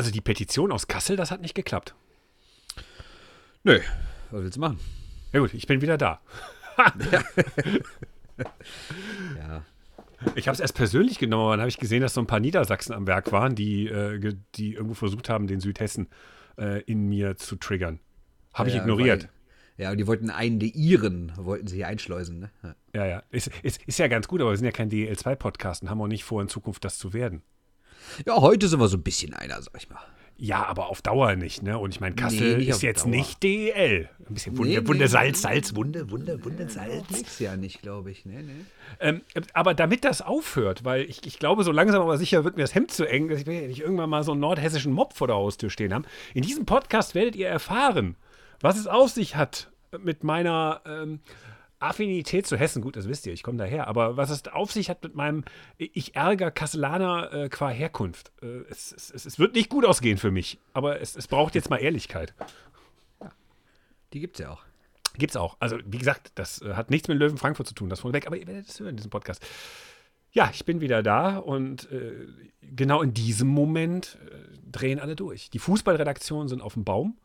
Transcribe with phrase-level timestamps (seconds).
[0.00, 1.94] Also die Petition aus Kassel, das hat nicht geklappt.
[3.64, 3.80] Nö,
[4.30, 4.78] was willst du machen?
[5.30, 6.22] Ja gut, ich bin wieder da.
[9.38, 9.62] Ja.
[10.36, 12.40] Ich habe es erst persönlich genommen, aber dann habe ich gesehen, dass so ein paar
[12.40, 16.08] Niedersachsen am Werk waren, die, äh, die irgendwo versucht haben, den Südhessen
[16.56, 18.00] äh, in mir zu triggern.
[18.54, 19.24] Habe ich Ja, ignoriert.
[19.24, 22.50] weil- Ja, und die wollten einen der ihren, wollten sie hier einschleusen, ne?
[22.62, 22.74] Ja.
[22.94, 23.22] Ja, ja.
[23.28, 26.06] Ist, ist, ist ja ganz gut, aber wir sind ja kein DL2-Podcast und haben auch
[26.06, 27.42] nicht vor, in Zukunft das zu werden.
[28.26, 30.00] Ja, heute sind wir so ein bisschen einer, sag ich mal.
[30.42, 31.78] Ja, aber auf Dauer nicht, ne?
[31.78, 33.10] Und ich meine, Kassel nicht ist jetzt Dauer.
[33.10, 34.08] nicht DL.
[34.26, 35.08] Ein bisschen Wunde, Nee, nee, Wunde, nee.
[35.08, 37.10] Salz, Salz, Wunde, Wunde, Wunde, Salz.
[37.10, 38.24] Nächstes Jahr nicht, glaube ich.
[38.24, 38.64] Nee, nee.
[39.00, 39.20] Ähm,
[39.52, 42.74] aber damit das aufhört, weil ich, ich glaube, so langsam aber sicher wird mir das
[42.74, 45.36] Hemd zu eng, dass ich ja nicht irgendwann mal so einen nordhessischen Mob vor der
[45.36, 46.06] Haustür stehen haben.
[46.32, 48.16] In diesem Podcast werdet ihr erfahren,
[48.60, 49.70] was es auf sich hat
[50.02, 51.20] mit meiner ähm,
[51.80, 52.82] Affinität zu Hessen.
[52.82, 53.88] Gut, das wisst ihr, ich komme daher.
[53.88, 55.44] Aber was es auf sich hat mit meinem
[55.78, 58.32] Ich ärger Kasselaner äh, qua Herkunft.
[58.42, 61.54] Äh, es, es, es, es wird nicht gut ausgehen für mich, aber es, es braucht
[61.54, 62.34] jetzt mal Ehrlichkeit.
[64.12, 64.62] Die gibt's ja auch.
[65.14, 65.56] Gibt's auch.
[65.58, 68.36] Also, wie gesagt, das äh, hat nichts mit Löwen Frankfurt zu tun, das vorweg, aber
[68.36, 69.44] ihr werdet es hören in diesem Podcast.
[70.32, 72.26] Ja, ich bin wieder da und äh,
[72.62, 75.50] genau in diesem Moment äh, drehen alle durch.
[75.50, 77.18] Die Fußballredaktionen sind auf dem Baum.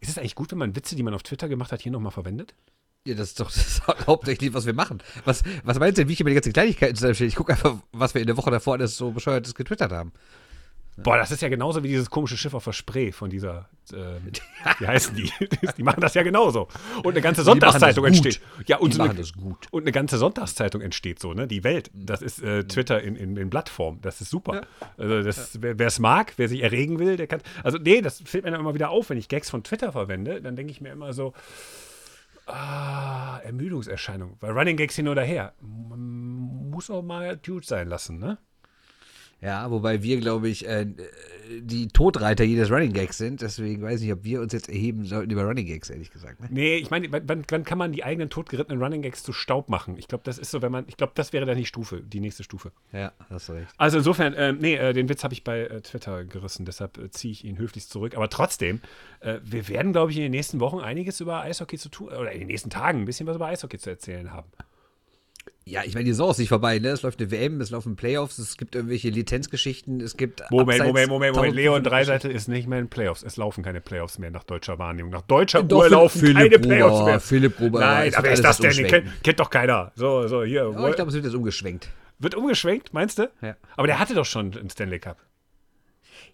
[0.00, 2.10] Ist es eigentlich gut, wenn man Witze, die man auf Twitter gemacht hat, hier nochmal
[2.10, 2.54] verwendet?
[3.06, 5.02] Ja, das ist doch das ist hauptsächlich, was wir machen.
[5.24, 7.28] Was, was meinst du denn, wie ich immer die ganzen Kleinigkeiten zusammenstelle?
[7.28, 10.12] Ich gucke einfach, was wir in der Woche davor alles so bescheuertes getwittert haben.
[10.98, 14.30] Boah, das ist ja genauso wie dieses komische Schiff auf der Spree von dieser, ähm,
[14.78, 15.32] wie heißen die?
[15.78, 16.68] die machen das ja genauso.
[17.02, 18.42] Und eine ganze Sonntagszeitung entsteht.
[18.66, 19.68] Ja, und Die so eine, machen das gut.
[19.70, 21.48] Und eine ganze Sonntagszeitung entsteht so, ne?
[21.48, 21.90] Die Welt.
[21.94, 24.00] Das ist äh, Twitter in, in, in Blattform.
[24.02, 24.66] Das ist super.
[24.98, 27.40] Also das, wer es mag, wer sich erregen will, der kann.
[27.64, 30.42] Also, nee, das fällt mir dann immer wieder auf, wenn ich Gags von Twitter verwende,
[30.42, 31.32] dann denke ich mir immer so,
[32.52, 34.36] ah, Ermüdungserscheinung.
[34.40, 35.54] Weil Running Gags hin oder her.
[35.60, 38.38] Man muss auch mal Dude sein lassen, ne?
[39.42, 40.86] Ja, wobei wir, glaube ich, äh,
[41.60, 43.42] die Todreiter jedes Running Gags sind.
[43.42, 46.40] Deswegen weiß ich nicht, ob wir uns jetzt erheben sollten über Running Gags, ehrlich gesagt.
[46.40, 46.48] Ne?
[46.50, 49.96] Nee, ich meine, wann, wann kann man die eigenen totgerittenen Running Gags zu Staub machen?
[49.98, 52.20] Ich glaube, das ist so, wenn man, ich glaube, das wäre dann die Stufe, die
[52.20, 52.70] nächste Stufe.
[52.92, 53.68] Ja, hast du recht.
[53.76, 57.10] Also insofern, äh, nee, äh, den Witz habe ich bei äh, Twitter gerissen, deshalb äh,
[57.10, 58.16] ziehe ich ihn höflichst zurück.
[58.16, 58.80] Aber trotzdem,
[59.20, 62.30] äh, wir werden, glaube ich, in den nächsten Wochen einiges über Eishockey zu tun, oder
[62.30, 64.48] in den nächsten Tagen ein bisschen was über Eishockey zu erzählen haben.
[65.64, 66.88] Ja, ich meine, die Saison ist nicht vorbei, ne?
[66.88, 70.42] Es läuft eine WM, es laufen Playoffs, es gibt irgendwelche Lizenzgeschichten, es gibt.
[70.50, 71.54] Moment, abseits Moment, Moment, Moment.
[71.54, 73.22] Leon 1500 Dreiseitel ist nicht mehr in Playoffs.
[73.22, 75.12] Es laufen keine Playoffs mehr nach deutscher Wahrnehmung.
[75.12, 77.20] Nach deutscher Doch, Uhr Philipp- laufen Philipp keine Gruber, Playoffs mehr.
[77.20, 78.86] Philipp Gruber, Nein, aber ist das denn?
[78.86, 79.92] Kennt, kennt doch keiner.
[79.94, 80.72] So, so, hier.
[80.76, 81.88] Ja, ich glaube, es wird jetzt umgeschwenkt.
[82.18, 83.30] Wird umgeschwenkt, meinst du?
[83.40, 83.56] Ja.
[83.76, 85.18] Aber der hatte doch schon einen Stanley Cup.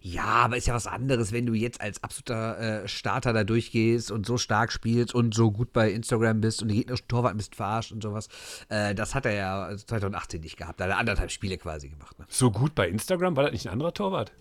[0.01, 4.11] Ja, aber ist ja was anderes, wenn du jetzt als absoluter äh, Starter da durchgehst
[4.11, 7.55] und so stark spielst und so gut bei Instagram bist und die gegnerischen Torwart bist
[7.55, 8.29] verarscht und sowas.
[8.69, 10.79] Äh, das hat er ja 2018 nicht gehabt.
[10.79, 12.17] Da hat er anderthalb Spiele quasi gemacht.
[12.17, 12.25] Ne?
[12.29, 14.31] So gut bei Instagram, war das nicht ein anderer Torwart?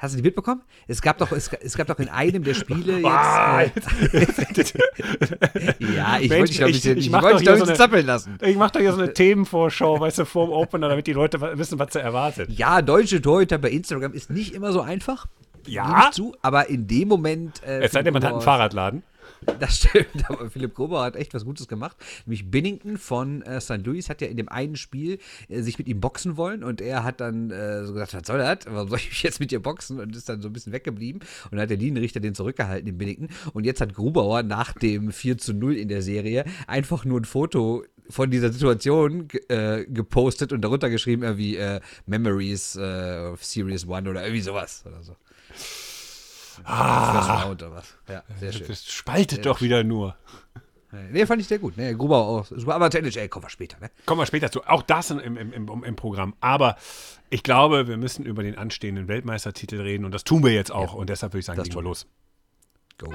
[0.00, 0.62] Hast du die mitbekommen?
[0.88, 4.14] Es gab doch, es, es gab doch in einem der Spiele jetzt.
[4.14, 4.40] Äh,
[5.94, 7.54] ja, ich Mensch, wollte dich doch ein ich- bisschen, ich ich, mach wollte dich doch
[7.54, 8.38] so nicht eine- zappeln lassen.
[8.42, 11.78] Ich mache doch hier so eine Themenvorschau, weißt du, vorm Opener, damit die Leute wissen,
[11.78, 12.50] was sie erwartet.
[12.50, 15.26] Ja, deutsche Torhüter bei Instagram ist nicht immer so einfach.
[15.66, 16.06] Ja?
[16.08, 17.62] Ich zu, aber in dem Moment.
[17.62, 19.02] Äh, Es sei denn, man hat einen Fahrradladen.
[19.58, 21.96] Das stimmt, aber Philipp Gruber hat echt was Gutes gemacht.
[22.26, 23.84] Nämlich Binnington von äh, St.
[23.84, 25.18] Louis hat ja in dem einen Spiel
[25.48, 28.38] äh, sich mit ihm boxen wollen und er hat dann äh, so gesagt, was soll
[28.38, 28.58] das?
[28.66, 29.98] Warum soll ich mich jetzt mit dir boxen?
[29.98, 31.22] Und ist dann so ein bisschen weggeblieben.
[31.44, 33.28] Und dann hat der Linienrichter den zurückgehalten, den Binnington.
[33.52, 37.24] Und jetzt hat Grubauer nach dem 4 zu 0 in der Serie einfach nur ein
[37.24, 43.86] Foto von dieser Situation äh, gepostet und darunter geschrieben irgendwie äh, Memories äh, of Series
[43.86, 45.16] One oder irgendwie sowas oder so.
[46.64, 47.50] Ah.
[47.50, 47.94] oder was.
[48.08, 48.66] Ja, sehr schön.
[48.68, 50.16] Das spaltet doch wieder nur.
[51.12, 51.76] Nee, fand ich sehr gut.
[51.76, 52.74] Nee, Gruber auch super.
[52.74, 53.90] Aber zur NHL kommen wir später, ne?
[54.06, 54.64] Kommen wir später zu.
[54.66, 56.34] Auch das im, im, im, im Programm.
[56.40, 56.76] Aber
[57.28, 60.94] ich glaube, wir müssen über den anstehenden Weltmeistertitel reden und das tun wir jetzt auch.
[60.94, 61.88] Und deshalb würde ich sagen, das tun wir.
[61.88, 62.06] los.
[62.98, 63.12] Go.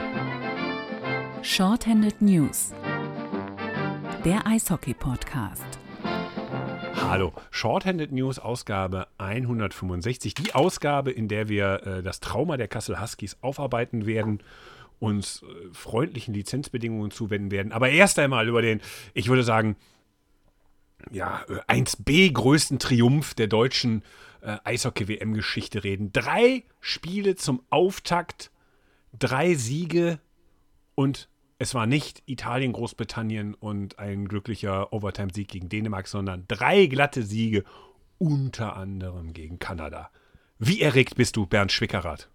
[1.42, 2.74] Shorthanded News.
[4.24, 5.80] Der Eishockey-Podcast.
[7.02, 10.34] Hallo, Shorthanded News Ausgabe 165.
[10.34, 14.42] Die Ausgabe, in der wir äh, das Trauma der Kassel Huskies aufarbeiten werden,
[15.00, 17.72] uns äh, freundlichen Lizenzbedingungen zuwenden werden.
[17.72, 18.82] Aber erst einmal über den,
[19.14, 19.76] ich würde sagen,
[21.12, 24.04] ja, äh, 1B größten Triumph der deutschen
[24.42, 26.12] äh, Eishockey-WM-Geschichte reden.
[26.14, 28.52] Drei Spiele zum Auftakt,
[29.18, 30.20] drei Siege
[30.96, 31.30] und
[31.66, 37.64] es war nicht Italien, Großbritannien und ein glücklicher Overtime-Sieg gegen Dänemark, sondern drei glatte Siege,
[38.20, 40.12] unter anderem gegen Kanada.
[40.60, 42.30] Wie erregt bist du, Bernd Schwickerath?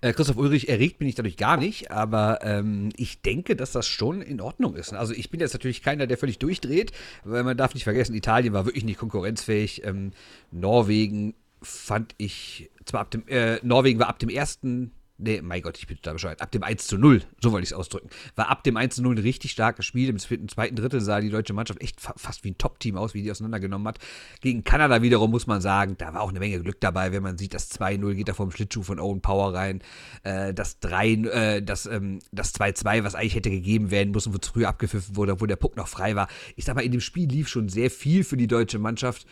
[0.00, 3.86] Äh, Christoph Ulrich erregt bin ich dadurch gar nicht, aber ähm, ich denke, dass das
[3.86, 4.94] schon in Ordnung ist.
[4.94, 6.92] Also ich bin jetzt natürlich keiner, der völlig durchdreht,
[7.24, 9.84] weil man darf nicht vergessen, Italien war wirklich nicht konkurrenzfähig.
[9.84, 10.12] Ähm,
[10.52, 15.76] Norwegen fand ich, zwar ab dem, äh, Norwegen war ab dem ersten Nee, mein Gott,
[15.78, 16.40] ich bin da bescheuert.
[16.40, 18.08] Ab dem 1 zu 0, so wollte ich es ausdrücken.
[18.36, 20.08] War ab dem 1 zu 0 ein richtig starkes Spiel.
[20.08, 23.22] Im zweiten Drittel sah die deutsche Mannschaft echt fa fast wie ein Top-Team aus, wie
[23.22, 23.98] die auseinandergenommen hat.
[24.42, 27.36] Gegen Kanada wiederum muss man sagen, da war auch eine Menge Glück dabei, wenn man
[27.36, 29.82] sieht, das 2-0 geht da vom Schlittschuh von Owen Power rein.
[30.22, 34.38] Äh, das 3, äh, das, ähm, das 2-2, was eigentlich hätte gegeben werden müssen, wo
[34.38, 36.28] zu früh abgepfiffen wurde, wo der Puck noch frei war.
[36.54, 39.26] Ich sag mal, in dem Spiel lief schon sehr viel für die deutsche Mannschaft.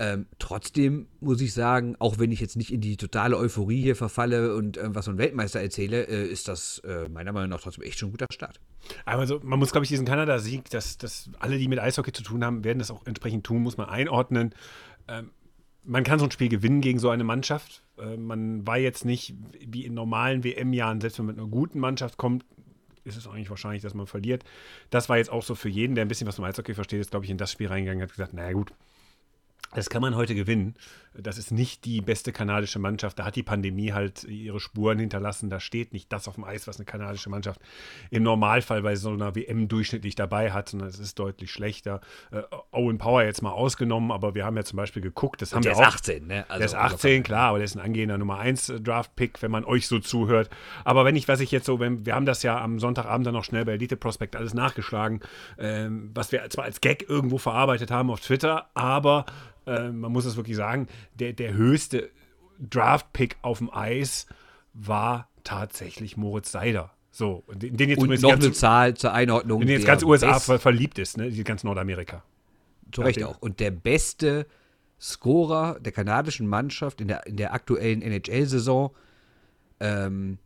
[0.00, 3.94] Ähm, trotzdem muss ich sagen, auch wenn ich jetzt nicht in die totale Euphorie hier
[3.94, 7.84] verfalle und äh, was von Weltmeister erzähle, äh, ist das äh, meiner Meinung nach trotzdem
[7.84, 8.60] echt schon ein guter Start.
[9.04, 12.24] Aber so, man muss, glaube ich, diesen Kanada-Sieg, dass, dass alle, die mit Eishockey zu
[12.24, 14.52] tun haben, werden das auch entsprechend tun, muss man einordnen.
[15.06, 15.30] Ähm,
[15.84, 17.84] man kann so ein Spiel gewinnen gegen so eine Mannschaft.
[17.96, 21.78] Äh, man war jetzt nicht wie in normalen WM-Jahren, selbst wenn man mit einer guten
[21.78, 22.44] Mannschaft kommt,
[23.04, 24.44] ist es eigentlich wahrscheinlich, dass man verliert.
[24.90, 27.10] Das war jetzt auch so für jeden, der ein bisschen was vom Eishockey versteht, ist,
[27.10, 28.72] glaube ich, in das Spiel reingegangen und hat gesagt, naja gut,
[29.74, 30.74] das kann man heute gewinnen.
[31.16, 33.18] Das ist nicht die beste kanadische Mannschaft.
[33.18, 35.48] Da hat die Pandemie halt ihre Spuren hinterlassen.
[35.48, 37.60] Da steht nicht das auf dem Eis, was eine kanadische Mannschaft
[38.10, 42.00] im Normalfall bei so einer WM durchschnittlich dabei hat, sondern es ist deutlich schlechter.
[42.32, 45.62] Äh, Owen Power jetzt mal ausgenommen, aber wir haben ja zum Beispiel geguckt, das haben
[45.62, 45.94] der wir ist auch.
[45.94, 46.44] 18, ne?
[46.48, 49.64] Also der ist 18, klar, aber der ist ein angehender Nummer 1 Draft-Pick, wenn man
[49.64, 50.50] euch so zuhört.
[50.84, 53.34] Aber wenn ich, was ich jetzt so, wenn, wir haben das ja am Sonntagabend dann
[53.34, 55.20] noch schnell bei Elite Prospect alles nachgeschlagen,
[55.58, 59.26] ähm, was wir zwar als Gag irgendwo verarbeitet haben auf Twitter, aber
[59.66, 62.10] äh, man muss es wirklich sagen, der, der höchste
[62.58, 64.26] Draft-Pick auf dem Eis
[64.72, 66.92] war tatsächlich Moritz Seider.
[67.10, 69.60] So, den, den jetzt Und noch ganz, eine Zahl zur Einordnung.
[69.60, 71.30] den jetzt ganz USA ver verliebt ist, ne?
[71.30, 72.24] Die ganz Nordamerika.
[72.90, 73.38] Zu Recht auch.
[73.38, 74.46] Und der beste
[75.00, 78.94] Scorer der kanadischen Mannschaft in der, in der aktuellen NHL-Saison
[79.80, 80.38] ähm,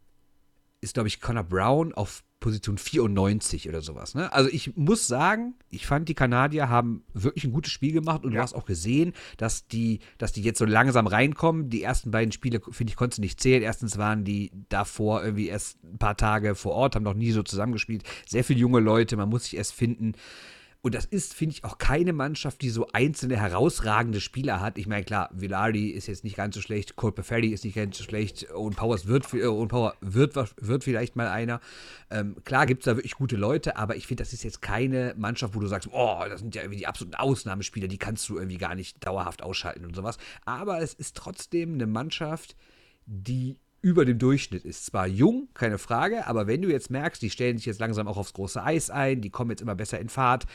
[0.81, 4.14] ist, glaube ich, Connor Brown auf Position 94 oder sowas.
[4.14, 4.32] Ne?
[4.32, 8.31] Also ich muss sagen, ich fand, die Kanadier haben wirklich ein gutes Spiel gemacht und
[8.31, 8.43] du Ja.
[8.43, 11.69] hast auch gesehen, dass die, dass die jetzt so langsam reinkommen.
[11.69, 13.62] Die ersten beiden Spiele, finde ich, konntest du nicht zählen.
[13.62, 17.43] Erstens waren die davor irgendwie erst ein paar Tage vor Ort, haben noch nie so
[17.43, 18.05] zusammengespielt.
[18.26, 20.12] Sehr viele junge Leute, man muss sich erst finden.
[20.88, 24.79] Und das ist, finde ich, auch keine Mannschaft, die so einzelne herausragende Spieler hat.
[24.79, 27.99] Ich meine, klar, Villardi ist jetzt nicht ganz so schlecht, Cole Perfetti ist nicht ganz
[27.99, 31.61] so schlecht, Owen Powers wird, äh, Owen Power wird, wird vielleicht mal einer.
[32.11, 35.12] Ähm, klar gibt es da wirklich gute Leute, aber ich finde, das ist jetzt keine
[35.19, 38.38] Mannschaft, wo du sagst, oh, das sind ja irgendwie die absoluten Ausnahmespieler, die kannst du
[38.38, 40.17] irgendwie gar nicht dauerhaft ausschalten und sowas.
[40.46, 42.56] Aber es ist trotzdem eine Mannschaft,
[43.05, 44.86] die über dem Durchschnitt ist.
[44.86, 48.16] Zwar jung, keine Frage, aber wenn du jetzt merkst, die stellen sich jetzt langsam auch
[48.16, 50.46] aufs große Eis ein, die kommen jetzt immer besser in Fahrt,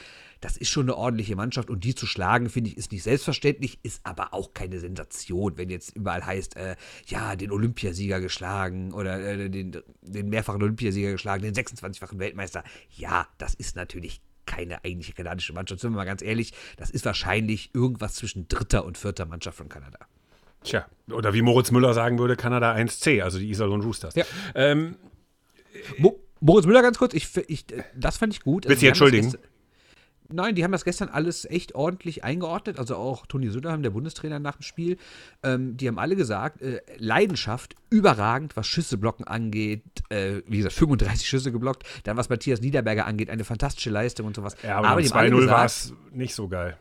[0.41, 3.79] das ist schon eine ordentliche Mannschaft und die zu schlagen, finde ich, ist nicht selbstverständlich,
[3.83, 6.75] ist aber auch keine Sensation, wenn jetzt überall heißt, äh,
[7.05, 12.63] ja, den Olympiasieger geschlagen oder äh, den, den mehrfachen Olympiasieger geschlagen, den 26-fachen Weltmeister.
[12.89, 15.79] Ja, das ist natürlich keine eigentliche kanadische Mannschaft.
[15.79, 19.69] Sind wir mal ganz ehrlich, das ist wahrscheinlich irgendwas zwischen dritter und vierter Mannschaft von
[19.69, 19.99] Kanada.
[20.63, 24.15] Tja, oder wie Moritz Müller sagen würde, Kanada 1C, also die Iserlohn Roosters.
[24.15, 24.25] Ja.
[24.55, 24.95] Ähm,
[25.97, 27.65] Mo Moritz Müller ganz kurz, ich, ich,
[27.95, 28.67] das fand ich gut.
[28.67, 29.53] Willst du jetzt haben das entschuldigen?
[30.29, 32.79] Nein, die haben das gestern alles echt ordentlich eingeordnet.
[32.79, 34.97] Also auch Toni Söderheim, der Bundestrainer nach dem Spiel.
[35.43, 39.83] Ähm, die haben alle gesagt, äh, Leidenschaft überragend, was Schüsse blocken angeht.
[40.09, 41.83] Äh, wie gesagt, 35 Schüsse geblockt.
[42.03, 44.55] Dann was Matthias Niederberger angeht, eine fantastische Leistung und sowas.
[44.63, 46.77] ja, aber, aber haben alle 2-0 war es nicht so geil.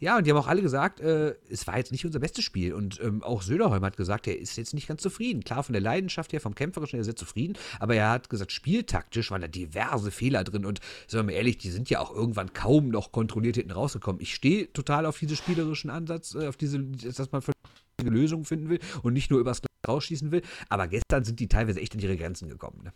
[0.00, 2.72] Ja, und die haben auch alle gesagt, äh, es war jetzt nicht unser bestes Spiel.
[2.72, 5.44] Und ähm, auch Söderholm hat gesagt, er ist jetzt nicht ganz zufrieden.
[5.44, 7.58] Klar, von der Leidenschaft her, vom Kämpferischen her sehr zufrieden.
[7.78, 10.64] Aber er hat gesagt, spieltaktisch waren da diverse Fehler drin.
[10.64, 14.22] Und sagen wir mal ehrlich, die sind ja auch irgendwann kaum noch kontrolliert hinten rausgekommen.
[14.22, 18.70] Ich stehe total auf diesen spielerischen Ansatz, äh, auf diese, dass man vernünftige Lösungen finden
[18.70, 20.40] will und nicht nur übers Glas rausschießen will.
[20.70, 22.80] Aber gestern sind die teilweise echt an ihre Grenzen gekommen.
[22.84, 22.92] Ne?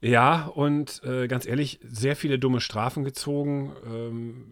[0.00, 3.72] Ja, und äh, ganz ehrlich, sehr viele dumme Strafen gezogen.
[3.86, 4.44] Ähm,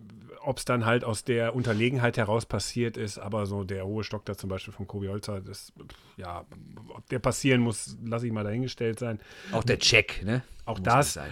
[0.42, 4.24] Ob es dann halt aus der Unterlegenheit heraus passiert ist, aber so der hohe Stock
[4.24, 5.72] da zum Beispiel von Kobi Holzer, das,
[6.16, 6.46] ja,
[6.88, 9.20] ob der passieren muss, lasse ich mal dahingestellt sein.
[9.52, 10.42] Auch der Check, ne?
[10.64, 11.30] Auch Muss das, sein.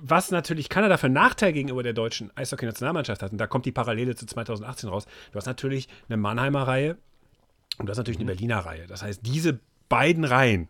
[0.00, 3.72] was natürlich Kanada für einen Nachteil gegenüber der deutschen Eishockey-Nationalmannschaft hat, und da kommt die
[3.72, 6.98] Parallele zu 2018 raus, du hast natürlich eine Mannheimer Reihe
[7.78, 8.86] und du hast natürlich eine Berliner Reihe.
[8.86, 10.68] Das heißt, diese beiden Reihen,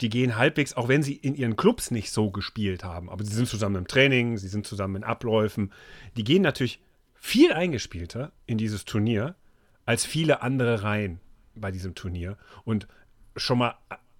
[0.00, 3.34] die gehen halbwegs, auch wenn sie in ihren Clubs nicht so gespielt haben, aber sie
[3.34, 5.72] sind zusammen im Training, sie sind zusammen in Abläufen,
[6.16, 6.80] die gehen natürlich
[7.14, 9.34] viel eingespielter in dieses Turnier
[9.84, 11.20] als viele andere Reihen
[11.54, 12.86] bei diesem Turnier und
[13.36, 13.74] schon mal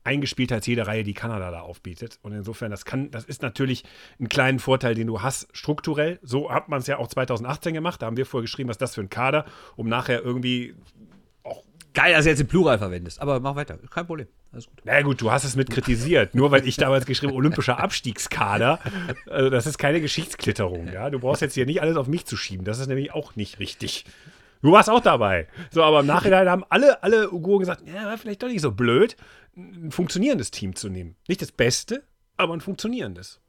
[0.09, 2.19] eingespielter als jede Reihe, die Kanada da aufbietet.
[2.23, 3.85] Und insofern, das kann, das ist natürlich
[4.19, 6.19] ein kleinen Vorteil, den du hast, strukturell.
[6.23, 8.01] So hat man es ja auch 2018 gemacht.
[8.01, 9.45] Da haben wir vorher geschrieben, was das für ein Kader,
[9.77, 10.75] um nachher irgendwie
[11.95, 13.21] Geil, dass du jetzt den Plural verwendest.
[13.21, 13.79] Aber mach weiter.
[13.91, 14.29] Kein Problem.
[14.53, 14.81] Alles gut.
[14.85, 16.35] Na gut, du hast es mit kritisiert.
[16.35, 18.79] Nur weil ich damals geschrieben olympischer Abstiegskader.
[19.29, 20.93] Also das ist keine Geschichtsklitterung.
[20.93, 21.11] Ja?
[21.11, 22.65] Du brauchst jetzt hier nicht alles auf mich zu schieben.
[22.65, 24.05] Das ist nämlich auch nicht richtig.
[24.63, 25.47] Du warst auch dabei.
[25.71, 28.73] So, aber im Nachhinein haben alle, alle Uiguren gesagt, ja, war vielleicht doch nicht so
[28.73, 29.17] blöd,
[29.57, 31.17] ein funktionierendes Team zu nehmen.
[31.29, 32.03] Nicht das Beste,
[32.37, 33.41] aber ein funktionierendes.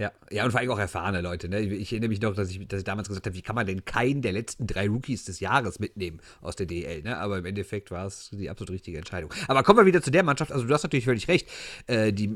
[0.00, 1.50] Ja, ja, und vor allem auch erfahrene Leute.
[1.50, 1.60] Ne?
[1.60, 3.84] Ich erinnere mich noch, dass ich, dass ich damals gesagt habe, wie kann man denn
[3.84, 7.02] keinen der letzten drei Rookies des Jahres mitnehmen aus der DL?
[7.02, 7.18] Ne?
[7.18, 9.30] Aber im Endeffekt war es die absolut richtige Entscheidung.
[9.46, 10.52] Aber kommen wir wieder zu der Mannschaft.
[10.52, 11.50] Also du hast natürlich völlig recht.
[11.86, 12.34] Äh, die,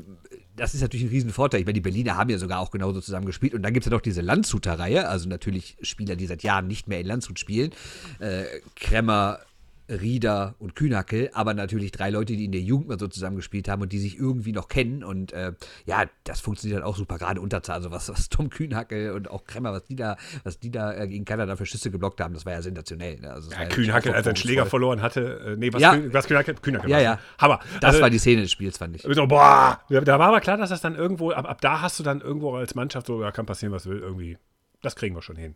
[0.55, 1.59] das ist natürlich ein Riesenvorteil.
[1.59, 3.55] Ich meine, die Berliner haben ja sogar auch genauso zusammen gespielt.
[3.55, 5.07] Und dann gibt es ja noch diese Landshuter-Reihe.
[5.07, 7.71] Also natürlich Spieler, die seit Jahren nicht mehr in Landshut spielen.
[8.19, 8.43] Äh,
[8.75, 9.39] Kremmer,
[9.89, 13.81] Rieder und Kühnackel, aber natürlich drei Leute, die in der Jugend mal so zusammengespielt haben
[13.81, 15.03] und die sich irgendwie noch kennen.
[15.03, 15.53] Und äh,
[15.85, 17.75] ja, das funktioniert dann auch super, gerade Unterzahl.
[17.75, 21.07] Also was, was Tom Kühnackel und auch Kremmer, was die da, was die da äh,
[21.07, 23.19] gegen Kanada für Schüsse geblockt haben, das war ja sensationell.
[23.19, 23.31] Ne?
[23.31, 25.95] Also, ja, Kühnackel, als er einen Schläger verloren hatte, äh, nee, was, ja.
[25.95, 27.19] Kühn, was Kühnackel, Kühnackel ja, ja.
[27.37, 27.59] Hammer.
[27.79, 29.03] Das also, war die Szene des Spiels, fand ich.
[29.03, 32.03] So, boah, da war aber klar, dass das dann irgendwo, ab, ab da hast du
[32.03, 34.37] dann irgendwo als Mannschaft so, ja, kann passieren, was will, irgendwie,
[34.81, 35.55] das kriegen wir schon hin.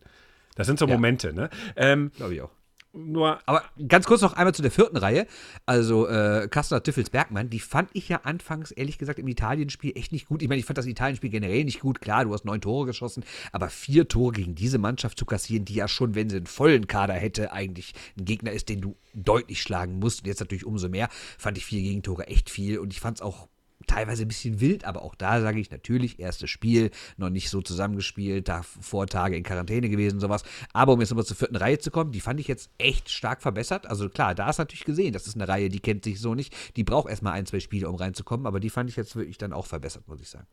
[0.54, 0.94] Das sind so ja.
[0.94, 1.48] Momente, ne?
[1.76, 2.50] Ähm, Glaube ich auch.
[2.92, 5.28] Nur Aber ganz kurz noch einmal zu der vierten Reihe.
[5.64, 10.10] Also äh, Kastner Tiffels Bergmann, die fand ich ja anfangs, ehrlich gesagt, im Italienspiel echt
[10.10, 10.42] nicht gut.
[10.42, 12.00] Ich meine, ich fand das Italienspiel generell nicht gut.
[12.00, 15.74] Klar, du hast neun Tore geschossen, aber vier Tore gegen diese Mannschaft zu kassieren, die
[15.74, 19.62] ja schon, wenn sie einen vollen Kader hätte, eigentlich ein Gegner ist, den du deutlich
[19.62, 20.22] schlagen musst.
[20.22, 22.80] Und jetzt natürlich umso mehr, fand ich vier Gegentore echt viel.
[22.80, 23.48] Und ich fand es auch
[23.86, 27.60] teilweise ein bisschen wild, aber auch da sage ich natürlich, erstes Spiel, noch nicht so
[27.60, 30.42] zusammengespielt, da vor Tage in Quarantäne gewesen, sowas.
[30.72, 33.42] Aber um jetzt nochmal zur vierten Reihe zu kommen, die fand ich jetzt echt stark
[33.42, 33.86] verbessert.
[33.86, 36.54] Also klar, da ist natürlich gesehen, das ist eine Reihe, die kennt sich so nicht.
[36.76, 39.52] Die braucht erstmal ein, zwei Spiele, um reinzukommen, aber die fand ich jetzt wirklich dann
[39.52, 40.46] auch verbessert, muss ich sagen.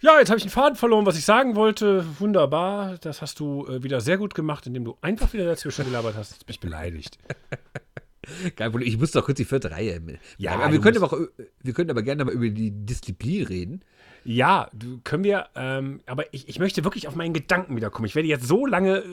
[0.00, 2.04] Ja, jetzt habe ich einen Faden verloren, was ich sagen wollte.
[2.20, 2.98] Wunderbar.
[2.98, 6.32] Das hast du äh, wieder sehr gut gemacht, indem du einfach wieder dazwischen gelabert hast.
[6.32, 7.18] Jetzt bin ich beleidigt.
[8.56, 8.88] Kein Problem.
[8.88, 10.00] Ich muss doch kurz die vierte Reihe.
[10.38, 11.20] Ja, aber wir können, aber auch,
[11.62, 13.84] wir können aber gerne mal über die Disziplin reden.
[14.24, 14.68] Ja,
[15.04, 18.06] können wir, ähm, aber ich, ich möchte wirklich auf meinen Gedanken wiederkommen.
[18.06, 19.04] Ich werde jetzt so lange äh,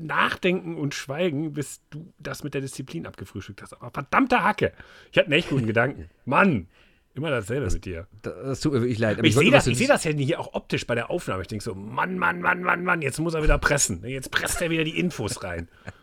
[0.00, 3.74] nachdenken und schweigen, bis du das mit der Disziplin abgefrühstückt hast.
[3.74, 4.72] Aber verdammte Hacke.
[5.12, 6.08] Ich hatte einen echt guten Gedanken.
[6.24, 6.66] Mann.
[7.14, 8.06] Immer dasselbe das, mit dir.
[8.22, 9.18] Das tut mir wirklich leid.
[9.18, 11.42] Aber ich, ich sehe das, seh das ja hier auch optisch bei der Aufnahme.
[11.42, 14.02] Ich denke so, Mann, Mann, Mann, Mann, Mann, jetzt muss er wieder pressen.
[14.06, 15.68] Jetzt presst er wieder die Infos rein.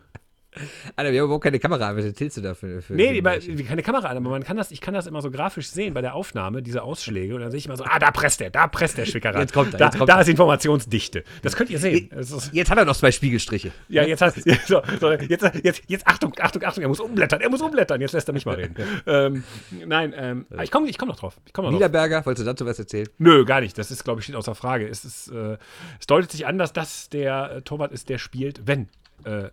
[0.95, 4.09] Alter, wir haben überhaupt keine Kamera Was erzählst du da für, Nee, über, keine Kamera
[4.09, 6.61] an, aber man kann das, ich kann das immer so grafisch sehen bei der Aufnahme,
[6.61, 7.35] diese Ausschläge.
[7.35, 9.39] Und dann sehe ich immer so, ah, da presst er, da presst der Schwickerer.
[9.39, 11.23] Jetzt kommt er, da, jetzt kommt da ist Informationsdichte.
[11.41, 12.09] Das könnt ihr sehen.
[12.15, 13.71] Jetzt, jetzt hat er noch zwei Spiegelstriche.
[13.89, 14.35] Ja, jetzt hat
[14.65, 18.01] so, so, jetzt, jetzt, jetzt, Achtung, Achtung, Achtung, er muss umblättern, er muss umblättern.
[18.01, 18.75] Jetzt lässt er mich mal reden.
[19.05, 19.43] ähm,
[19.85, 21.37] nein, ähm, ich komme ich komm noch drauf.
[21.45, 22.25] Ich komm noch Niederberger, drauf.
[22.27, 23.07] wolltest du dazu was erzählen?
[23.17, 23.77] Nö, gar nicht.
[23.77, 24.87] Das ist, glaube ich, steht außer Frage.
[24.87, 25.57] Es, ist, äh,
[25.99, 28.87] es deutet sich an, dass das der äh, Torwart ist, der spielt, wenn
[29.23, 29.51] äh, äh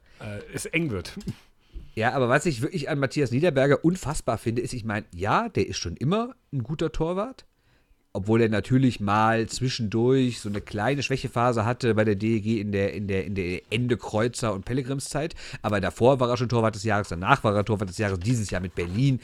[0.53, 1.15] es eng wird.
[1.95, 5.67] Ja, aber was ich wirklich an Matthias Niederberger unfassbar finde, ist, ich meine, ja, der
[5.67, 7.45] ist schon immer ein guter Torwart.
[8.15, 12.93] Obwohl er natürlich mal zwischendurch so eine kleine Schwächephase hatte bei der DEG in der,
[12.93, 15.35] in der, in der Ende Kreuzer und Pellegrimszeit.
[15.63, 18.19] Aber davor war er schon Torwart des Jahres, danach war er Torwart des Jahres.
[18.19, 19.19] Dieses Jahr mit Berlin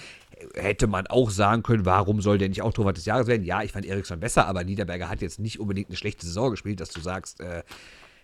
[0.54, 3.44] hätte man auch sagen können, warum soll der nicht auch Torwart des Jahres werden?
[3.44, 6.80] Ja, ich fand Eriksson besser, aber Niederberger hat jetzt nicht unbedingt eine schlechte Saison gespielt,
[6.80, 7.64] dass du sagst, äh,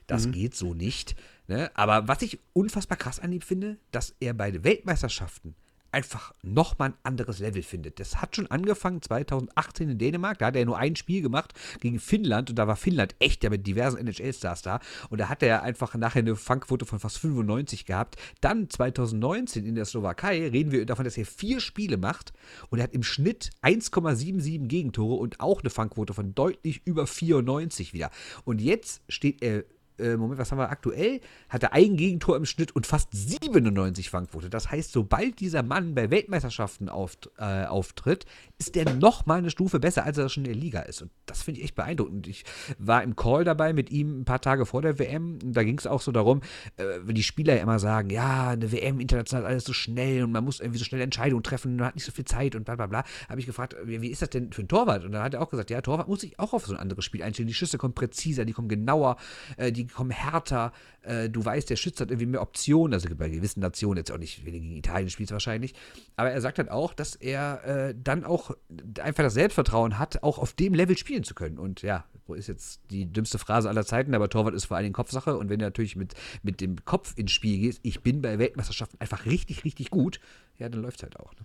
[0.06, 0.33] das mhm.
[0.33, 1.14] geht so nicht.
[1.46, 1.70] Ne?
[1.74, 5.54] Aber was ich unfassbar krass an ihm finde, dass er bei den Weltmeisterschaften
[5.94, 8.00] einfach nochmal ein anderes Level findet.
[8.00, 12.00] Das hat schon angefangen 2018 in Dänemark, da hat er nur ein Spiel gemacht gegen
[12.00, 15.62] Finnland und da war Finnland echt ja mit diversen NHL-Stars da und da hat er
[15.62, 18.16] einfach nachher eine Fangquote von fast 95 gehabt.
[18.40, 22.32] Dann 2019 in der Slowakei reden wir davon, dass er vier Spiele macht
[22.70, 27.94] und er hat im Schnitt 1,77 Gegentore und auch eine Fangquote von deutlich über 94
[27.94, 28.10] wieder.
[28.44, 29.64] Und jetzt steht er
[29.98, 31.20] äh, Moment, was haben wir aktuell?
[31.48, 34.50] Hat er ein Gegentor im Schnitt und fast 97 Fangquote.
[34.50, 38.26] Das heißt, sobald dieser Mann bei Weltmeisterschaften auft, äh, auftritt,
[38.66, 41.02] ist der noch mal eine Stufe besser, als er schon in der Liga ist.
[41.02, 42.26] Und das finde ich echt beeindruckend.
[42.26, 42.44] Ich
[42.78, 45.38] war im Call dabei mit ihm ein paar Tage vor der WM.
[45.42, 46.40] Und da ging es auch so darum,
[46.76, 50.33] äh, wenn die Spieler ja immer sagen, ja, eine WM international alles so schnell und
[50.33, 52.76] man muss irgendwie so schnell Entscheidungen treffen, man hat nicht so viel Zeit und bla
[52.76, 53.04] bla bla.
[53.28, 55.04] Habe ich gefragt, wie, ist das denn für ein Torwart?
[55.04, 57.04] Und dann hat er auch gesagt, ja, Torwart muss sich auch auf so ein anderes
[57.04, 57.49] Spiel einstellen.
[57.49, 59.16] Die Schüsse kommen präziser, die kommen genauer,
[59.56, 60.73] äh, die kommen härter.
[61.04, 64.18] Äh, du weißt, der Schütze hat irgendwie mehr Optionen, also bei gewissen Nationen, jetzt auch
[64.18, 65.75] nicht, wenn du gegen Italien spielst wahrscheinlich.
[66.16, 68.56] Aber er sagt halt auch, dass er äh, dann auch
[69.00, 71.58] einfach das Selbstvertrauen hat, auch auf dem Level spielen zu können.
[71.58, 74.94] Und ja, ist jetzt die dümmste Phrase aller Zeiten, aber Torwart ist vor allen Dingen
[74.94, 75.37] Kopfsache.
[75.37, 79.00] Und wenn du natürlich mit, mit dem Kopf ins Spiel gehst, ich bin bei Weltmeisterschaften
[79.00, 80.20] einfach richtig, richtig gut,
[80.58, 81.34] ja, dann läuft es halt auch.
[81.34, 81.40] Ne?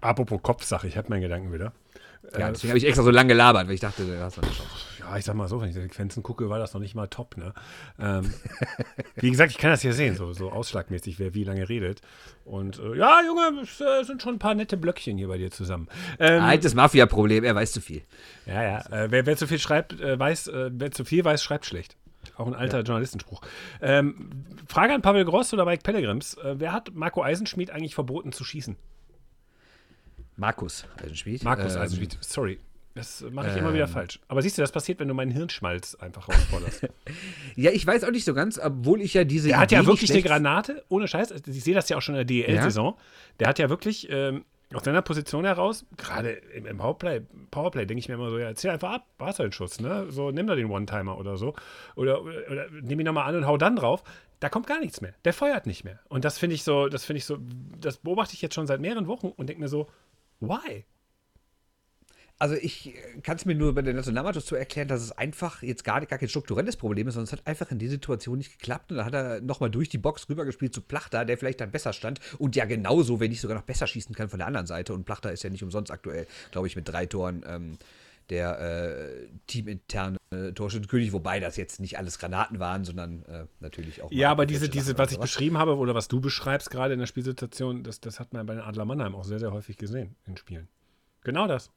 [0.00, 1.72] Apropos Kopfsache, ich habe meinen Gedanken wieder.
[2.32, 4.70] Ja, deswegen habe ich extra so lange gelabert, weil ich dachte, du hast eine Chance.
[5.00, 7.06] Ja, ich sag mal so, wenn ich die Sequenzen gucke, war das noch nicht mal
[7.06, 7.52] top, ne?
[7.98, 8.32] Ähm,
[9.16, 12.00] wie gesagt, ich kann das hier sehen, so, so ausschlagmäßig, wer wie lange redet.
[12.44, 15.50] Und äh, ja, Junge, es äh, sind schon ein paar nette Blöckchen hier bei dir
[15.50, 15.88] zusammen.
[16.18, 18.02] Ähm, Altes Mafia-Problem, er weiß zu viel.
[18.46, 18.78] Ja, ja.
[18.90, 21.96] Äh, wer, wer zu viel schreibt, äh, weiß, äh, wer zu viel weiß, schreibt schlecht.
[22.36, 23.42] Auch ein alter Journalistenspruch.
[23.82, 24.30] Ähm,
[24.66, 26.34] Frage an Pavel Gross oder Mike Pellegrims.
[26.34, 28.76] Äh, wer hat Marco Eisenschmidt eigentlich verboten zu schießen?
[30.36, 31.44] Markus Eisenschmied.
[31.44, 32.58] Markus Ähm, Eisenschmidt, sorry.
[32.94, 34.20] Das mache ich immer ähm, wieder falsch.
[34.28, 36.88] Aber siehst du, das passiert, wenn du meinen Hirnschmalz einfach rausforderst.
[37.56, 39.48] Ja, ich weiß auch nicht so ganz, obwohl ich ja diese.
[39.48, 41.30] Der hat ja wirklich eine Granate, ohne Scheiß.
[41.46, 42.96] Ich sehe das ja auch schon in der DL-Saison.
[43.38, 48.00] Der hat ja wirklich ähm, aus seiner Position heraus, gerade im, im Powerplay, Powerplay denke
[48.00, 50.06] ich mir immer so, ja, erzähl einfach ab, war halt Schuss, ne?
[50.10, 51.54] So, nimm da den One-Timer oder so.
[51.94, 54.02] Oder, oder, oder nimm ihn nochmal an und hau dann drauf.
[54.40, 55.14] Da kommt gar nichts mehr.
[55.24, 56.00] Der feuert nicht mehr.
[56.08, 57.38] Und das finde ich so, das finde ich so,
[57.80, 59.88] das beobachte ich jetzt schon seit mehreren Wochen und denke mir so,
[60.40, 60.84] why?
[62.38, 65.84] Also ich kann es mir nur bei der Nationalmannschaft so erklären, dass es einfach jetzt
[65.84, 68.90] gar, gar kein strukturelles Problem ist, sondern es hat einfach in der Situation nicht geklappt.
[68.90, 71.92] Und dann hat er nochmal durch die Box rübergespielt zu Plachter, der vielleicht dann besser
[71.92, 74.94] stand und ja genauso, wenn nicht sogar noch besser schießen kann von der anderen Seite.
[74.94, 77.78] Und Plachter ist ja nicht umsonst aktuell, glaube ich, mit drei Toren ähm,
[78.30, 80.18] der äh, teaminterne
[80.54, 84.10] Torschützenkönig, wobei das jetzt nicht alles Granaten waren, sondern äh, natürlich auch.
[84.10, 85.30] Ja, aber diese, diese, was ich sowas.
[85.30, 88.54] beschrieben habe oder was du beschreibst gerade in der Spielsituation, das, das hat man bei
[88.54, 90.68] den Adler Mannheim auch sehr, sehr häufig gesehen in Spielen.
[91.22, 91.70] Genau das.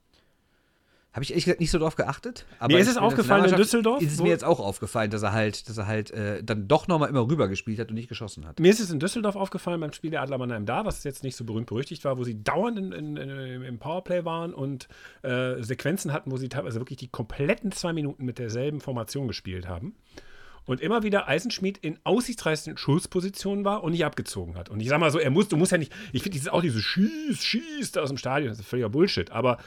[1.18, 2.46] Habe ich ehrlich gesagt nicht so drauf geachtet.
[2.60, 5.34] Aber Mir ist es aufgefallen in Düsseldorf, Ist es mir jetzt auch aufgefallen, dass er
[5.34, 8.46] halt, dass er halt äh, dann doch nochmal immer rüber gespielt hat und nicht geschossen
[8.46, 8.60] hat.
[8.60, 11.36] Mir ist es in Düsseldorf aufgefallen beim Spiel der Adler Mannheim da, was jetzt nicht
[11.36, 14.90] so berühmt berüchtigt war, wo sie dauernd in, in, in, im Powerplay waren und
[15.24, 19.68] äh, Sequenzen hatten, wo sie teilweise wirklich die kompletten zwei Minuten mit derselben Formation gespielt
[19.68, 19.96] haben.
[20.66, 24.70] Und immer wieder Eisenschmied in aussichtsreichsten Schusspositionen war und nicht abgezogen hat.
[24.70, 26.62] Und ich sag mal so, er muss, du musst ja nicht, ich finde dieses auch
[26.62, 29.58] dieses Schieß, Schieß da aus dem Stadion, das ist völliger Bullshit, aber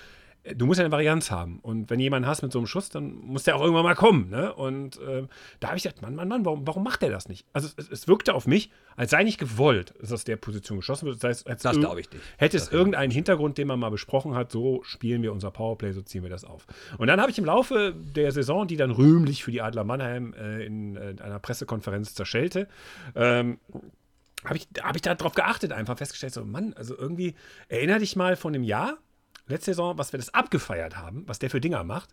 [0.56, 1.58] du musst ja eine Varianz haben.
[1.60, 4.30] Und wenn jemand hast mit so einem Schuss, dann muss der auch irgendwann mal kommen.
[4.30, 4.54] Ne?
[4.54, 5.28] Und ähm,
[5.60, 7.46] da habe ich gedacht, Mann, Mann, Mann, warum, warum macht der das nicht?
[7.52, 11.06] Also es, es wirkte auf mich, als sei nicht gewollt, dass aus der Position geschossen
[11.06, 11.16] wird.
[11.22, 12.22] Das heißt, als Das irg- glaub ich nicht.
[12.38, 15.92] Hätte Das es irgendeinen Hintergrund, den man mal besprochen hat, so spielen wir unser Powerplay,
[15.92, 16.66] so ziehen wir das auf.
[16.98, 20.32] Und dann habe ich im Laufe der Saison, die dann rühmlich für die Adler Mannheim
[20.34, 22.66] äh, in, äh, einer Pressekonferenz zerschellte,
[23.14, 23.58] ähm,
[24.44, 27.34] habe ich, hab ich darauf geachtet, einfach festgestellt, so, Mann, also irgendwie,
[27.68, 28.96] erinnere dich mal von dem Jahr,
[29.50, 32.10] letzte Saison, was wir das abgefeiert haben, was der für Dinger macht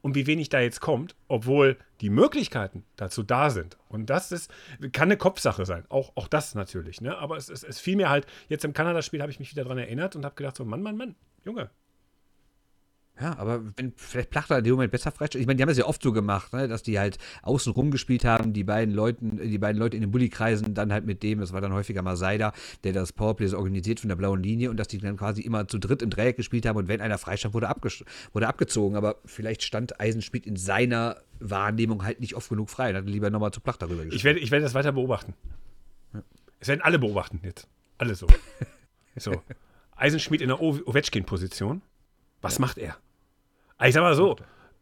[0.00, 3.76] und wie wenig da jetzt kommt, obwohl die Möglichkeiten dazu da sind.
[3.88, 4.50] Und das ist,
[4.92, 7.16] kann eine Kopfsache sein, auch, auch das natürlich, ne?
[7.18, 9.78] aber es, es, es fiel mir halt, jetzt im Kanada-Spiel habe ich mich wieder daran
[9.78, 11.70] erinnert und habe gedacht, so, Mann, Mann, Mann, Junge,
[13.20, 15.42] Ja, aber wenn vielleicht Plachter in dem Moment besser freistellt.
[15.42, 17.90] Ich meine, die haben das ja oft so gemacht, ne, dass die halt außen rum
[17.90, 21.40] gespielt haben, die beiden Leuten, die beiden Leute in den Bulli-Kreisen, dann halt mit dem,
[21.40, 22.52] das war dann häufiger mal Seider,
[22.84, 25.66] der das Powerplay so organisiert von der blauen Linie und dass die dann quasi immer
[25.66, 27.68] zu dritt im Dreieck gespielt haben und wenn einer freistand, wurde,
[28.32, 28.96] wurde abgezogen.
[28.96, 32.92] Aber vielleicht stand Eisenschmidt in seiner Wahrnehmung halt nicht oft genug frei.
[32.92, 35.34] Dann hat er lieber nochmal zu Plachter rüber ich werde, ich werde das weiter beobachten.
[36.60, 37.68] Es werden alle beobachten jetzt.
[37.98, 38.28] Alle so.
[39.16, 39.42] so.
[39.96, 41.82] Eisenschmied in der Ovechkin-Position.
[42.40, 42.96] Was macht er?
[43.78, 44.36] Ah, Ich sag mal so,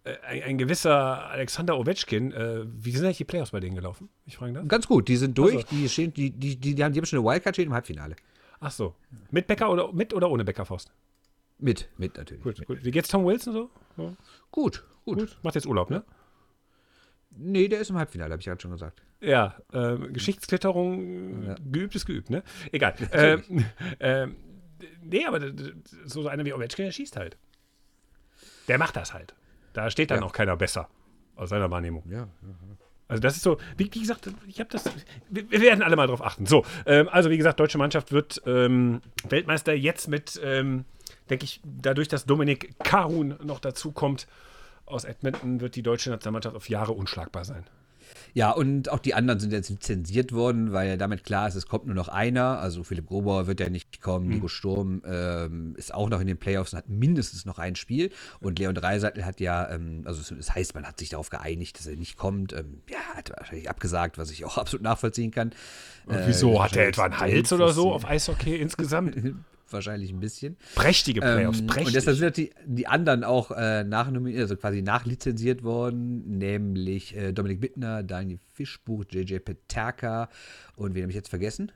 [0.04, 4.08] äh, ein, ein gewisser Alexander Ovechkin, äh, wie sind eigentlich die Playoffs bei denen gelaufen?
[4.24, 4.68] Ich frage das.
[4.68, 5.66] Ganz gut, die sind durch, Also.
[5.70, 8.16] die, stehen, die, die, die, die, haben, die haben schon eine Wildcard stehen im Halbfinale.
[8.60, 8.94] Ach so.
[9.30, 10.92] Mit Becker oder mit oder ohne Beckerfaust?
[11.58, 12.42] Mit, mit natürlich.
[12.42, 12.68] Gut, mit.
[12.68, 12.84] gut.
[12.84, 13.70] Wie geht's Tom Wilson so?
[13.96, 14.16] so?
[14.50, 15.18] Gut, gut.
[15.18, 15.38] Gut.
[15.42, 16.04] Macht jetzt Urlaub, ne?
[17.30, 19.02] Nee, der ist im Halbfinale, habe ich gerade schon gesagt.
[19.20, 22.42] Ja, äh, Geschichtsklitterung, geübt ist geübt, ne?
[22.72, 22.94] Egal.
[23.12, 23.42] ähm,
[24.00, 24.36] ähm,
[25.02, 25.40] nee, aber
[26.04, 27.36] so einer wie Ovechkin, der schießt halt.
[28.68, 29.34] Der macht das halt.
[29.72, 30.26] Da steht dann Ja.
[30.26, 30.88] auch keiner besser,
[31.36, 32.02] aus seiner Wahrnehmung.
[32.10, 32.28] Ja.
[33.08, 34.84] Also das ist so, wie, wie gesagt, ich habe das,
[35.28, 36.46] wir, wir werden alle mal drauf achten.
[36.46, 40.84] So, ähm, also wie gesagt, deutsche Mannschaft wird ähm, Weltmeister jetzt mit, ähm,
[41.30, 44.26] denke ich, dadurch, dass Dominik Karun noch dazu kommt
[44.86, 47.64] aus Edmonton, wird die deutsche Nationalmannschaft auf Jahre unschlagbar sein.
[48.34, 51.66] Ja, und auch die anderen sind jetzt lizenziert worden, weil ja damit klar ist, es
[51.66, 52.58] kommt nur noch einer.
[52.58, 54.28] Also Philipp Grobauer wird ja nicht kommen.
[54.28, 58.10] Nico Sturm ähm, ist auch noch in den Playoffs und hat mindestens noch ein Spiel.
[58.40, 61.86] Und Leon Dreiseitel hat ja, ähm, also das heißt, man hat sich darauf geeinigt, dass
[61.86, 62.52] er nicht kommt.
[62.52, 65.52] Ähm, ja, hat wahrscheinlich abgesagt, was ich auch absolut nachvollziehen kann.
[66.08, 66.62] Äh, Wieso?
[66.62, 69.16] Hat er etwa einen Hals oder so auf Eishockey insgesamt?
[69.70, 70.56] Wahrscheinlich ein bisschen.
[70.76, 71.86] Prächtige Playoffs, Ähm, prächtig.
[71.88, 77.32] und deshalb sind die, die anderen auch äh, nachnominiert, also quasi nachlizenziert worden, nämlich äh,
[77.32, 80.28] Dominik Bittner, Daniel Fischbuch, JJ Peterka
[80.76, 81.72] und wen habe ich jetzt vergessen?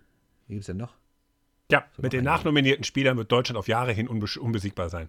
[0.46, 0.94] Wie gibt es denn noch?
[1.72, 5.08] ja, mit noch den nachnominierten Spielern wird Deutschland auf Jahre hin unbe unbesiegbar sein.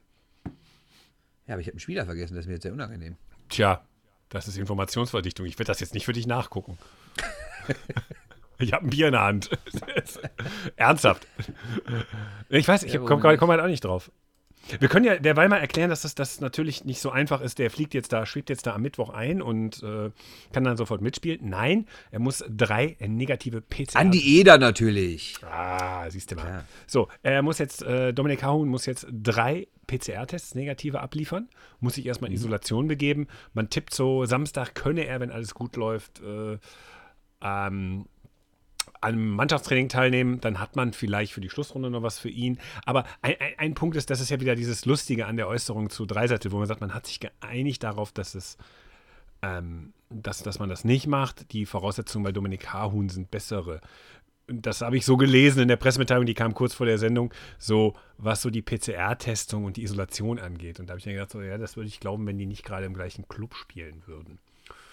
[1.48, 3.16] Ja, aber ich habe einen Spieler vergessen, das ist mir jetzt sehr unangenehm.
[3.50, 3.84] Tja,
[4.30, 5.46] das ist Informationsverdichtung.
[5.48, 6.78] Ich werde das jetzt nicht für dich nachgucken.
[8.62, 9.50] ich habe ein Bier in der Hand.
[10.76, 11.28] Ernsthaft.
[12.50, 14.12] Ich weiß, ich Ja, komme komm halt auch nicht drauf.
[14.80, 17.60] Wir können ja derweil mal erklären, dass das, das natürlich nicht so einfach ist.
[17.60, 20.12] Der fliegt jetzt da, schwebt jetzt da am Mittwoch ein und äh,
[20.54, 21.40] kann dann sofort mitspielen.
[21.50, 24.00] Nein, er muss drei negative PCR.
[24.00, 25.36] An die Eder natürlich.
[25.44, 26.44] Ah, siehst du mal.
[26.44, 26.64] Klar.
[26.88, 32.06] So, er muss jetzt, äh, Dominik Hahn muss jetzt drei PCR-Tests negative abliefern, muss sich
[32.06, 33.28] erstmal in Isolation begeben.
[33.54, 36.58] Man tippt so, Samstag könne er, wenn alles gut läuft, äh,
[37.42, 38.06] ähm,
[39.02, 42.60] an einem Mannschaftstraining teilnehmen, dann hat man vielleicht für die Schlussrunde noch was für ihn.
[42.86, 45.90] Aber ein, ein, ein Punkt ist, das ist ja wieder dieses Lustige an der Äußerung
[45.90, 48.58] zu Dreiseitel, wo man sagt, man hat sich geeinigt darauf, dass es
[49.42, 51.52] ähm, dass, dass man das nicht macht.
[51.54, 53.82] Die Voraussetzungen bei Dominik Hahun sind bessere.
[54.48, 57.96] Das habe ich so gelesen in der Pressemitteilung, die kam kurz vor der Sendung, so
[58.18, 60.80] was so die PCR-Testung und die Isolation angeht.
[60.80, 62.66] Und da habe ich mir gedacht, so, ja, das würde ich glauben, wenn die nicht
[62.66, 64.40] gerade im gleichen Club spielen würden.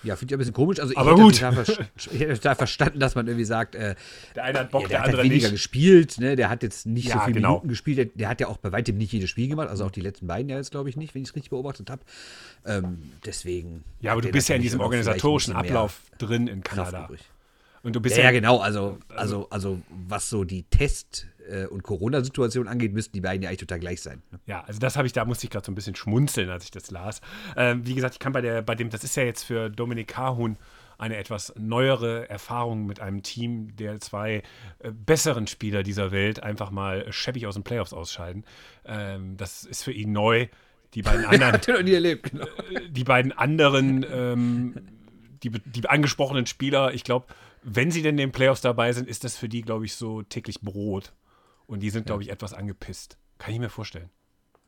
[0.05, 0.79] Ja, finde ich ein bisschen komisch.
[0.79, 1.37] Also ich Aber gut.
[1.37, 1.65] ver-
[1.97, 3.97] ich hätte total verstanden, dass man irgendwie sagt, äh,
[4.37, 5.53] Der eine hat Bock, ja, der, der, hat andere halt weniger nicht.
[5.55, 6.37] gespielt, ne?
[6.37, 7.49] Der hat jetzt nicht so Ja, viele genau.
[7.51, 7.99] Minuten gespielt.
[7.99, 10.27] Der, der hat ja auch bei weitem nicht jedes Spiel gemacht, also auch die letzten
[10.29, 12.03] beiden ja jetzt, glaube ich, nicht, wenn ich es richtig beobachtet habe.
[12.65, 13.83] Ähm, deswegen.
[14.01, 17.09] Ja, aber du bist ja in diesem organisatorischen Ablauf drin in Kanada.
[17.83, 18.59] Und du bist Ja, ja, ja, genau.
[18.59, 23.49] Also, also, also was so die Test- äh, und Corona-Situation angeht, müssten die beiden ja
[23.49, 24.23] eigentlich total gleich sein.
[24.31, 24.41] ne?
[24.47, 26.71] Ja, also das habe ich, da musste ich gerade so ein bisschen schmunzeln, als ich
[26.71, 27.21] das las.
[27.57, 30.09] Ähm, wie gesagt, ich kann bei der, bei dem, das ist ja jetzt für Dominik
[30.09, 30.57] Kahun
[30.99, 34.43] eine etwas neuere Erfahrung mit einem Team der zwei
[34.81, 38.45] äh, besseren Spieler dieser Welt einfach mal scheppig aus den Playoffs ausscheiden.
[38.85, 40.49] Ähm, das ist für ihn neu.
[40.95, 42.47] Die beiden anderen, er noch nie erlebt, genau.
[42.89, 44.75] die beiden anderen, ähm,
[45.43, 47.27] die, die angesprochenen Spieler, ich glaube,
[47.63, 50.23] wenn sie denn in den Playoffs dabei sind, ist das für die, glaube ich, so
[50.23, 51.13] täglich Brot.
[51.69, 53.19] Und die sind, glaube ich, etwas angepisst.
[53.37, 54.11] Kann ich mir vorstellen.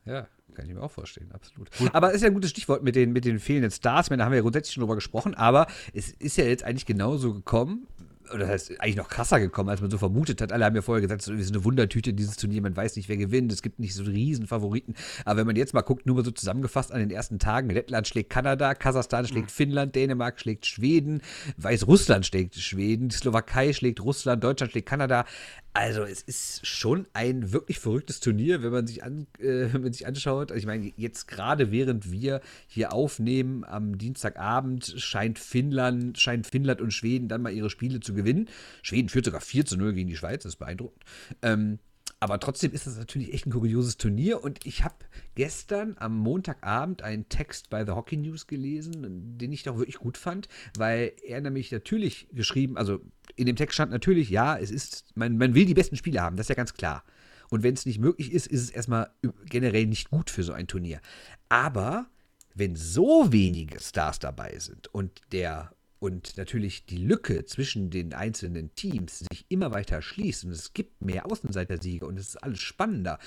[0.05, 1.69] Ja, kann ich mir auch vorstellen, absolut.
[1.93, 4.09] Aber es ist ja ein gutes Stichwort mit den, mit den fehlenden Stars.
[4.09, 7.33] Da haben wir ja grundsätzlich schon drüber gesprochen, aber es ist ja jetzt eigentlich genauso
[7.33, 7.87] gekommen,
[8.33, 10.51] oder das heißt eigentlich noch krasser gekommen, als man so vermutet hat.
[10.51, 13.17] Alle haben ja vorher gesagt, es ist eine Wundertüte dieses Turnier, man weiß nicht, wer
[13.17, 14.95] gewinnt, es gibt nicht so riesen Favoriten.
[15.25, 18.07] Aber wenn man jetzt mal guckt, nur mal so zusammengefasst an den ersten Tagen, Lettland
[18.07, 21.21] schlägt Kanada, Kasachstan schlägt Finnland, Dänemark schlägt Schweden,
[21.57, 25.25] Weißrussland schlägt Schweden, die Slowakei schlägt Russland, Deutschland schlägt Kanada.
[25.73, 29.93] Also es ist schon ein wirklich verrücktes Turnier, wenn man sich, an, äh, wenn man
[29.93, 30.51] sich anschaut.
[30.51, 36.81] Also ich meine, jetzt gerade während wir hier aufnehmen am Dienstagabend scheint Finnland, scheint Finnland
[36.81, 38.49] und Schweden dann mal ihre Spiele zu gewinnen.
[38.81, 41.03] Schweden führt sogar 4 zu 0 gegen die Schweiz, das ist beeindruckend.
[41.41, 41.79] Ähm,
[42.21, 44.93] aber trotzdem ist das natürlich echt ein kurioses Turnier und ich habe
[45.33, 50.19] gestern am Montagabend einen Text bei The Hockey News gelesen, den ich doch wirklich gut
[50.19, 52.99] fand, weil er nämlich natürlich geschrieben, also
[53.35, 56.37] in dem Text stand natürlich, ja, es ist, man, man will die besten Spiele haben,
[56.37, 57.03] das ist ja ganz klar.
[57.49, 59.09] Und wenn es nicht möglich ist, ist es erstmal
[59.45, 61.01] generell nicht gut für so ein Turnier.
[61.49, 62.05] Aber
[62.53, 68.73] wenn so wenige Stars dabei sind und der und natürlich die Lücke zwischen den einzelnen
[68.73, 73.19] Teams sich immer weiter schließt und es gibt mehr Außenseiter-Siege und es ist alles spannender.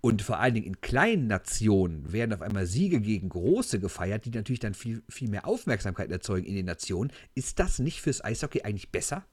[0.00, 4.30] Und vor allen Dingen in kleinen Nationen werden auf einmal Siege gegen große gefeiert, die
[4.30, 7.12] natürlich dann viel, viel mehr Aufmerksamkeit erzeugen in den Nationen.
[7.34, 9.24] Ist das nicht fürs Eishockey eigentlich besser?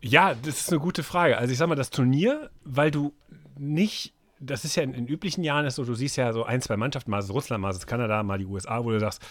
[0.00, 1.38] Ja, das ist eine gute Frage.
[1.38, 3.14] Also ich sag mal, das Turnier, weil du
[3.56, 6.76] nicht, das ist ja in, in üblichen Jahren so, du siehst ja so ein, zwei
[6.76, 9.22] Mannschaften, mal ist Russland, mal ist Kanada, mal die USA, wo du sagst,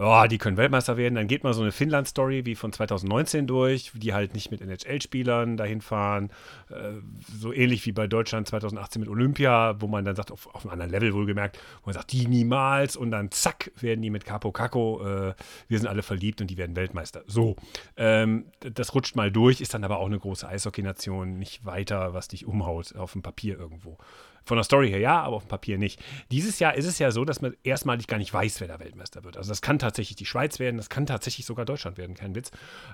[0.00, 1.14] oh, die können Weltmeister werden.
[1.14, 5.58] Dann geht mal so eine Finnland-Story wie von 2019 durch, die halt nicht mit NHL-Spielern
[5.58, 6.30] dahin fahren.
[6.70, 6.94] Äh,
[7.38, 10.72] so ähnlich wie bei Deutschland 2018 mit Olympia, wo man dann sagt, auf, auf einem
[10.72, 14.52] anderen Level wohlgemerkt, wo man sagt, die niemals und dann zack, werden die mit Capo
[14.52, 15.34] Caco, äh,
[15.68, 17.22] wir sind alle verliebt und die werden Weltmeister.
[17.26, 17.56] So,
[17.98, 22.28] ähm, das rutscht mal durch, ist dann aber auch eine große Eishockey-Nation, nicht weiter, was
[22.28, 23.98] dich umhaut auf dem Papier irgendwo.
[24.44, 26.00] Von der Story her ja, aber auf dem Papier nicht.
[26.30, 29.22] Dieses Jahr ist es ja so, dass man erstmalig gar nicht weiß, wer da Weltmeister
[29.24, 29.36] wird.
[29.36, 32.50] Also das kann tatsächlich die Schweiz werden, das kann tatsächlich sogar Deutschland werden, kein Witz.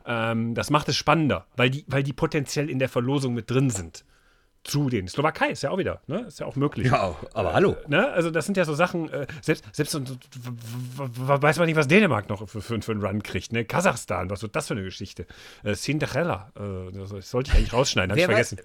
[0.07, 3.71] Ähm, das macht es spannender, weil die, weil die potenziell in der Verlosung mit drin
[3.71, 4.05] sind.
[4.65, 5.07] Zu den.
[5.07, 6.23] Slowakei ist ja auch wieder, ne?
[6.23, 6.91] Ist ja auch möglich.
[6.93, 7.77] aber hallo.
[7.87, 8.11] Ne?
[8.11, 9.95] Also das sind ja so Sachen, äh, selbst, selbst
[10.97, 13.53] weiß man nicht, was Dänemark noch für, für, für einen Run kriegt.
[13.53, 13.65] Ne?
[13.65, 15.27] Kasachstan, was wird das für eine Geschichte?
[15.63, 18.59] Äh, Cinderella, äh, das sollte ich eigentlich rausschneiden, habe ich Wer weiß- vergessen.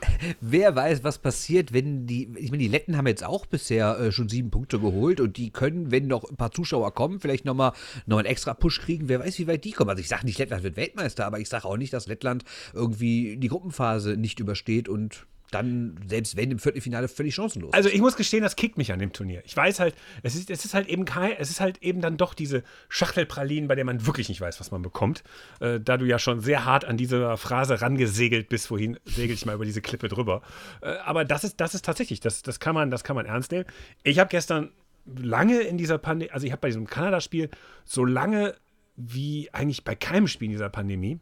[0.40, 2.28] Wer weiß, was passiert, wenn die.
[2.36, 5.50] Ich meine, die Letten haben jetzt auch bisher äh, schon sieben Punkte geholt und die
[5.50, 7.72] können, wenn noch ein paar Zuschauer kommen, vielleicht nochmal
[8.06, 9.08] noch einen extra Push kriegen.
[9.08, 9.90] Wer weiß, wie weit die kommen.
[9.90, 13.36] Also ich sage nicht, Lettland wird Weltmeister, aber ich sage auch nicht, dass Lettland irgendwie
[13.36, 17.72] die Gruppenphase nicht übersteht und dann, selbst wenn im Viertelfinale, völlig chancenlos.
[17.72, 19.42] Also ich muss gestehen, das kickt mich an dem Turnier.
[19.44, 22.16] Ich weiß halt, es ist, es ist halt eben kein, es ist halt eben dann
[22.16, 25.22] doch diese Schachtelpralinen, bei der man wirklich nicht weiß, was man bekommt.
[25.60, 29.46] Äh, da du ja schon sehr hart an diese Phrase rangesegelt bist, wohin segel ich
[29.46, 30.42] mal über diese Klippe drüber.
[30.82, 33.52] Äh, aber das ist, das ist tatsächlich, das, das kann man, das kann man ernst
[33.52, 33.66] nehmen.
[34.02, 34.70] Ich habe gestern
[35.06, 37.50] lange in dieser Pandemie, also ich habe bei diesem Kanada-Spiel
[37.84, 38.56] so lange
[38.96, 41.20] wie eigentlich bei keinem Spiel in dieser Pandemie,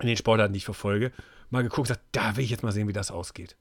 [0.00, 1.12] in den Sportarten, die ich verfolge,
[1.50, 3.56] mal geguckt, gesagt, da will ich jetzt mal sehen, wie das ausgeht.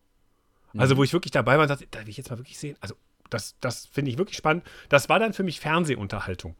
[0.75, 2.77] Also, wo ich wirklich dabei war und sagte, da will ich jetzt mal wirklich sehen.
[2.81, 2.95] Also,
[3.29, 4.63] das, das finde ich wirklich spannend.
[4.89, 6.55] Das war dann für mich Fernsehunterhaltung.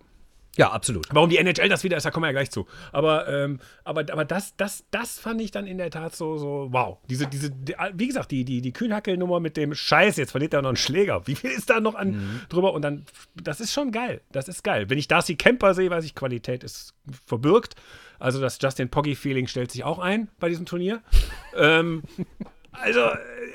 [0.58, 1.08] Ja, absolut.
[1.12, 2.68] Warum die NHL das wieder ist, da kommen wir ja gleich zu.
[2.92, 6.68] Aber, ähm, aber, aber das, das, das fand ich dann in der Tat so, so
[6.72, 6.98] wow.
[7.10, 10.62] Diese, diese, die, wie gesagt, die, die, die Kühnhackel-Nummer mit dem Scheiß, jetzt verliert er
[10.64, 11.26] noch einen Schläger.
[11.28, 12.42] Wie viel ist da noch an Mhm.
[12.50, 12.74] drüber?
[12.74, 14.22] Und dann, das ist schon geil.
[14.32, 14.90] Das ist geil.
[14.90, 16.94] Wenn ich Darcy Kemper sehe, weiß ich, Qualität ist
[17.26, 17.76] verbirgt.
[18.20, 21.02] Also das Justin Poggy-Feeling stellt sich auch ein bei diesem Turnier.
[21.56, 22.02] ähm,
[22.72, 23.10] also,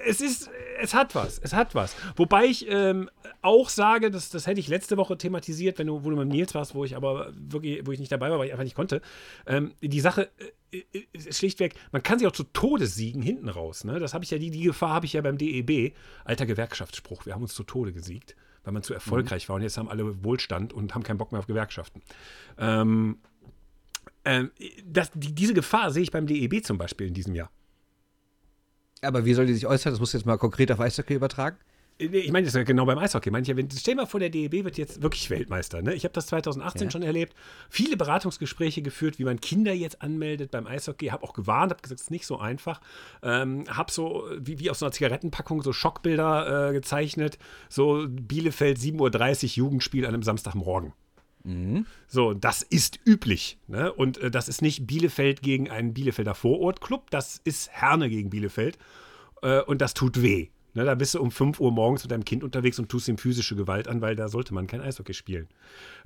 [0.06, 0.50] es ist,
[0.82, 1.94] es hat was, es hat was.
[2.16, 3.08] Wobei ich ähm,
[3.40, 6.54] auch sage, das, das hätte ich letzte Woche thematisiert, wenn du, wo du mit Nils
[6.54, 9.00] warst, wo ich aber wirklich, wo ich nicht dabei war, weil ich einfach nicht konnte.
[9.46, 10.30] Ähm, die Sache
[10.72, 13.84] äh, äh, ist schlichtweg, man kann sich auch zu Tode siegen hinten raus.
[13.84, 13.98] Ne?
[13.98, 17.34] Das habe ich ja, die, die Gefahr habe ich ja beim DEB, alter Gewerkschaftsspruch, wir
[17.34, 20.72] haben uns zu Tode gesiegt, weil man zu erfolgreich war und jetzt haben alle Wohlstand
[20.72, 22.02] und haben keinen Bock mehr auf Gewerkschaften.
[22.58, 23.18] Ähm,
[24.24, 24.50] ähm,
[24.84, 27.50] das, die, diese Gefahr sehe ich beim DEB zum Beispiel in diesem Jahr.
[29.02, 29.92] Aber wie soll die sich äußern?
[29.92, 31.56] Das musst du jetzt mal konkret auf Eishockey übertragen.
[31.98, 33.30] Nee, Ich meine, das ist genau beim Eishockey.
[33.38, 35.82] Ich wenn, stell mal vor, der DEB wird jetzt wirklich Weltmeister.
[35.82, 35.94] Ne?
[35.94, 36.90] Ich habe das 2018 Ja.
[36.90, 37.34] schon erlebt.
[37.68, 41.08] Viele Beratungsgespräche geführt, wie man Kinder jetzt anmeldet beim Eishockey.
[41.08, 42.80] Habe auch gewarnt, habe gesagt, es ist nicht so einfach.
[43.22, 47.38] Ähm, habe so, wie, wie aus so einer Zigarettenpackung, so Schockbilder äh, gezeichnet.
[47.68, 50.92] So Bielefeld 7.30 Uhr Jugendspiel an einem Samstagmorgen.
[52.06, 53.58] So, das ist üblich.
[53.66, 53.92] Ne?
[53.92, 58.78] Und äh, das ist nicht Bielefeld gegen einen Bielefelder Vorortclub, das ist Herne gegen Bielefeld.
[59.42, 60.48] Äh, und das tut weh.
[60.74, 60.84] Ne?
[60.84, 63.56] Da bist du um 5 Uhr morgens mit deinem Kind unterwegs und tust ihm physische
[63.56, 65.48] Gewalt an, weil da sollte man kein Eishockey spielen.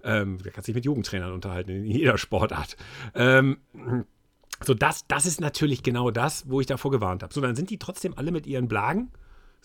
[0.03, 2.77] Ähm, da kannst du dich mit Jugendtrainern unterhalten, in jeder Sportart.
[3.15, 3.59] Ähm,
[4.65, 7.33] so, das, das ist natürlich genau das, wo ich davor gewarnt habe.
[7.33, 9.11] So, dann sind die trotzdem alle mit ihren Blagen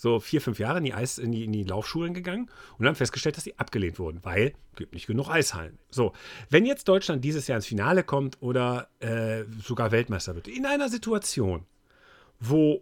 [0.01, 2.95] so vier, fünf Jahre in die, Eis, in die, in die Laufschulen gegangen und haben
[2.95, 5.77] festgestellt, dass sie abgelehnt wurden, weil es gibt nicht genug Eishallen.
[5.91, 6.13] So,
[6.49, 10.89] wenn jetzt Deutschland dieses Jahr ins Finale kommt oder äh, sogar Weltmeister wird, in einer
[10.89, 11.67] Situation,
[12.39, 12.81] wo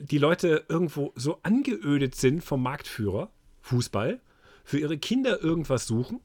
[0.00, 3.30] die Leute irgendwo so angeödet sind vom Marktführer,
[3.60, 4.22] Fußball,
[4.64, 6.20] für ihre Kinder irgendwas suchen,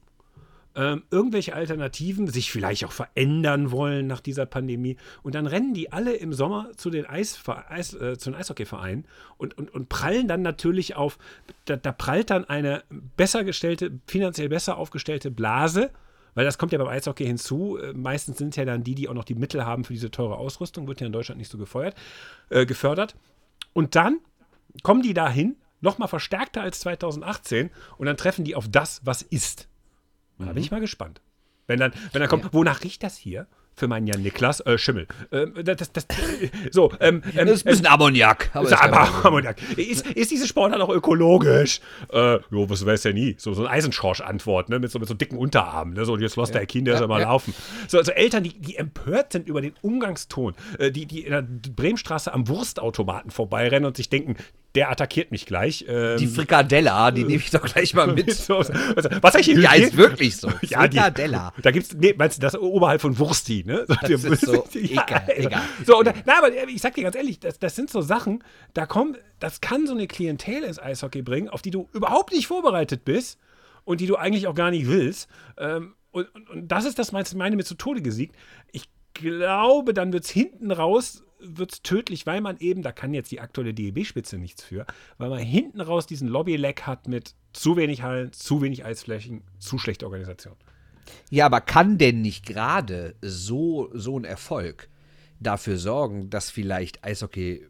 [0.76, 4.96] ähm, irgendwelche Alternativen sich vielleicht auch verändern wollen nach dieser Pandemie.
[5.22, 9.06] Und dann rennen die alle im Sommer zu den, Eisver Eis, äh, zu den Eishockeyvereinen
[9.36, 11.18] und, und, und prallen dann natürlich auf,
[11.64, 12.82] da, da prallt dann eine
[13.16, 15.90] besser gestellte, finanziell besser aufgestellte Blase,
[16.34, 17.78] weil das kommt ja beim Eishockey hinzu.
[17.78, 20.36] Äh, Meistens sind ja dann die, die auch noch die Mittel haben für diese teure
[20.36, 21.94] Ausrüstung, wird ja in Deutschland nicht so gefeuert,
[22.50, 23.14] äh, gefördert.
[23.72, 24.18] Und dann
[24.82, 29.68] kommen die dahin, nochmal verstärkter als 2018, und dann treffen die auf das, was ist.
[30.38, 31.20] Da bin ich mal gespannt.
[31.66, 33.46] Wenn dann, wenn dann kommt, wonach riecht das hier?
[33.76, 35.08] Für meinen Jan Niklas, äh, Schimmel.
[35.32, 36.06] Ähm, das, das, das,
[36.70, 38.50] so, ähm, ähm, Das ist ein bisschen Ammoniak.
[38.52, 39.24] Aber ist, aber.
[39.24, 39.56] Ammoniak.
[39.76, 41.80] ist, ist diese Sportart auch ökologisch?
[42.12, 43.34] Äh, jo, was weiß ja nie.
[43.36, 44.78] So, so eine Eisenschorsch-Antwort, ne?
[44.78, 45.94] Mit so, mit so dicken Unterarmen.
[45.94, 46.04] Ne?
[46.04, 47.26] So, jetzt lässt der Kind, der Ja, soll mal ja.
[47.28, 47.52] laufen.
[47.88, 51.42] So, also Eltern, die, die empört sind über den Umgangston, äh, die, die in der
[51.42, 54.36] Bremenstraße am Wurstautomaten vorbeirennen und sich denken,
[54.74, 55.84] der attackiert mich gleich.
[55.88, 58.32] Ähm, Die Frikadella, die nehme ich doch gleich mal mit.
[58.34, 58.74] so, also,
[59.20, 60.48] was ich hier Ja, ist wirklich so.
[60.62, 61.52] ja, die, Frikadella.
[61.62, 63.84] da gibt's, nee, meinst du, das oberhalb von Wursti, ne?
[63.86, 65.62] So, Das ist so egal, egal.
[65.86, 68.42] So, und da, na, aber ich sag dir ganz ehrlich, das, das sind so Sachen,
[68.72, 72.48] da kommt, das kann so eine Klientel ins Eishockey bringen, auf die du überhaupt nicht
[72.48, 73.38] vorbereitet bist
[73.84, 75.28] und die du eigentlich auch gar nicht willst.
[75.56, 78.34] Ähm, und, und, und das ist das, meine mit zu Tode gesiegt.
[78.72, 83.40] Ich glaube, dann wird's hinten raus, wird's tödlich, weil man eben, da kann jetzt die
[83.40, 84.86] aktuelle DEB-Spitze nichts für,
[85.18, 89.78] weil man hinten raus diesen Lobby-Leck hat mit zu wenig Hallen, zu wenig Eisflächen, zu
[89.78, 90.56] schlechte Organisation.
[91.30, 94.88] Ja, aber kann denn nicht gerade so, so ein Erfolg
[95.40, 97.66] dafür sorgen, dass vielleicht Eishockey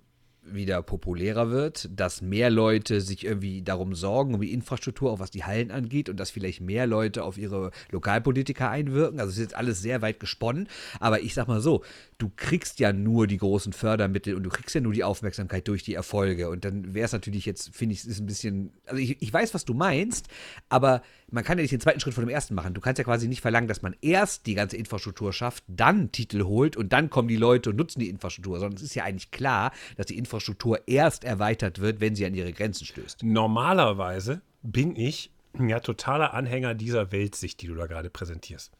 [0.46, 5.30] wieder populärer wird, dass mehr Leute sich irgendwie darum sorgen, um die Infrastruktur, auch was
[5.30, 9.20] die Hallen angeht, und dass vielleicht mehr Leute auf ihre Lokalpolitiker einwirken.
[9.20, 10.68] Also es ist jetzt alles sehr weit gesponnen,
[11.00, 11.82] aber ich sag mal so,
[12.18, 15.82] du kriegst ja nur die großen Fördermittel und du kriegst ja nur die Aufmerksamkeit durch
[15.82, 16.48] die Erfolge.
[16.48, 19.54] Und dann wäre es natürlich jetzt, finde ich, ist ein bisschen, also ich, ich weiß,
[19.54, 20.28] was du meinst,
[20.68, 21.02] aber
[21.34, 22.74] man kann ja nicht den zweiten Schritt vor dem ersten machen.
[22.74, 26.44] Du kannst ja quasi nicht verlangen, dass man erst die ganze Infrastruktur schafft, dann Titel
[26.44, 29.32] holt und dann kommen die Leute und nutzen die Infrastruktur, sondern es ist ja eigentlich
[29.32, 33.24] klar, dass die Infrastruktur erst erweitert wird, wenn sie an ihre Grenzen stößt.
[33.24, 38.72] Normalerweise bin ich ja totaler Anhänger dieser Weltsicht, die du da gerade präsentierst.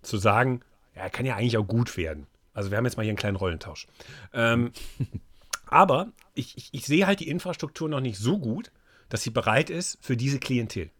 [0.00, 0.60] Zu sagen,
[0.96, 2.26] ja, kann ja eigentlich auch gut werden.
[2.54, 3.86] Also wir haben jetzt mal hier einen kleinen Rollentausch.
[4.32, 4.72] Ähm,
[5.66, 8.72] aber ich, ich, ich sehe halt die Infrastruktur noch nicht so gut,
[9.10, 10.90] dass sie bereit ist für diese Klientel.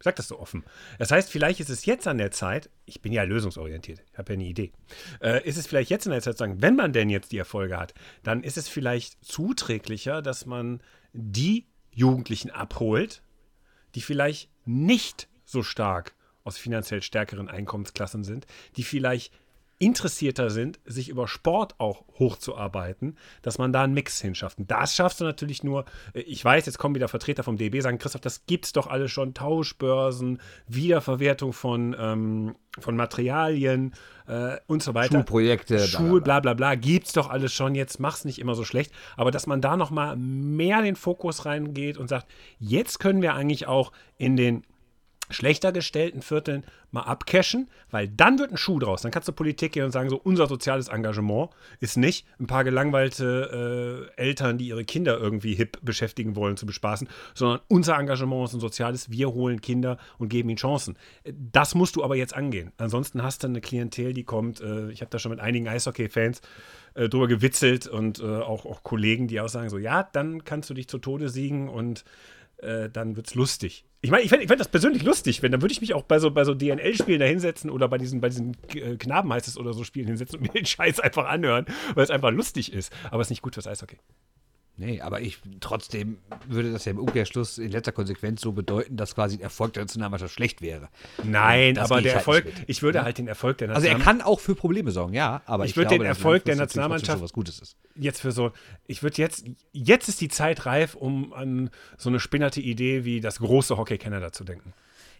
[0.00, 0.64] Ich sag das so offen.
[0.98, 4.32] Das heißt, vielleicht ist es jetzt an der Zeit, ich bin ja lösungsorientiert, ich habe
[4.32, 4.72] ja eine Idee,
[5.20, 7.38] äh, ist es vielleicht jetzt an der Zeit zu sagen, wenn man denn jetzt die
[7.38, 10.82] Erfolge hat, dann ist es vielleicht zuträglicher, dass man
[11.12, 13.22] die Jugendlichen abholt,
[13.94, 19.34] die vielleicht nicht so stark aus finanziell stärkeren Einkommensklassen sind, die vielleicht
[19.80, 24.58] interessierter sind, sich über Sport auch hochzuarbeiten, dass man da einen Mix hinschafft.
[24.58, 27.80] Und das schaffst du natürlich nur, äh, ich weiß, jetzt kommen wieder Vertreter vom DB,
[27.80, 30.38] sagen, Christoph, das gibt's doch alles schon, Tauschbörsen,
[30.68, 33.94] Wiederverwertung von, ähm, von Materialien
[34.26, 35.14] äh, und so weiter.
[35.14, 36.40] Schulprojekte, Schul, bla.
[36.40, 39.46] bla bla bla, gibt's doch alles schon, jetzt mach's nicht immer so schlecht, aber dass
[39.46, 42.26] man da nochmal mehr den Fokus reingeht und sagt,
[42.58, 44.62] jetzt können wir eigentlich auch in den
[45.30, 49.02] schlechter gestellten Vierteln mal abcashen, weil dann wird ein Schuh draus.
[49.02, 52.64] Dann kannst du Politik gehen und sagen, so unser soziales Engagement ist nicht ein paar
[52.64, 58.48] gelangweilte äh, Eltern, die ihre Kinder irgendwie hip beschäftigen wollen, zu bespaßen, sondern unser Engagement
[58.48, 60.96] ist ein soziales, wir holen Kinder und geben ihnen Chancen.
[61.24, 62.72] Das musst du aber jetzt angehen.
[62.78, 66.40] Ansonsten hast du eine Klientel, die kommt, äh, ich habe da schon mit einigen Eishockey-Fans
[66.94, 70.70] äh, drüber gewitzelt und äh, auch, auch Kollegen, die auch sagen, so ja, dann kannst
[70.70, 72.04] du dich zu Tode siegen und
[72.58, 73.84] äh, dann wird's lustig.
[74.02, 76.18] Ich meine, ich fände fänd das persönlich lustig, wenn dann würde ich mich auch bei
[76.18, 79.58] so, bei so DNL-Spielen da hinsetzen oder bei diesen, bei diesen äh, Knaben heißt es
[79.58, 82.92] oder so Spielen hinsetzen und mir den Scheiß einfach anhören, weil es einfach lustig ist.
[83.10, 83.98] Aber es ist nicht gut fürs Eishockey.
[84.80, 86.16] Nee, aber ich trotzdem
[86.48, 89.82] würde das ja im Umkehrschluss in letzter Konsequenz so bedeuten, dass quasi der Erfolg der
[89.82, 90.88] Nationalmannschaft schlecht wäre.
[91.22, 94.20] Nein, Das aber der halt Erfolg, ich würde halt den Erfolg der Also er Nationalmannschaft
[94.26, 97.32] kann auch für Probleme sorgen, ja, aber ich, Ich würde den Erfolg der Nationalmannschaft- was
[97.34, 97.76] Gutes ist.
[97.94, 98.52] jetzt für so,
[98.86, 103.20] ich würde jetzt, jetzt ist die Zeit reif, um an so eine spinnerte Idee wie
[103.20, 104.72] das große Hockey Canada zu denken.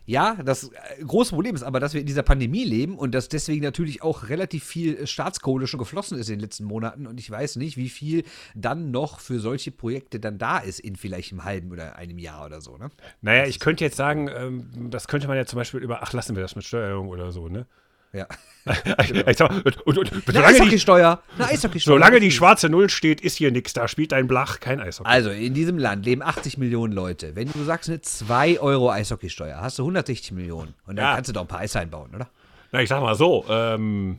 [0.06, 3.28] Ja, das äh, große Problem ist aber, dass wir in dieser Pandemie leben und dass
[3.28, 7.20] deswegen natürlich auch relativ viel äh, Staatskohle schon geflossen ist in den letzten Monaten und
[7.20, 11.32] ich weiß nicht, wie viel dann noch für solche Projekte dann da ist in vielleicht
[11.32, 12.90] einem halben oder einem Jahr oder so, ne?
[13.20, 16.34] Naja, ich könnte jetzt sagen, ähm, das könnte man ja zum Beispiel über, ach, lassen
[16.34, 17.66] wir das mit Steuerung oder so, ne?
[18.12, 18.26] Ja.
[19.34, 21.22] Sag, und, und, und, Eine Eishockeysteuer.
[21.36, 21.94] Eine Eishockeysteuer.
[21.94, 23.72] solange die schwarze Null steht, ist hier nichts.
[23.72, 25.08] Da spielt ein Blach kein Eishockey.
[25.08, 27.34] Also, in diesem Land leben 80 Millionen Leute.
[27.36, 30.74] Wenn du sagst, eine 2 Euro Eishockeysteuer, hast du 160 Millionen.
[30.86, 31.14] Und dann Ja.
[31.14, 32.28] kannst du doch ein paar Eishallen bauen, oder?
[32.72, 34.18] Na, ich sag mal so, ähm,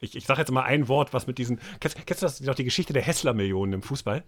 [0.00, 1.58] ich, ich sag jetzt mal ein Wort, was mit diesen.
[1.80, 4.22] Kennst, kennst du das, noch die Geschichte der Hessler-Millionen im Fußball?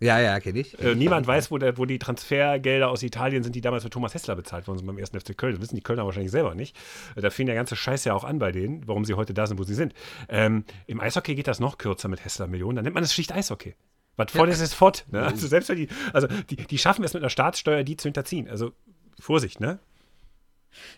[0.00, 0.78] Ja, ja, kenne ich.
[0.78, 4.14] Äh, niemand weiß, wo, der, wo die Transfergelder aus Italien sind, die damals für Thomas
[4.14, 5.10] Hessler bezahlt worden sind beim 1.
[5.10, 5.52] FC Köln.
[5.52, 6.74] Das wissen die Kölner wahrscheinlich selber nicht.
[7.16, 9.46] Äh, Da fing der ganze Scheiß ja auch an bei denen, warum sie heute da
[9.46, 9.92] sind, wo sie sind.
[10.30, 12.76] Ähm, Im Eishockey geht das noch kürzer mit Hessler-Millionen.
[12.76, 13.74] Dann nennt man das schlicht Eishockey.
[14.16, 15.04] Was fort ist, ist fort.
[15.10, 15.22] Ne?
[15.22, 18.48] Also selbst wenn die, also die, die schaffen es mit einer Staatssteuer, die zu hinterziehen.
[18.48, 18.72] Also
[19.18, 19.78] Vorsicht, ne?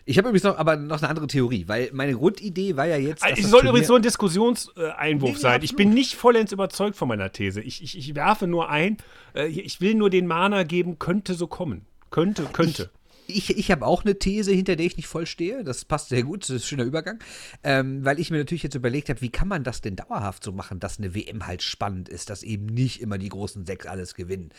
[0.05, 3.23] Ich habe übrigens noch, aber noch eine andere Theorie, weil meine Grundidee war ja jetzt.
[3.23, 5.61] dass Es das soll übrigens so ein Diskussionseinwurf Nee, nee, sein.
[5.61, 5.77] Ich absolut.
[5.77, 7.61] bin nicht vollends überzeugt von meiner These.
[7.61, 8.97] Ich, ich, ich werfe nur ein,
[9.35, 11.85] äh, ich will nur den Mana geben, könnte so kommen.
[12.11, 12.83] Könnte, könnte.
[12.83, 15.63] Ich, ich habe auch eine These, hinter der ich nicht voll stehe.
[15.63, 17.19] Das passt sehr gut, das ist ein schöner Übergang.
[17.63, 20.51] Ähm, weil ich mir natürlich jetzt überlegt habe, wie kann man das denn dauerhaft so
[20.51, 24.15] machen, dass eine WM halt spannend ist, dass eben nicht immer die großen sechs alles
[24.15, 24.49] gewinnen.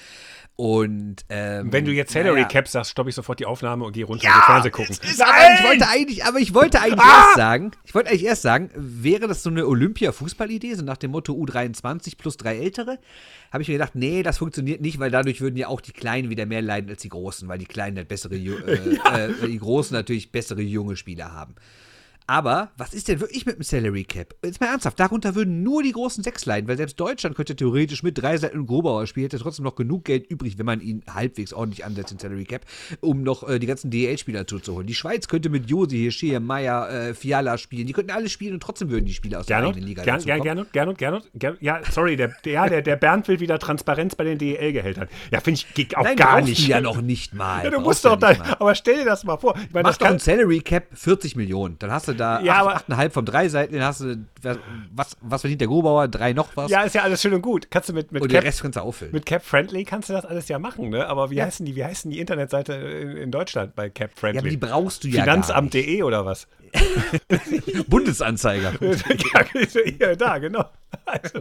[0.56, 2.48] Und ähm, Wenn du jetzt Salary naja.
[2.48, 4.96] Cap sagst, stoppe ich sofort die Aufnahme und gehe runter und Fernsehen gucken.
[5.20, 7.24] Aber ich wollte eigentlich, aber ich wollte eigentlich Ah!
[7.26, 11.10] erst sagen, ich wollte eigentlich erst sagen, wäre das so eine Olympia-Fußballidee, so nach dem
[11.10, 12.98] Motto U23 plus drei Ältere,
[13.54, 16.28] habe ich mir gedacht, nee, das funktioniert nicht, weil dadurch würden ja auch die Kleinen
[16.28, 18.48] wieder mehr leiden als die Großen, weil die Kleinen halt bessere, äh,
[19.14, 21.54] äh, die Großen natürlich bessere junge Spieler haben.
[22.26, 24.34] Aber was ist denn wirklich mit dem Salary Cap?
[24.42, 28.02] Jetzt mal ernsthaft, darunter würden nur die großen sechs leiden, weil selbst Deutschland könnte theoretisch
[28.02, 31.52] mit Dreiseitel und Grobauer spielen, hätte trotzdem noch genug Geld übrig, wenn man ihn halbwegs
[31.52, 32.62] ordentlich ansetzt, den Salary Cap,
[33.00, 34.86] um noch äh, die ganzen DL-Spieler zuzuholen.
[34.86, 37.86] Die Schweiz könnte mit Josi, Hirschia, Meier, äh, Fiala spielen.
[37.86, 40.42] Die könnten alle spielen und trotzdem würden die Spieler aus der eigenen Liga Gern, Gern.
[40.42, 44.24] Gernot, Gernot, Gernot, Gernot, ja, sorry, der, der, der, der Bernd will wieder Transparenz bei
[44.24, 45.08] den DEL-Gehältern.
[45.30, 46.66] Ja, finde ich geht auch Nein, gar nicht.
[46.66, 47.64] ja noch nicht mal.
[47.64, 48.56] Ja, du Brauchst musst ja doch da, nicht mal.
[48.58, 49.54] aber stell dir das mal vor.
[49.56, 51.78] Ich meine, Mach doch kann, ein Salary Cap 40 Millionen.
[51.78, 54.16] Dann hast du da Ja, acht- aber- 8,5 vom Dreiseitel, dann hast du,
[54.94, 56.08] was, was verdient der Grobauer?
[56.08, 56.70] Drei noch was?
[56.70, 57.70] ja, ist ja alles schön und gut.
[57.70, 59.12] Kannst du mit, mit und den Cap, Rest kannst du auffüllen.
[59.12, 61.06] mit Cap Friendly kannst du das alles ja machen, ne?
[61.06, 64.32] Aber wie heißen die, wie heißen die Internetseite in, in Deutschland bei Cap ja, aber
[64.32, 64.56] die Friendly?
[64.56, 65.22] brauchst du ja.
[65.22, 66.46] Finanzamt.de oder was?
[67.88, 68.74] Bundesanzeiger.
[70.00, 70.64] ja, da, genau.
[71.06, 71.40] Also,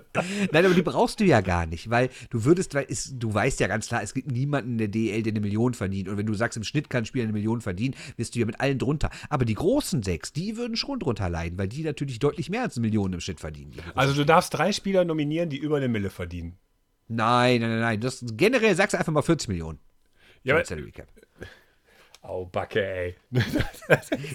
[0.52, 3.60] Nein, aber die brauchst du ja gar nicht, weil du würdest, weil es, du weißt
[3.60, 6.10] ja ganz klar, es gibt niemanden in der DL, der eine Million verdient.
[6.10, 8.46] Und wenn du sagst, im Schnitt kann ein Spieler eine Million verdienen, bist du ja
[8.46, 9.10] mit allen drunter.
[9.30, 12.78] Aber die großen sechs, die würden schon drunter leiden, weil die natürlich deutlich mehr als
[12.78, 13.74] eine Million im Schnitt verdienen.
[13.96, 16.58] Also du darfst drei Spieler nominieren, die über eine Mille verdienen.
[17.08, 18.02] Nein, nein, nein, nein.
[18.02, 19.80] Das, generell sagst du einfach mal 40 Millionen.
[20.44, 20.64] Ja, aber,
[22.24, 22.32] Cap.
[22.32, 23.16] oh, Backe, ey.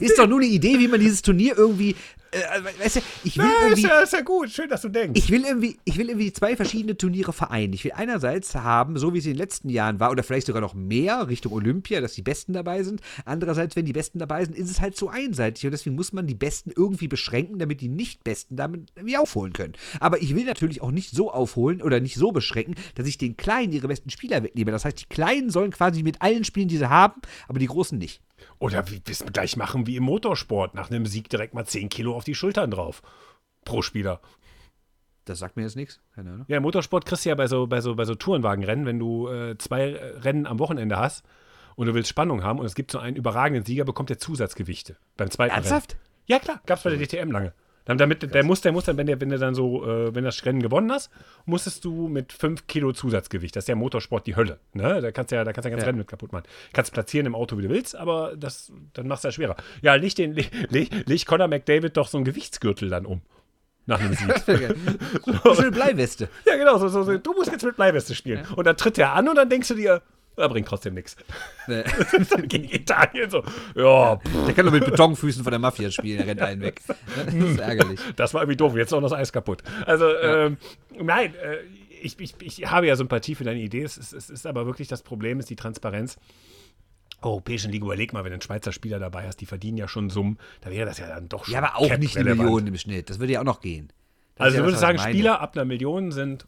[0.00, 1.96] Ist doch nur eine Idee, wie man dieses Turnier irgendwie,
[2.30, 4.50] äh, weißt du, ich will ist, irgendwie, ja, ist ja gut.
[4.50, 5.18] Schön, dass du denkst.
[5.18, 7.72] ich will irgendwie, ich will irgendwie zwei verschiedene Turniere vereinen.
[7.72, 10.60] Ich will einerseits haben, so wie es in den letzten Jahren war, oder vielleicht sogar
[10.60, 13.00] noch mehr Richtung Olympia, dass die Besten dabei sind.
[13.24, 16.26] Andererseits, wenn die Besten dabei sind, ist es halt so einseitig und deswegen muss man
[16.26, 19.74] die Besten irgendwie beschränken, damit die Nicht-Besten damit irgendwie aufholen können.
[20.00, 23.36] Aber ich will natürlich auch nicht so aufholen oder nicht so beschränken, dass ich den
[23.36, 24.70] Kleinen ihre besten Spieler wegnehme.
[24.70, 27.98] Das heißt, die Kleinen sollen quasi mit allen spielen, die sie haben, aber die Großen
[27.98, 28.20] nicht.
[28.58, 30.74] Oder wie wir es gleich machen wie im Motorsport.
[30.74, 33.02] Nach einem Sieg direkt mal 10 Kilo auf die Schultern drauf.
[33.64, 34.20] pro Spieler.
[35.24, 36.00] Das sagt mir jetzt nichts.
[36.14, 36.46] Keine Ahnung.
[36.48, 39.28] Ja, im Motorsport kriegst du ja bei so, bei so, bei so Tourenwagenrennen, wenn du
[39.28, 41.24] äh, zwei Rennen am Wochenende hast
[41.76, 44.96] und du willst Spannung haben und es gibt so einen überragenden Sieger, bekommt der Zusatzgewichte
[45.16, 45.92] beim zweiten Ernsthaft?
[45.92, 46.02] Rennen.
[46.26, 47.52] Ja, klar, gab es bei der DTM lange.
[47.96, 50.44] Damit, der muss, der muss dann, wenn, der, wenn du dann so, äh, wenn das
[50.44, 51.10] Rennen gewonnen hast,
[51.46, 53.56] musstest du mit 5 Kilo Zusatzgewicht.
[53.56, 54.58] Das ist ja Motorsport die Hölle.
[54.74, 55.00] Ne?
[55.00, 55.86] Da kannst du ja, da kannst du ja ganz Ja.
[55.86, 56.44] Rennen mit kaputt machen.
[56.74, 59.56] Kannst platzieren im Auto, wie du willst, aber das, dann machst du ja schwerer.
[59.80, 63.22] Ja, leg, den, leg, leg, leg Conor McDavid doch so einen Gewichtsgürtel dann um.
[63.86, 64.28] Nach einem Sieg.
[65.56, 66.28] Schöne Bleiweste.
[66.44, 68.46] Ja, genau, so, so, so, du musst jetzt mit Bleiweste spielen.
[68.54, 70.02] Und dann tritt er an und dann denkst du dir,
[70.38, 71.16] er bringt trotzdem nichts.
[71.66, 71.84] Nee.
[72.48, 73.42] gegen Italien so,
[73.74, 76.80] ja, pff, Der kann nur mit Betonfüßen von der Mafia spielen, er rennt einen weg.
[77.16, 78.00] Das ist ärgerlich.
[78.16, 79.62] das war irgendwie doof, jetzt ist auch noch das Eis kaputt.
[79.86, 80.56] Also, ähm,
[81.00, 81.58] nein, äh,
[82.00, 84.88] ich, ich, ich habe ja Sympathie für deine Idee, es ist, es ist aber wirklich
[84.88, 86.16] das Problem, ist die Transparenz.
[87.20, 90.08] Europäischen Liga, überleg mal, wenn du einen Schweizer Spieler dabei hast, die verdienen ja schon
[90.08, 91.54] Summen, da wäre das ja dann doch schon.
[91.54, 92.36] Ja, aber auch nicht eine.
[92.36, 93.10] Million im Schnitt.
[93.10, 93.88] Das würde ja auch noch gehen.
[94.36, 94.98] Das Also ist du ja würdest sagen.
[95.00, 96.46] Spieler ab einer Million sind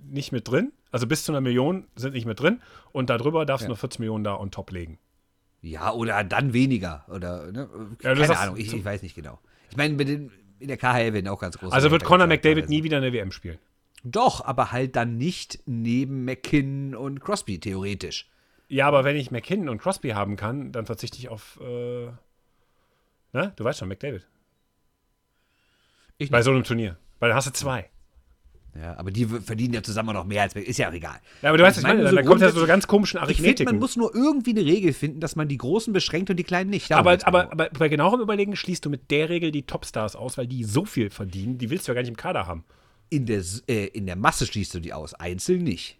[0.00, 0.72] nicht mit drin.
[0.90, 2.60] Also bis zu einer Million sind nicht mit drin.
[2.92, 4.98] Und darüber darfst du nur 40 Millionen da on top legen.
[5.62, 7.04] Ja, oder dann weniger.
[7.08, 7.68] Oder, ne?
[8.02, 9.38] Ja, Keine Ahnung, ich, ich weiß nicht genau.
[9.70, 11.72] Ich meine, in der KHL werden auch ganz große.
[11.72, 13.58] Also wird Conor McDavid nie wieder eine WM spielen.
[14.04, 18.28] Doch, aber halt dann nicht neben McKinnon und Crosby, theoretisch.
[18.68, 21.60] Ja, aber wenn ich McKinnon und Crosby haben kann, dann verzichte ich auf.
[21.60, 22.06] Äh,
[23.32, 23.52] ne?
[23.54, 24.26] Du weißt schon, McDavid.
[26.18, 26.44] Ich Bei nicht.
[26.44, 26.96] so einem Turnier.
[27.20, 27.88] Weil dann hast du zwei.
[28.74, 31.20] Ja, aber die verdienen ja zusammen noch mehr als Ist ja auch egal.
[31.42, 33.66] Ja, aber du weißt, was ich meine, so dann kommt ja so ganz komischen Arithmetiken.
[33.66, 36.70] man muss nur irgendwie eine Regel finden, dass man die Großen beschränkt und die Kleinen
[36.70, 36.90] nicht.
[36.90, 40.38] Darum aber, aber, aber bei genauerem Überlegen schließt du mit der Regel die Topstars aus,
[40.38, 42.64] weil die so viel verdienen, die willst du ja gar nicht im Kader haben.
[43.10, 45.98] in, der, äh, in der Masse schließt du die aus, einzeln nicht.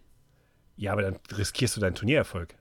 [0.77, 2.55] Ja, aber dann riskierst du deinen Turniererfolg.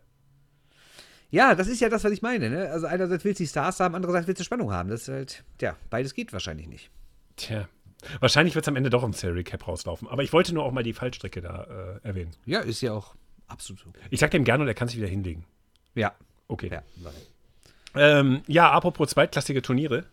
[1.30, 2.50] Ja, das ist ja das, was ich meine.
[2.50, 2.70] Ne?
[2.70, 4.90] Also einerseits willst du die Stars haben, andererseits willst du Spannung haben.
[4.90, 6.92] Das ist halt, ja, beides geht wahrscheinlich nicht.
[7.38, 7.70] Tja.
[8.20, 10.08] Wahrscheinlich wird es am Ende doch im Salary Cap rauslaufen.
[10.08, 12.32] Aber ich wollte nur auch mal die Fallstrecke da äh, erwähnen.
[12.46, 13.16] Ja, ist ja auch
[13.48, 13.94] absolut so.
[14.10, 15.46] Ich sag dem gerne und er kann sich wieder hinlegen.
[15.96, 16.14] Ja.
[16.48, 16.70] Okay.
[16.72, 16.84] Ja.
[17.96, 20.06] Ähm, ja, apropos zweitklassige Turniere.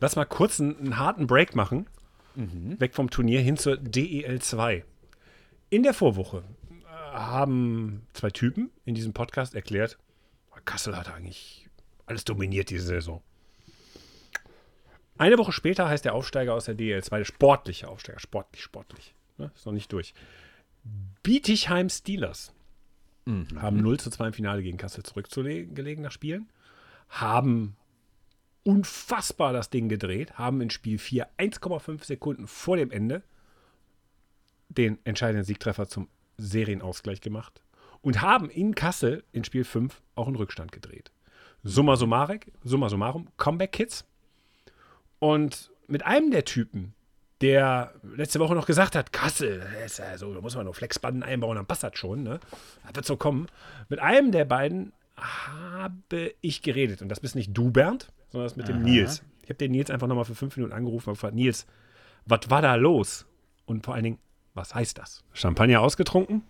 [0.00, 1.86] Lass mal kurz einen, einen harten Break machen.
[2.34, 4.84] Weg vom Turnier hin zur DEL 2.
[5.68, 9.98] In der Vorwoche äh, haben zwei Typen in diesem Podcast erklärt,
[10.64, 11.68] Kassel hat eigentlich
[12.06, 13.22] alles dominiert diese Saison.
[15.18, 19.14] Eine Woche später heißt der Aufsteiger aus der DEL 2, der sportliche Aufsteiger, sportlich, sportlich.
[19.38, 19.50] Ne?
[19.54, 20.14] Ist noch nicht durch.
[21.22, 22.52] Bietigheim Steelers
[23.56, 26.48] haben 0 zu 2 im Finale gegen Kassel zurückgelegen nach Spielen,
[27.08, 27.76] haben
[28.64, 33.22] unfassbar das Ding gedreht, haben in Spiel 4 1,5 Sekunden vor dem Ende
[34.68, 36.08] den entscheidenden Siegtreffer zum
[36.38, 37.62] Serienausgleich gemacht
[38.00, 41.12] und haben in Kassel in Spiel 5 auch einen Rückstand gedreht.
[41.62, 44.04] Summa summarum, summa summarum Comeback Kids.
[45.22, 46.94] Und mit einem der Typen,
[47.42, 50.74] der letzte Woche noch gesagt hat, Kassel, das ist ja so, da muss man nur
[50.74, 52.40] Flexbanden einbauen, dann passt das schon, ne?
[52.82, 53.46] Das wird so kommen.
[53.88, 57.02] Mit einem der beiden habe ich geredet.
[57.02, 59.22] Und das bist nicht du, Bernd, sondern das mit dem Nils.
[59.44, 61.68] Ich habe den Nils einfach nochmal für fünf Minuten angerufen und gefragt, Nils,
[62.26, 63.24] was war da los?
[63.64, 64.18] Und vor allen Dingen,
[64.54, 65.22] was heißt das?
[65.34, 66.42] Champagner ausgetrunken?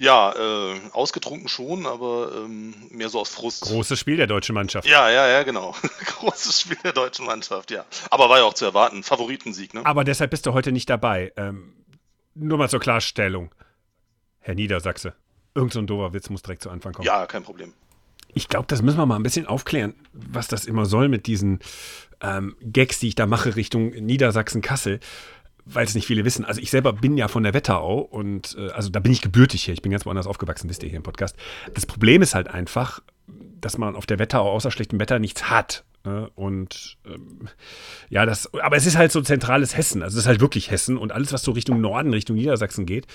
[0.00, 3.60] Ja, äh, ausgetrunken schon, aber ähm, mehr so aus Frust.
[3.60, 4.88] Großes Spiel der deutschen Mannschaft.
[4.88, 5.74] Ja, ja, ja, genau.
[6.06, 7.84] Großes Spiel der deutschen Mannschaft, ja.
[8.08, 9.02] Aber war ja auch zu erwarten.
[9.02, 9.84] Favoritensieg, ne?
[9.84, 11.34] Aber deshalb bist du heute nicht dabei.
[11.36, 11.74] Ähm,
[12.34, 13.54] nur mal zur Klarstellung.
[14.38, 15.12] Herr Niedersachse,
[15.54, 17.04] irgend so ein doofer Witz muss direkt zu Anfang kommen.
[17.04, 17.74] Ja, kein Problem.
[18.32, 21.58] Ich glaube, das müssen wir mal ein bisschen aufklären, was das immer soll mit diesen
[22.22, 25.00] ähm, Gags, die ich da mache Richtung Niedersachsen-Kassel,
[25.64, 26.44] weil es nicht viele wissen.
[26.44, 29.64] Also ich selber bin ja von der Wetterau und äh, also da bin ich gebürtig
[29.64, 29.74] hier.
[29.74, 31.36] Ich bin ganz woanders aufgewachsen, wisst ihr hier im Podcast.
[31.74, 33.00] Das Problem ist halt einfach,
[33.60, 35.84] dass man auf der Wetterau außer schlechtem Wetter nichts hat.
[36.04, 36.30] Ne?
[36.34, 37.48] Und ähm,
[38.08, 40.02] ja, das, aber es ist halt so zentrales Hessen.
[40.02, 43.06] Also es ist halt wirklich Hessen und alles, was so Richtung Norden, Richtung Niedersachsen geht,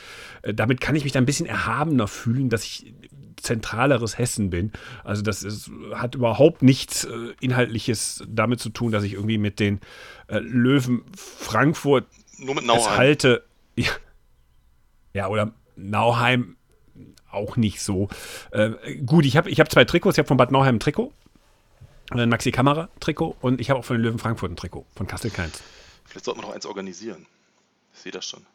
[0.44, 2.94] äh, damit kann ich mich da ein bisschen erhabener fühlen, dass ich
[3.42, 4.72] zentraleres Hessen bin.
[5.04, 9.60] Also das ist, hat überhaupt nichts äh, Inhaltliches damit zu tun, dass ich irgendwie mit
[9.60, 9.80] den
[10.28, 12.06] äh, Löwen Frankfurt
[12.38, 12.98] Nur mit es Nauheim.
[12.98, 13.44] halte.
[13.78, 13.92] Ja,
[15.14, 16.56] ja, oder Nauheim
[17.30, 18.08] auch nicht so.
[18.52, 20.16] Äh, gut, ich habe ich hab zwei Trikots.
[20.16, 21.12] Ich habe von Bad Nauheim ein Trikot,
[22.12, 25.08] ein Maxi Kamera Trikot und ich habe auch von den Löwen Frankfurt ein Trikot, von
[25.08, 25.62] Kassel keins.
[26.06, 27.26] Vielleicht sollten wir noch eins organisieren.
[27.94, 28.46] Ich sehe das schon.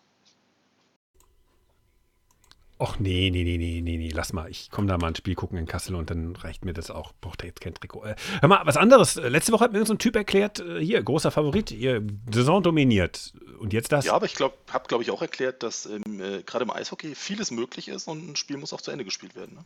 [2.81, 4.49] Och nee, nee, nee, nee, nee, nee, lass mal.
[4.51, 7.13] Ich komme da mal ein Spiel gucken in Kassel und dann reicht mir das auch.
[7.21, 8.05] Braucht er jetzt kein Trikot.
[8.05, 9.19] Äh, hör mal, was anderes.
[9.19, 12.03] Äh, Letzte Woche hat mir so ein Typ erklärt, äh, hier, großer Favorit, ihr
[12.33, 13.35] Saison dominiert.
[13.59, 14.07] Und jetzt das?
[14.07, 17.15] Ja, aber ich glaube, habe glaube ich auch erklärt, dass ähm, äh, gerade im Eishockey
[17.15, 19.57] vieles möglich ist und ein Spiel muss auch zu Ende gespielt werden.
[19.57, 19.65] Ne?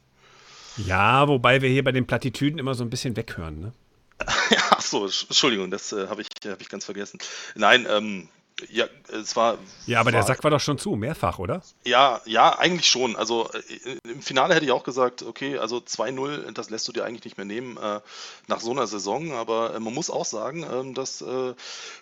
[0.85, 3.73] Ja, wobei wir hier bei den Plattitüden immer so ein bisschen weghören, ne?
[4.51, 7.21] ja, ach so, Entschuldigung, das äh, habe ich, hab ich ganz vergessen.
[7.55, 8.29] Nein, ähm,
[8.71, 9.59] ja, es war.
[9.87, 11.63] Ja, aber war, der Sack war doch schon zu, mehrfach, oder?
[11.85, 13.17] Ja, ja, eigentlich schon.
[13.17, 17.05] Also äh, im Finale hätte ich auch gesagt, okay, also 2-0, das lässt du dir
[17.05, 18.01] eigentlich nicht mehr nehmen äh,
[18.47, 19.33] nach so einer Saison.
[19.33, 21.55] Aber äh, man muss auch sagen, äh, dass äh,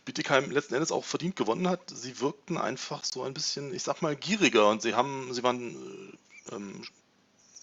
[0.04, 1.80] Bietigheim letzten Endes auch verdient gewonnen hat.
[1.90, 5.74] Sie wirkten einfach so ein bisschen, ich sag mal, gieriger und sie haben, sie waren
[6.50, 6.82] äh, ähm,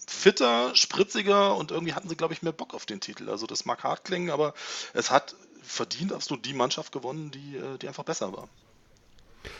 [0.06, 3.30] fitter, spritziger und irgendwie hatten sie, glaube ich, mehr Bock auf den Titel.
[3.30, 4.52] Also das mag hart klingen, aber
[4.94, 8.48] es hat verdient absolut die Mannschaft gewonnen, die, die einfach besser war.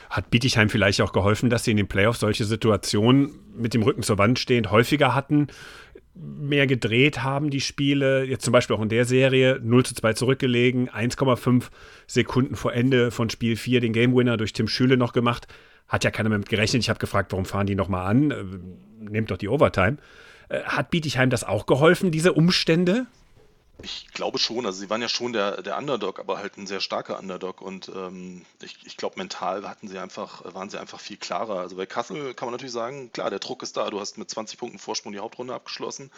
[0.09, 4.03] Hat Bietigheim vielleicht auch geholfen, dass sie in den Playoffs solche Situationen mit dem Rücken
[4.03, 5.49] zur Wand stehend häufiger hatten,
[6.14, 10.12] mehr gedreht haben, die Spiele, jetzt zum Beispiel auch in der Serie, 0 zu 2
[10.14, 11.68] zurückgelegen, 1,5
[12.07, 15.47] Sekunden vor Ende von Spiel 4 den Game Winner durch Tim Schüle noch gemacht.
[15.89, 16.83] Hat ja keiner mehr mit gerechnet.
[16.83, 18.31] Ich habe gefragt, warum fahren die nochmal an?
[18.31, 18.45] Äh,
[19.01, 19.97] nehmt doch die Overtime.
[20.49, 23.07] Äh, hat Bietigheim das auch geholfen, diese Umstände?
[23.83, 26.81] Ich glaube schon, also sie waren ja schon der, der Underdog, aber halt ein sehr
[26.81, 31.16] starker Underdog und ähm, ich, ich glaube mental hatten sie einfach, waren sie einfach viel
[31.16, 31.61] klarer.
[31.61, 34.31] Also bei Kassel kann man natürlich sagen, klar, der Druck ist da, du hast mit
[34.31, 36.11] 20 Punkten Vorsprung die Hauptrunde abgeschlossen.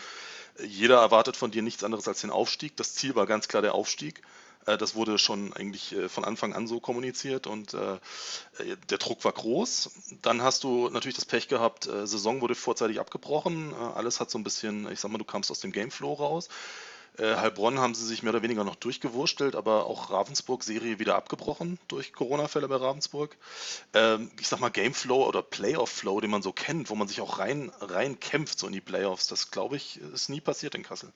[0.62, 2.76] Jeder erwartet von dir nichts anderes als den Aufstieg.
[2.76, 4.22] Das Ziel war ganz klar der Aufstieg.
[4.66, 7.98] Äh, das wurde schon eigentlich äh, von Anfang an so kommuniziert und äh,
[8.90, 9.90] der Druck war groß.
[10.22, 13.74] Dann hast du natürlich das Pech gehabt, Saison wurde vorzeitig abgebrochen.
[13.74, 16.48] Alles hat so ein bisschen, ich sag mal, du kamst aus dem Gameflow raus.
[17.18, 21.78] Äh, Heilbronn haben sie sich mehr oder weniger noch durchgewurstelt, aber auch Ravensburg-Serie wieder abgebrochen
[21.88, 23.36] durch Corona-Fälle bei Ravensburg.
[23.92, 27.38] Ähm, ich sag mal Gameflow oder Playoff-Flow, den man so kennt, wo man sich auch
[27.38, 31.12] rein, rein kämpft, so in die Playoffs, das glaube ich, ist nie passiert in Kassel.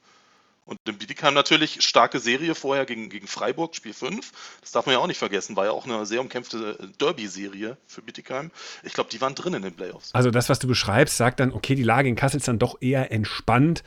[0.67, 4.33] Und in Bietigheim natürlich starke Serie vorher gegen, gegen Freiburg, Spiel 5.
[4.61, 8.03] Das darf man ja auch nicht vergessen, war ja auch eine sehr umkämpfte Derby-Serie für
[8.03, 8.51] Bietigheim.
[8.83, 10.13] Ich glaube, die waren drin in den Playoffs.
[10.13, 12.83] Also das, was du beschreibst, sagt dann, okay, die Lage in Kassel ist dann doch
[12.83, 13.85] eher entspannt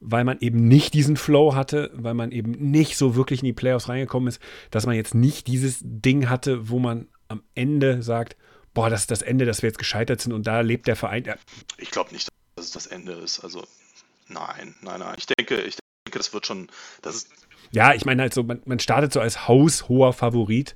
[0.00, 3.52] weil man eben nicht diesen Flow hatte, weil man eben nicht so wirklich in die
[3.52, 4.40] Playoffs reingekommen ist,
[4.70, 8.36] dass man jetzt nicht dieses Ding hatte, wo man am Ende sagt,
[8.74, 11.24] boah, das ist das Ende, dass wir jetzt gescheitert sind und da lebt der Verein.
[11.76, 13.40] Ich glaube nicht, dass es das Ende ist.
[13.40, 13.64] Also
[14.28, 15.16] nein, nein, nein.
[15.18, 15.76] Ich denke, ich
[16.06, 16.68] denke, das wird schon,
[17.02, 17.30] das ist
[17.72, 20.74] ja, ich meine halt so, man, man startet so als haushoher Favorit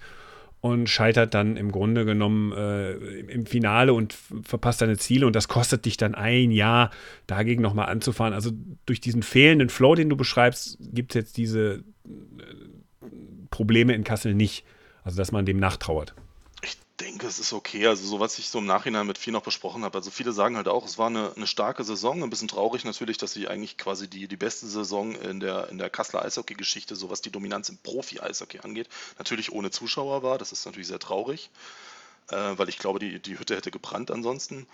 [0.64, 5.46] und scheitert dann im Grunde genommen äh, im Finale und verpasst seine Ziele und das
[5.46, 6.90] kostet dich dann ein Jahr,
[7.26, 8.32] dagegen nochmal anzufahren.
[8.32, 8.50] Also
[8.86, 12.10] durch diesen fehlenden Flow, den du beschreibst, gibt es jetzt diese äh,
[13.50, 14.64] Probleme in Kassel nicht.
[15.02, 16.14] Also dass man dem nachtrauert
[17.00, 17.86] denke, es ist okay.
[17.86, 19.98] Also, so was ich so im Nachhinein mit viel noch besprochen habe.
[19.98, 22.22] Also, viele sagen halt auch, es war eine, eine starke Saison.
[22.22, 25.78] Ein bisschen traurig natürlich, dass sie eigentlich quasi die, die beste Saison in der, in
[25.78, 28.88] der Kasseler Eishockey-Geschichte, so was die Dominanz im Profi-Eishockey angeht,
[29.18, 30.38] natürlich ohne Zuschauer war.
[30.38, 31.50] Das ist natürlich sehr traurig,
[32.28, 34.66] äh, weil ich glaube, die, die Hütte hätte gebrannt ansonsten.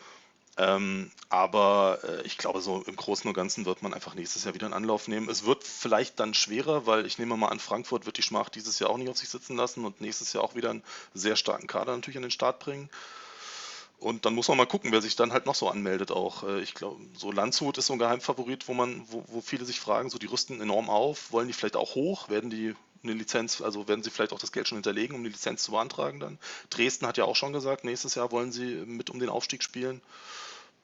[0.61, 4.53] Ähm, aber äh, ich glaube, so im Großen und Ganzen wird man einfach nächstes Jahr
[4.53, 5.31] wieder einen Anlauf nehmen.
[5.31, 8.79] Es wird vielleicht dann schwerer, weil ich nehme mal an, Frankfurt wird die Schmach dieses
[8.79, 10.83] Jahr auch nicht auf sich sitzen lassen und nächstes Jahr auch wieder einen
[11.15, 12.91] sehr starken Kader natürlich an den Start bringen.
[13.99, 16.43] Und dann muss man mal gucken, wer sich dann halt noch so anmeldet auch.
[16.43, 19.81] Äh, ich glaube, so Landshut ist so ein Geheimfavorit, wo man, wo, wo viele sich
[19.81, 23.63] fragen, so die rüsten enorm auf, wollen die vielleicht auch hoch, werden die eine Lizenz,
[23.63, 26.39] also werden sie vielleicht auch das Geld schon hinterlegen, um die Lizenz zu beantragen dann.
[26.69, 30.03] Dresden hat ja auch schon gesagt, nächstes Jahr wollen sie mit um den Aufstieg spielen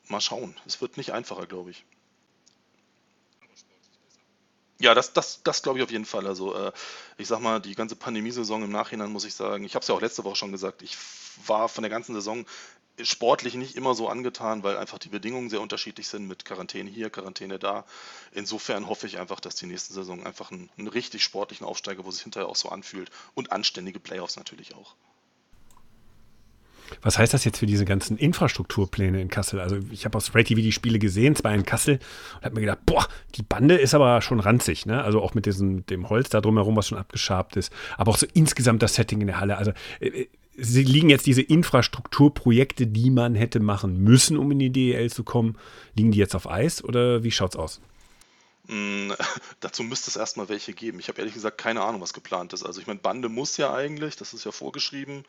[0.08, 0.56] mal schauen.
[0.66, 1.84] Es wird nicht einfacher, glaube ich.
[4.78, 6.26] Ja, das, das, das glaube ich auf jeden Fall.
[6.26, 6.72] Also, äh,
[7.16, 9.94] ich sag mal, die ganze Pandemiesaison im Nachhinein muss ich sagen, ich habe es ja
[9.94, 10.96] auch letzte Woche schon gesagt, ich
[11.46, 12.44] war von der ganzen Saison
[13.02, 17.10] sportlich nicht immer so angetan, weil einfach die Bedingungen sehr unterschiedlich sind mit Quarantäne hier,
[17.10, 17.84] Quarantäne da.
[18.32, 22.10] Insofern hoffe ich einfach, dass die nächste Saison einfach einen, einen richtig sportlichen Aufsteiger, wo
[22.10, 24.94] sich hinterher auch so anfühlt und anständige Playoffs natürlich auch.
[27.06, 29.60] Was heißt das jetzt für diese ganzen Infrastrukturpläne in Kassel?
[29.60, 32.00] Also ich habe aus Ray TV die Spiele gesehen, zwar in Kassel,
[32.38, 35.04] und habe mir gedacht, boah, die Bande ist aber schon ranzig, ne?
[35.04, 38.26] Also auch mit diesem, dem Holz da drumherum, was schon abgeschabt ist, aber auch so
[38.34, 39.56] insgesamt das Setting in der Halle.
[39.56, 44.58] Also äh, äh sie liegen jetzt diese Infrastrukturprojekte, die man hätte machen müssen, um in
[44.58, 45.56] die DEL zu kommen,
[45.94, 47.80] liegen die jetzt auf Eis oder wie schaut's aus?
[48.66, 49.12] Mm,
[49.60, 50.98] dazu müsste es erstmal welche geben.
[50.98, 52.64] Ich habe ehrlich gesagt keine Ahnung, was geplant ist.
[52.64, 55.24] Also ich meine, Bande muss ja eigentlich, das ist ja vorgeschrieben.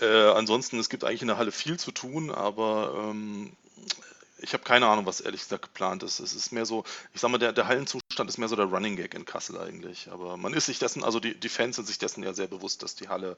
[0.00, 3.52] Äh, ansonsten, es gibt eigentlich in der Halle viel zu tun, aber ähm,
[4.42, 6.20] ich habe keine Ahnung, was ehrlich gesagt geplant ist.
[6.20, 8.96] Es ist mehr so, ich sag mal, der, der Hallenzustand ist mehr so der Running
[8.96, 10.10] Gag in Kassel eigentlich.
[10.10, 12.82] Aber man ist sich dessen, also die, die Fans sind sich dessen ja sehr bewusst,
[12.82, 13.36] dass die Halle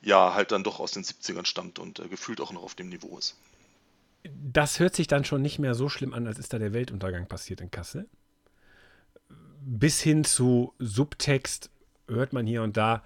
[0.00, 2.88] ja halt dann doch aus den 70ern stammt und äh, gefühlt auch noch auf dem
[2.88, 3.36] Niveau ist.
[4.24, 7.26] Das hört sich dann schon nicht mehr so schlimm an, als ist da der Weltuntergang
[7.26, 8.08] passiert in Kassel.
[9.60, 11.70] Bis hin zu Subtext
[12.08, 13.02] hört man hier und da,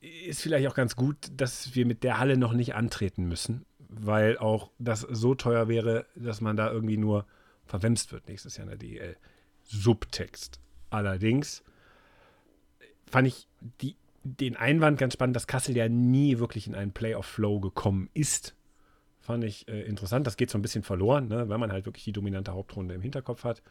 [0.00, 4.38] ist vielleicht auch ganz gut, dass wir mit der Halle noch nicht antreten müssen, weil
[4.38, 7.26] auch das so teuer wäre, dass man da irgendwie nur
[7.66, 9.16] verwemst wird nächstes Jahr in der DEL.
[9.64, 10.58] Subtext.
[10.88, 11.62] Allerdings
[13.06, 13.46] fand ich
[13.80, 18.54] die, den Einwand ganz spannend, dass Kassel ja nie wirklich in einen Playoff-Flow gekommen ist.
[19.20, 20.26] Fand ich äh, interessant.
[20.26, 23.02] Das geht so ein bisschen verloren, ne, wenn man halt wirklich die dominante Hauptrunde im
[23.02, 23.62] Hinterkopf hat.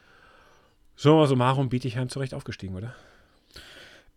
[0.95, 2.95] So, so Marum Bietigheim zurecht aufgestiegen, oder?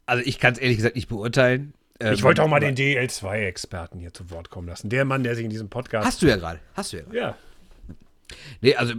[0.04, 1.74] Also ich kann es ehrlich gesagt nicht beurteilen.
[2.02, 4.88] Ähm, ich wollte auch mal den DL2-Experten hier zu Wort kommen lassen.
[4.88, 6.06] Der Mann, der sich in diesem Podcast.
[6.06, 6.60] Hast du ja gerade.
[6.74, 7.04] Hast du ja.
[7.12, 7.36] Ja.
[8.60, 8.94] Nee, also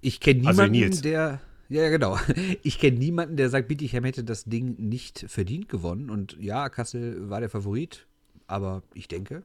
[0.00, 1.00] ich kenne Also niemanden, Nils.
[1.02, 1.40] der.
[1.68, 2.18] Ja, ja, genau.
[2.62, 6.10] Ich kenne niemanden, der sagt, Bietigheim hätte das Ding nicht verdient gewonnen.
[6.10, 8.06] Und ja, Kassel war der Favorit.
[8.46, 9.42] Aber ich denke,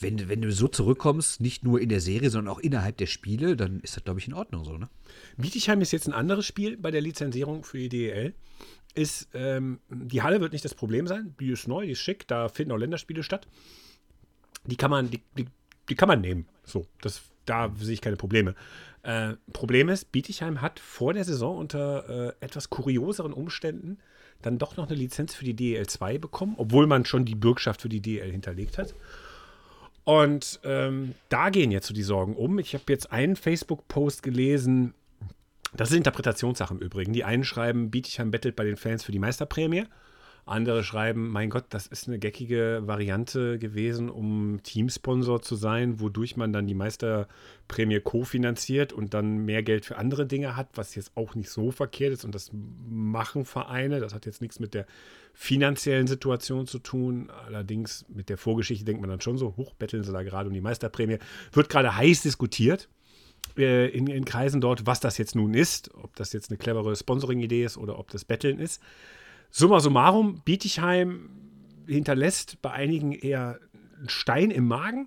[0.00, 3.56] wenn, wenn du so zurückkommst, nicht nur in der Serie, sondern auch innerhalb der Spiele,
[3.56, 4.88] dann ist das, glaube ich, in Ordnung so, ne?
[5.36, 8.34] Bietigheim ist jetzt ein anderes Spiel bei der Lizenzierung für die DEL.
[8.94, 11.34] Ist, ähm, die Halle wird nicht das Problem sein.
[11.40, 13.46] Die ist neu, die ist schick, da finden auch Länderspiele statt.
[14.66, 15.46] Die kann man, die, die,
[15.88, 16.46] die kann man nehmen.
[16.64, 18.54] So, das, da sehe ich keine Probleme.
[19.02, 22.08] Äh, Problem ist, Bietigheim hat vor der Saison unter
[22.40, 23.98] äh, etwas kurioseren Umständen
[24.42, 27.82] dann doch noch eine Lizenz für die DEL 2 bekommen, obwohl man schon die Bürgschaft
[27.82, 28.94] für die DEL hinterlegt hat.
[30.04, 32.58] Und ähm, da gehen jetzt so die Sorgen um.
[32.58, 34.94] Ich habe jetzt einen Facebook-Post gelesen,
[35.76, 37.12] das ist Interpretationssache im Übrigen.
[37.12, 39.84] Die einen schreiben, Bietigheim bettelt bei den Fans für die Meisterprämie.
[40.46, 46.36] Andere schreiben, mein Gott, das ist eine geckige Variante gewesen, um Teamsponsor zu sein, wodurch
[46.36, 51.12] man dann die Meisterprämie kofinanziert und dann mehr Geld für andere Dinge hat, was jetzt
[51.14, 52.26] auch nicht so verkehrt ist.
[52.26, 54.00] Und das machen Vereine.
[54.00, 54.86] Das hat jetzt nichts mit der
[55.32, 57.30] finanziellen Situation zu tun.
[57.46, 60.54] Allerdings mit der Vorgeschichte denkt man dann schon so, hoch betteln sie da gerade um
[60.54, 61.18] die Meisterprämie.
[61.52, 62.90] Wird gerade heiß diskutiert
[63.56, 66.94] äh, in, in Kreisen dort, was das jetzt nun ist, ob das jetzt eine clevere
[66.94, 68.82] Sponsoring-Idee ist oder ob das Betteln ist.
[69.56, 71.30] Summa summarum, Bietigheim
[71.86, 73.60] hinterlässt bei einigen eher
[73.96, 75.06] einen Stein im Magen.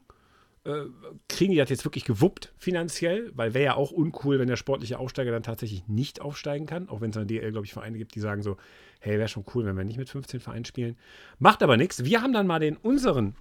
[0.64, 0.86] Äh,
[1.28, 3.30] kriegen die das jetzt wirklich gewuppt finanziell?
[3.36, 6.88] Weil wäre ja auch uncool, wenn der sportliche Aufsteiger dann tatsächlich nicht aufsteigen kann.
[6.88, 8.56] Auch wenn es DL, glaube ich, Vereine gibt, die sagen so,
[9.02, 10.96] hey, wäre schon cool, wenn wir nicht mit 15 Vereinen spielen.
[11.40, 12.06] Macht aber nichts.
[12.06, 13.36] Wir haben dann mal den unseren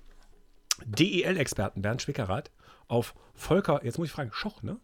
[0.86, 2.50] DEL-Experten Bernd Schwickerath
[2.88, 4.80] auf Volker, jetzt muss ich fragen, Schoch, ne?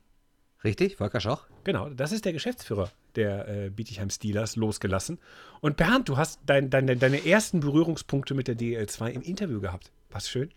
[0.65, 0.97] Richtig?
[0.97, 1.47] Volker Schoch?
[1.65, 5.19] Genau, das ist der Geschäftsführer der äh, Bietigheim Steelers losgelassen.
[5.61, 9.91] Und Bernd, du hast dein, deine, deine ersten Berührungspunkte mit der DL2 im Interview gehabt.
[10.11, 10.51] Was schön.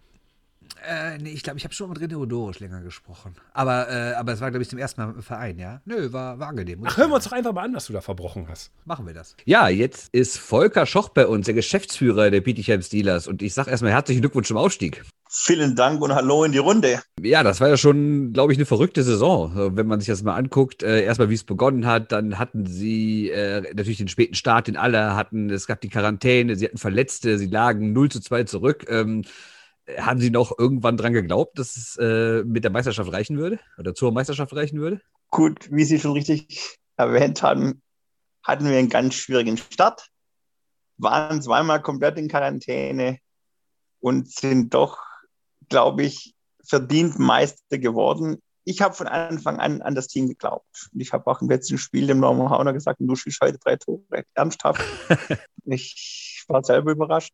[0.87, 3.33] Äh, nee, ich glaube, ich habe schon mit René Rodorisch länger gesprochen.
[3.53, 5.81] Aber, äh, aber es war, glaube ich, zum ersten Mal im Verein, ja?
[5.85, 6.81] Nö, war, war angenehm.
[6.83, 8.71] Ach, ich hören wir uns doch einfach mal an, was du da verbrochen hast.
[8.85, 9.35] Machen wir das.
[9.45, 13.27] Ja, jetzt ist Volker Schoch bei uns, der Geschäftsführer der Bietigheim Steelers.
[13.27, 15.03] Und ich sage erstmal herzlichen Glückwunsch zum Aufstieg.
[15.29, 17.01] Vielen Dank und hallo in die Runde.
[17.21, 19.51] Ja, das war ja schon, glaube ich, eine verrückte Saison.
[19.55, 22.65] So, Wenn man sich das mal anguckt, äh, erstmal wie es begonnen hat, dann hatten
[22.65, 25.49] sie äh, natürlich den späten Start, den alle hatten.
[25.49, 28.85] Es gab die Quarantäne, sie hatten Verletzte, sie lagen 0 zu 2 zurück.
[28.87, 29.23] Ähm,
[29.97, 33.59] haben sie noch irgendwann dran geglaubt, dass es äh, mit der Meisterschaft reichen würde?
[33.77, 35.01] Oder zur Meisterschaft reichen würde?
[35.29, 37.81] Gut, wie Sie schon richtig erwähnt haben,
[38.43, 40.07] hatten wir einen ganz schwierigen Start,
[40.97, 43.19] waren zweimal komplett in Quarantäne
[43.99, 44.99] und sind doch,
[45.69, 48.41] glaube ich, verdient Meister geworden.
[48.63, 50.89] Ich habe von Anfang an an das Team geglaubt.
[50.93, 53.75] Und ich habe auch im letzten Spiel dem Norman Hauner gesagt, du schießt heute drei
[53.75, 54.01] Tore.
[54.33, 54.81] Ernsthaft.
[55.65, 57.33] ich war selber überrascht.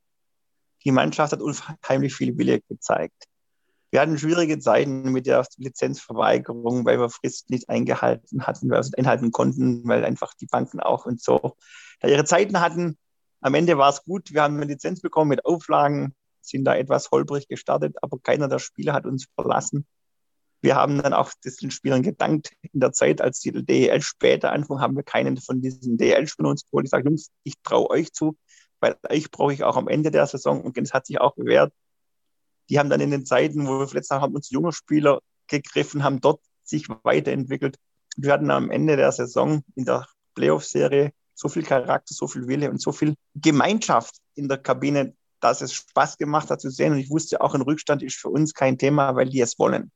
[0.84, 3.28] Die Mannschaft hat unheimlich viel Wille gezeigt.
[3.92, 8.80] Wir hatten schwierige Zeiten mit der Lizenzverweigerung, weil wir Fristen nicht eingehalten hatten, weil wir
[8.80, 11.58] es nicht einhalten konnten, weil einfach die Banken auch und so
[12.00, 12.98] da ihre Zeiten hatten.
[13.42, 14.34] Am Ende war es gut.
[14.34, 18.60] Wir haben eine Lizenz bekommen mit Auflagen, sind da etwas holprig gestartet, aber keiner der
[18.60, 19.86] Spieler hat uns verlassen.
[20.62, 22.52] Wir haben dann auch den Spielern gedankt.
[22.72, 26.66] In der Zeit, als die DEL später anfing, haben wir keinen von diesen DEL-Spielern uns
[26.66, 26.86] geholt.
[26.86, 28.38] Ich sage, Jungs, ich traue euch zu,
[28.82, 30.62] weil euch brauche ich auch am Ende der Saison.
[30.62, 31.72] Und das hat sich auch bewährt.
[32.70, 36.04] Die haben dann in den Zeiten, wo wir verletzt haben, haben uns junge Spieler gegriffen,
[36.04, 37.78] haben dort sich weiterentwickelt.
[38.18, 40.06] Wir hatten am Ende der Saison in der
[40.36, 45.62] Playoff-Serie so viel Charakter, so viel Wille und so viel Gemeinschaft in der Kabine, dass
[45.62, 46.94] es Spaß gemacht hat zu sehen.
[46.94, 49.92] Und ich wusste auch, ein Rückstand ist für uns kein Thema, weil die es wollen.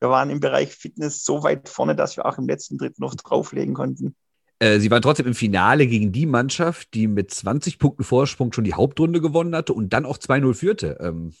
[0.00, 3.14] Wir waren im Bereich Fitness so weit vorne, dass wir auch im letzten Drittel noch
[3.14, 4.14] drauflegen konnten.
[4.58, 8.64] Äh, sie waren trotzdem im Finale gegen die Mannschaft, die mit 20 Punkten Vorsprung schon
[8.64, 10.98] die Hauptrunde gewonnen hatte und dann auch 2-0 führte.
[11.00, 11.34] Ähm,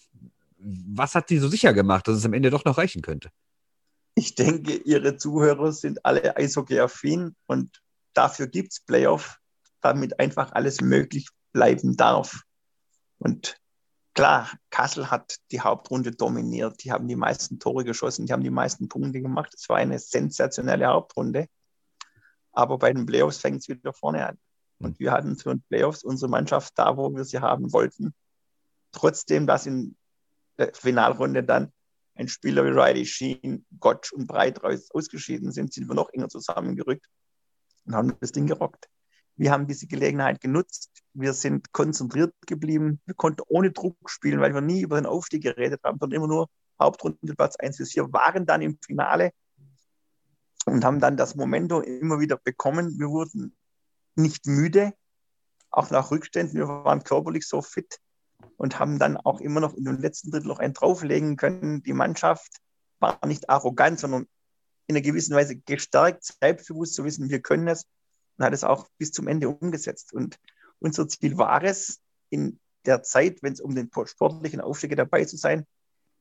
[0.58, 3.30] was hat sie so sicher gemacht, dass es am Ende doch noch reichen könnte?
[4.14, 7.82] Ich denke, Ihre Zuhörer sind alle Eishockey-affin und
[8.14, 9.38] dafür gibt es Playoff,
[9.80, 12.42] damit einfach alles möglich bleiben darf.
[13.18, 13.58] Und
[14.14, 16.82] klar, Kassel hat die Hauptrunde dominiert.
[16.82, 19.52] Die haben die meisten Tore geschossen, die haben die meisten Punkte gemacht.
[19.54, 21.46] Es war eine sensationelle Hauptrunde.
[22.56, 24.38] Aber bei den Playoffs fängt es wieder vorne an.
[24.78, 28.14] Und wir hatten für die Playoffs unsere Mannschaft da, wo wir sie haben wollten.
[28.92, 29.96] Trotzdem, dass in
[30.58, 31.72] der Finalrunde dann
[32.14, 37.06] ein Spieler wie Riley Sheen, Gottsch und Breit ausgeschieden sind, sind wir noch enger zusammengerückt
[37.84, 38.88] und haben das Ding gerockt.
[39.36, 41.02] Wir haben diese Gelegenheit genutzt.
[41.12, 43.02] Wir sind konzentriert geblieben.
[43.04, 46.28] Wir konnten ohne Druck spielen, weil wir nie über den Aufstieg geredet haben, sondern immer
[46.28, 46.48] nur
[46.80, 49.32] Hauptrunde Platz 1 bis 4, waren dann im Finale
[50.66, 52.98] und haben dann das Momentum immer wieder bekommen.
[52.98, 53.56] Wir wurden
[54.16, 54.92] nicht müde,
[55.70, 56.56] auch nach Rückständen.
[56.56, 58.00] Wir waren körperlich so fit
[58.56, 61.82] und haben dann auch immer noch in dem letzten Drittel noch einen drauflegen können.
[61.82, 62.58] Die Mannschaft
[62.98, 64.26] war nicht arrogant, sondern
[64.88, 67.86] in einer gewissen Weise gestärkt, selbstbewusst zu wissen, wir können es
[68.36, 70.12] und hat es auch bis zum Ende umgesetzt.
[70.12, 70.38] Und
[70.78, 75.36] unser Ziel war es, in der Zeit, wenn es um den sportlichen Aufstieg dabei zu
[75.36, 75.66] sein,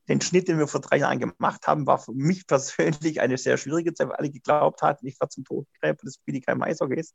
[0.08, 3.58] den Schnitt, den wir vor drei Jahren gemacht haben, war für mich persönlich eine sehr
[3.58, 7.14] schwierige Zeit, weil alle geglaubt hatten, ich werde zum Todgräber des Bietigheim Eishockeys.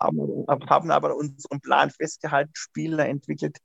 [0.00, 3.58] Haben, haben aber unseren Plan festgehalten, Spieler entwickelt,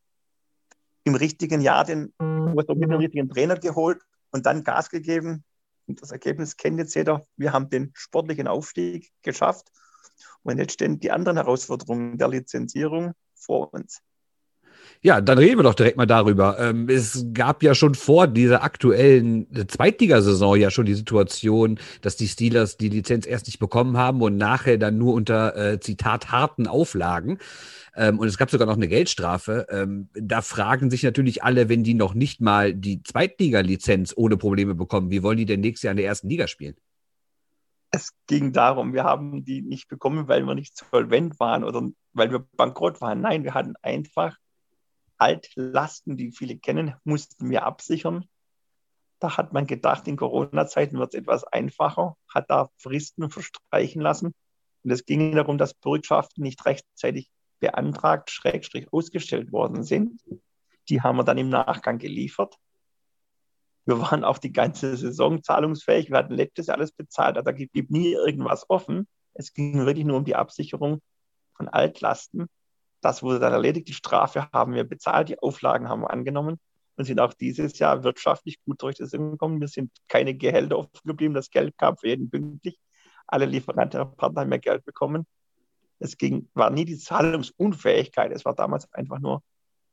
[1.03, 5.43] im richtigen Jahr den, dem richtigen Trainer geholt und dann Gas gegeben.
[5.88, 7.25] Und das Ergebnis kennt jetzt jeder.
[7.38, 9.71] Wir haben den sportlichen Aufstieg geschafft.
[10.43, 14.01] Und jetzt stehen die anderen Herausforderungen der Lizenzierung vor uns.
[15.01, 16.57] Ja, dann reden wir doch direkt mal darüber.
[16.59, 22.27] Ähm, es gab ja schon vor dieser aktuellen Zweitligasaison ja schon die Situation, dass die
[22.27, 26.67] Steelers die Lizenz erst nicht bekommen haben und nachher dann nur unter, äh, Zitat, harten
[26.67, 27.37] Auflagen.
[27.95, 29.67] Ähm, und es gab sogar noch eine Geldstrafe.
[29.69, 34.75] Ähm, da fragen sich natürlich alle, wenn die noch nicht mal die Zweitliga-Lizenz ohne Probleme
[34.75, 36.75] bekommen, wie wollen die denn nächstes Jahr in der ersten Liga spielen?
[37.91, 42.31] Es ging darum, wir haben die nicht bekommen, weil wir nicht solvent waren oder weil
[42.31, 43.21] wir bankrott waren.
[43.21, 44.35] Nein, wir hatten einfach
[45.18, 48.26] Altlasten, die viele kennen, mussten wir absichern.
[49.20, 54.34] Da hat man gedacht, in Corona-Zeiten wird es etwas einfacher, hat da Fristen verstreichen lassen.
[54.84, 60.22] Und es ging darum, dass Bürgschaften nicht rechtzeitig beantragt, schrägstrich ausgestellt worden sind.
[60.89, 62.55] Die haben wir dann im Nachgang geliefert.
[63.86, 66.09] Wir waren auch die ganze Saison zahlungsfähig.
[66.09, 67.38] Wir hatten letztes Jahr alles bezahlt.
[67.38, 69.07] Also da blieb nie irgendwas offen.
[69.34, 71.01] Es ging wirklich nur um die Absicherung
[71.55, 72.47] von Altlasten.
[73.01, 73.87] Das wurde dann erledigt.
[73.87, 76.59] Die Strafe haben wir bezahlt, die Auflagen haben wir angenommen
[76.95, 79.61] und sind auch dieses Jahr wirtschaftlich gut durch das gekommen.
[79.61, 81.33] Wir sind keine Gehälter offen geblieben.
[81.33, 82.79] Das Geld kam für jeden pünktlich.
[83.27, 85.27] Alle Lieferanten und Partner haben mehr Geld bekommen.
[85.99, 88.31] Es ging, war nie die Zahlungsunfähigkeit.
[88.31, 89.43] Es war damals einfach nur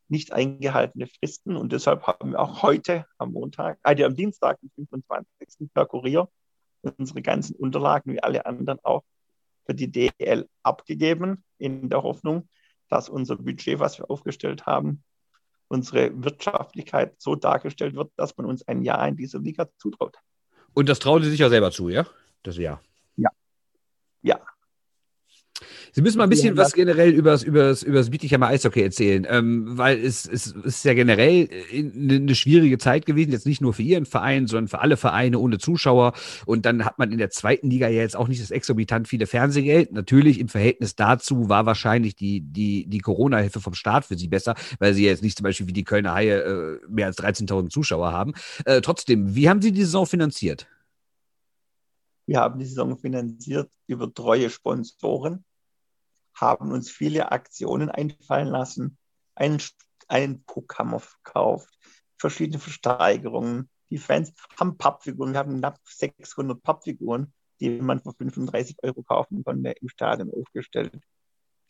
[0.09, 1.57] nicht eingehaltene Fristen.
[1.57, 5.71] Und deshalb haben wir auch heute am Montag, also am Dienstag, den 25.
[5.73, 6.29] per Kurier,
[6.83, 9.03] unsere ganzen Unterlagen, wie alle anderen auch,
[9.67, 12.49] für die DL abgegeben, in der Hoffnung,
[12.89, 15.03] dass unser Budget, was wir aufgestellt haben,
[15.69, 20.17] unsere Wirtschaftlichkeit so dargestellt wird, dass man uns ein Jahr in dieser Liga zutraut.
[20.75, 22.07] Und das trauen Sie sich ja selber zu, ja?
[22.43, 22.81] Das Jahr.
[23.17, 23.31] Ja.
[24.23, 24.41] Ja.
[25.97, 28.83] Sie müssen mal ein bisschen was generell über das, über das, über das Bietigheimer Eishockey
[28.83, 33.47] erzählen, ähm, weil es, es, es ist ja generell eine, eine schwierige Zeit gewesen, jetzt
[33.47, 36.15] nicht nur für Ihren Verein, sondern für alle Vereine ohne Zuschauer.
[36.47, 39.29] Und dann hat man in der zweiten Liga ja jetzt auch nicht das exorbitant viele
[39.29, 39.93] Fernsehgeld.
[39.93, 44.57] Natürlich im Verhältnis dazu war wahrscheinlich die, die, die Corona-Hilfe vom Staat für Sie besser,
[44.81, 48.11] weil Sie jetzt nicht zum Beispiel wie die Kölner Haie äh, mehr als 13.000 Zuschauer
[48.11, 48.33] haben.
[48.65, 50.67] Äh, trotzdem, wie haben Sie die Saison finanziert?
[52.27, 55.45] Wir haben die Saison finanziert über treue Sponsoren
[56.35, 58.99] haben uns viele Aktionen einfallen lassen.
[59.35, 59.61] Einen,
[60.09, 61.79] einen wir verkauft,
[62.19, 63.69] verschiedene Versteigerungen.
[63.91, 65.33] Die Fans haben Pappfiguren.
[65.33, 70.99] Wir haben knapp 600 Pappfiguren, die man für 35 Euro kaufen konnte, im Stadion aufgestellt.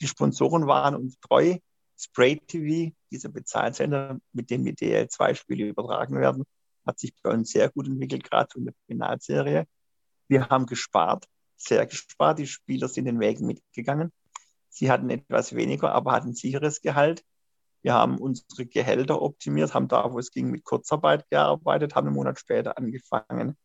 [0.00, 1.58] Die Sponsoren waren uns treu.
[1.96, 6.44] Spray TV, dieser Bezahlsender, mit dem die DL2-Spiele übertragen werden,
[6.84, 9.66] hat sich bei uns sehr gut entwickelt, gerade in der Finalserie.
[10.28, 12.38] Wir haben gespart, sehr gespart.
[12.38, 14.12] Die Spieler sind den Weg mitgegangen.
[14.74, 17.24] Sie hatten etwas weniger, aber hatten sicheres Gehalt.
[17.82, 22.16] Wir haben unsere Gehälter optimiert, haben da, wo es ging, mit Kurzarbeit gearbeitet, haben einen
[22.16, 23.56] Monat später angefangen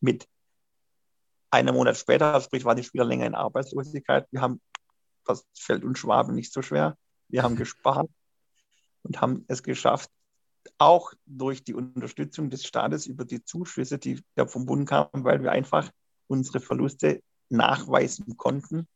[0.00, 0.28] mit
[1.50, 4.26] einem Monat später, sprich waren die Spieler länger in Arbeitslosigkeit.
[4.32, 4.60] Wir haben,
[5.24, 6.98] das fällt uns Schwaben nicht so schwer,
[7.28, 8.10] wir haben gespart
[9.04, 10.10] und haben es geschafft,
[10.78, 15.52] auch durch die Unterstützung des Staates über die Zuschüsse, die vom Bund kamen, weil wir
[15.52, 15.88] einfach
[16.26, 18.88] unsere Verluste nachweisen konnten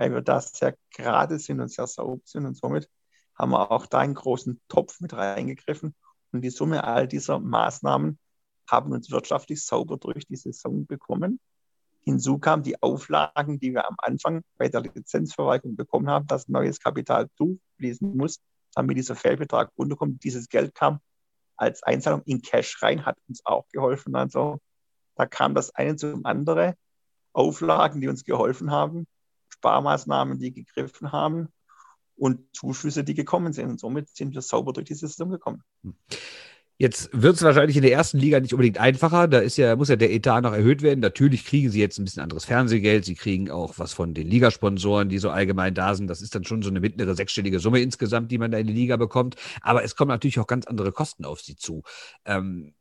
[0.00, 2.88] weil wir da sehr gerade sind und sehr sauber sind und somit
[3.34, 5.94] haben wir auch da einen großen Topf mit reingegriffen
[6.32, 8.18] und die Summe all dieser Maßnahmen
[8.66, 11.38] haben uns wirtschaftlich sauber durch die Saison bekommen.
[12.00, 16.80] Hinzu kamen die Auflagen, die wir am Anfang bei der Lizenzverwaltung bekommen haben, dass neues
[16.80, 18.40] Kapital zufließen muss,
[18.74, 20.24] damit dieser Fehlbetrag runterkommt.
[20.24, 21.00] Dieses Geld kam
[21.56, 24.16] als Einzahlung in Cash rein, hat uns auch geholfen.
[24.16, 24.60] Also
[25.14, 26.72] da kam das eine zum anderen.
[27.32, 29.06] Auflagen, die uns geholfen haben,
[29.60, 31.48] Sparmaßnahmen, die gegriffen haben
[32.16, 33.68] und Zuschüsse, die gekommen sind.
[33.68, 35.62] Und somit sind wir sauber durch die Saison gekommen.
[36.78, 39.28] Jetzt wird es wahrscheinlich in der ersten Liga nicht unbedingt einfacher.
[39.28, 41.00] Da ist ja, muss ja der Etat noch erhöht werden.
[41.00, 43.04] Natürlich kriegen sie jetzt ein bisschen anderes Fernsehgeld.
[43.04, 46.08] Sie kriegen auch was von den Ligasponsoren, die so allgemein da sind.
[46.08, 48.72] Das ist dann schon so eine mittlere sechsstellige Summe insgesamt, die man da in die
[48.72, 49.36] Liga bekommt.
[49.60, 51.82] Aber es kommen natürlich auch ganz andere Kosten auf sie zu.
[52.24, 52.72] Ähm,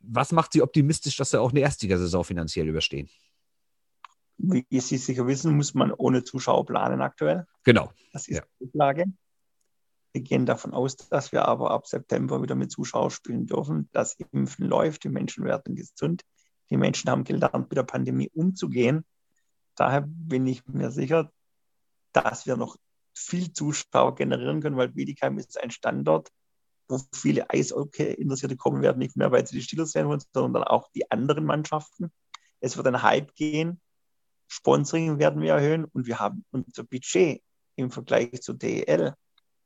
[0.00, 3.08] was macht Sie optimistisch, dass Sie auch eine Erstligasaison finanziell überstehen?
[4.38, 7.46] Wie Sie sicher wissen, muss man ohne Zuschauer planen aktuell.
[7.64, 7.92] Genau.
[8.12, 8.42] Das ist ja.
[8.60, 9.04] die Lage.
[10.12, 13.88] Wir gehen davon aus, dass wir aber ab September wieder mit Zuschauern spielen dürfen.
[13.92, 16.22] Das Impfen läuft, die Menschen werden gesund.
[16.70, 19.04] Die Menschen haben gelernt, mit der Pandemie umzugehen.
[19.74, 21.30] Daher bin ich mir sicher,
[22.12, 22.76] dass wir noch
[23.14, 26.30] viel Zuschauer generieren können, weil Bietigheim ist ein Standort,
[26.88, 30.90] wo viele Eishockey-Interessierte kommen werden, nicht mehr, weil sie die Steelers sehen wollen, sondern auch
[30.92, 32.10] die anderen Mannschaften.
[32.60, 33.80] Es wird ein Hype gehen.
[34.48, 37.42] Sponsoring werden wir erhöhen und wir haben unser Budget
[37.76, 39.14] im Vergleich zur DEL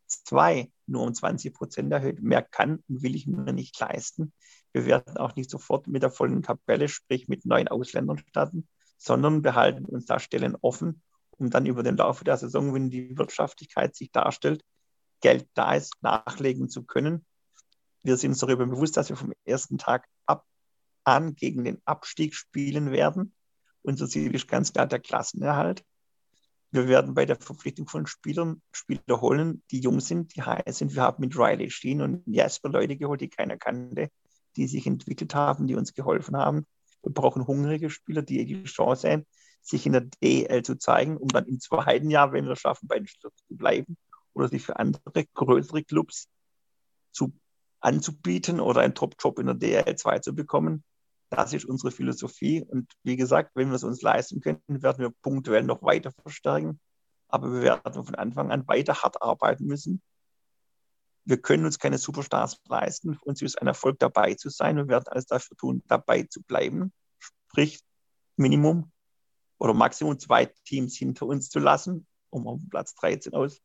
[0.06, 2.20] 2 nur um 20 Prozent erhöht.
[2.22, 4.32] Mehr kann und will ich mir nicht leisten.
[4.72, 8.68] Wir werden auch nicht sofort mit der vollen Kapelle, sprich mit neuen Ausländern starten,
[8.98, 13.16] sondern behalten uns da Stellen offen, um dann über den Laufe der Saison, wenn die
[13.16, 14.62] Wirtschaftlichkeit sich darstellt,
[15.20, 17.24] Geld da ist, nachlegen zu können.
[18.02, 20.44] Wir sind uns darüber bewusst, dass wir vom ersten Tag ab
[21.04, 23.34] an gegen den Abstieg spielen werden.
[23.82, 25.84] Unser Ziel ist ganz klar der Klassenerhalt.
[26.70, 30.94] Wir werden bei der Verpflichtung von Spielern Spieler holen, die jung sind, die heiß sind.
[30.94, 34.08] Wir haben mit Riley Sheen und Jasper Leute geholt, die keiner kannte,
[34.56, 36.66] die sich entwickelt haben, die uns geholfen haben.
[37.02, 39.26] Wir brauchen hungrige Spieler, die die Chance haben,
[39.60, 42.88] sich in der DL zu zeigen, um dann im zweiten Jahr, wenn wir es schaffen,
[42.88, 43.96] bei den Spielern zu bleiben
[44.32, 46.28] oder sich für andere größere Clubs
[47.10, 47.32] zu,
[47.80, 50.84] anzubieten oder einen Top-Job in der DL 2 zu bekommen.
[51.32, 52.62] Das ist unsere Philosophie.
[52.62, 56.78] Und wie gesagt, wenn wir es uns leisten können, werden wir punktuell noch weiter verstärken.
[57.28, 60.02] Aber wir werden von Anfang an weiter hart arbeiten müssen.
[61.24, 63.14] Wir können uns keine Superstars leisten.
[63.14, 64.76] Für uns ist ein Erfolg dabei zu sein.
[64.76, 66.92] Wir werden alles dafür tun, dabei zu bleiben.
[67.18, 67.80] Sprich,
[68.36, 68.92] Minimum
[69.58, 73.62] oder Maximum zwei Teams hinter uns zu lassen, um auf Platz 13 aus.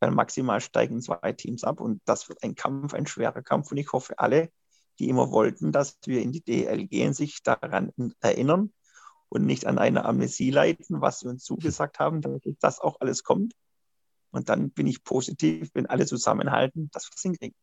[0.00, 3.70] Weil maximal steigen zwei Teams ab und das wird ein Kampf, ein schwerer Kampf.
[3.70, 4.50] Und ich hoffe, alle,
[4.98, 8.72] die immer wollten, dass wir in die DL gehen, sich daran erinnern
[9.28, 13.24] und nicht an eine Amnesie leiten, was sie uns zugesagt haben, damit das auch alles
[13.24, 13.54] kommt.
[14.30, 17.56] Und dann bin ich positiv, wenn alle zusammenhalten, dass wir es hinkriegen.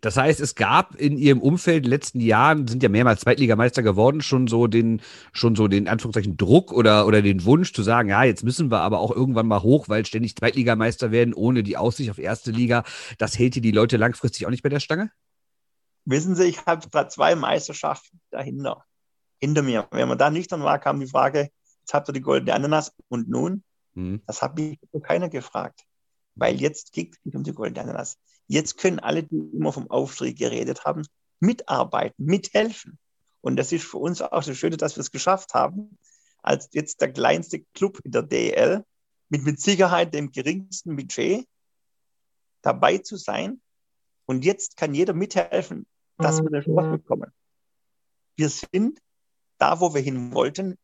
[0.00, 3.82] Das heißt, es gab in Ihrem Umfeld in den letzten Jahren, sind ja mehrmals Zweitligameister
[3.82, 5.00] geworden, schon so den,
[5.32, 8.80] schon so den Anführungszeichen Druck oder, oder den Wunsch zu sagen, ja, jetzt müssen wir
[8.80, 12.84] aber auch irgendwann mal hoch, weil ständig Zweitligameister werden, ohne die Aussicht auf erste Liga.
[13.16, 15.10] Das hält die Leute langfristig auch nicht bei der Stange?
[16.10, 18.82] Wissen Sie, ich habe gerade zwei Meisterschaften dahinter,
[19.40, 19.88] hinter mir.
[19.90, 21.50] Wenn man da nüchtern war, kam die Frage,
[21.80, 23.62] jetzt habt ihr die goldene Ananas und nun?
[23.92, 24.22] Mhm.
[24.26, 25.84] Das hat mich keiner gefragt,
[26.34, 28.16] weil jetzt geht es nicht um die goldene Ananas.
[28.46, 31.06] Jetzt können alle, die immer vom Aufstieg geredet haben,
[31.40, 32.98] mitarbeiten, mithelfen.
[33.42, 35.98] Und das ist für uns auch so schön, dass wir es geschafft haben,
[36.42, 38.82] als jetzt der kleinste Club in der DL
[39.28, 41.46] mit mit Sicherheit dem geringsten Budget
[42.62, 43.60] dabei zu sein.
[44.24, 45.86] Und jetzt kann jeder mithelfen,
[46.18, 47.32] dass wir eine Chance bekommen.
[48.36, 49.00] Wir sind
[49.58, 50.76] da, wo wir hin wollten,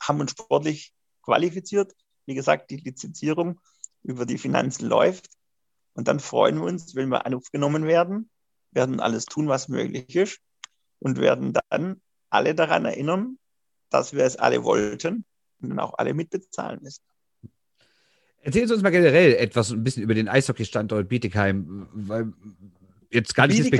[0.00, 1.94] haben uns sportlich qualifiziert.
[2.26, 3.60] Wie gesagt, die Lizenzierung
[4.02, 5.28] über die Finanzen läuft.
[5.94, 8.30] Und dann freuen wir uns, wenn wir aufgenommen werden,
[8.70, 10.40] werden alles tun, was möglich ist
[11.00, 12.00] und werden dann
[12.30, 13.38] alle daran erinnern,
[13.90, 15.24] dass wir es alle wollten
[15.60, 17.02] und dann auch alle mitbezahlen müssen.
[18.40, 22.32] Erzählen Sie uns mal generell etwas ein bisschen über den Eishockey-Standort Bietigheim, weil
[23.10, 23.72] jetzt gar nicht,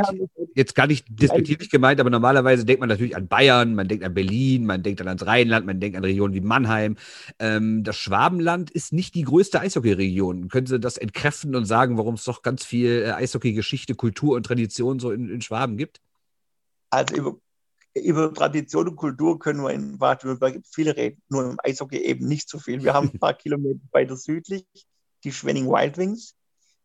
[0.54, 4.14] jetzt gar nicht despektierlich gemeint, aber normalerweise denkt man natürlich an Bayern, man denkt an
[4.14, 6.96] Berlin, man denkt dann ans Rheinland, man denkt an Regionen wie Mannheim.
[7.38, 10.48] Ähm, das Schwabenland ist nicht die größte Eishockey-Region.
[10.48, 14.44] Können Sie das entkräften und sagen, warum es doch ganz viel äh, Eishockey-Geschichte, Kultur und
[14.44, 16.00] Tradition so in, in Schwaben gibt?
[16.90, 17.36] Also über,
[17.94, 22.48] über Tradition und Kultur können wir in Baden-Württemberg viele reden, nur im Eishockey eben nicht
[22.48, 22.82] so viel.
[22.82, 24.64] Wir haben ein paar Kilometer weiter südlich
[25.24, 26.34] die Schwenning Wild Wings.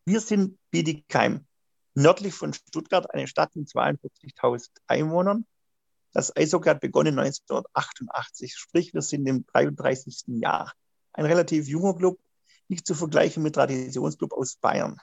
[0.04, 1.46] Wir sind Bietigheim
[1.94, 5.46] nördlich von Stuttgart, eine Stadt mit 42.000 Einwohnern.
[6.12, 10.24] Das Eishockey hat begonnen 1988, sprich wir sind im 33.
[10.40, 10.72] Jahr.
[11.12, 12.20] Ein relativ junger Club,
[12.68, 15.00] nicht zu vergleichen mit Traditionsclub aus Bayern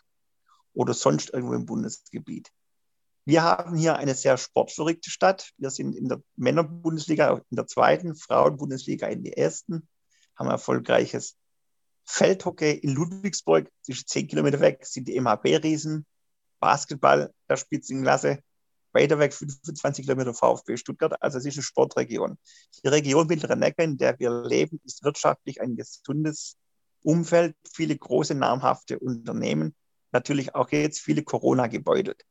[0.73, 2.51] oder sonst irgendwo im Bundesgebiet.
[3.25, 5.51] Wir haben hier eine sehr sportverrückte Stadt.
[5.57, 9.87] Wir sind in der Männerbundesliga in der zweiten, Frauenbundesliga in der ersten,
[10.35, 11.35] haben erfolgreiches
[12.03, 16.05] Feldhockey in Ludwigsburg, ist zehn Kilometer weg, sind die MHB-Riesen,
[16.61, 18.39] Basketball der Spitzenklasse,
[18.93, 21.21] weiter weg 25 Kilometer VfB Stuttgart.
[21.21, 22.37] Also es ist eine Sportregion.
[22.83, 26.55] Die Region Mittlere Neckar, in der wir leben, ist wirtschaftlich ein gesundes
[27.03, 29.75] Umfeld, viele große namhafte Unternehmen,
[30.11, 32.23] natürlich auch jetzt viele Corona gebeutelt.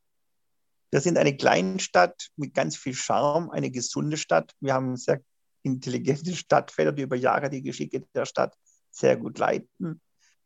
[0.91, 4.53] Wir sind eine Kleinstadt mit ganz viel Charme, eine gesunde Stadt.
[4.59, 5.21] Wir haben sehr
[5.63, 8.55] intelligente Stadtväter, die über Jahre die Geschicke der Stadt
[8.91, 10.01] sehr gut leiten.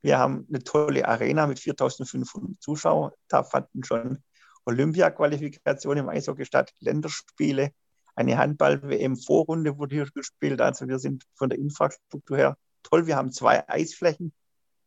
[0.05, 3.11] Wir haben eine tolle Arena mit 4500 Zuschauern.
[3.27, 4.23] Da fanden schon
[4.65, 7.71] Olympia-Qualifikation im Eishockey statt, Länderspiele,
[8.15, 10.61] eine Handball-WM-Vorrunde wurde hier gespielt.
[10.61, 13.07] Also wir sind von der Infrastruktur her toll.
[13.07, 14.31] Wir haben zwei Eisflächen,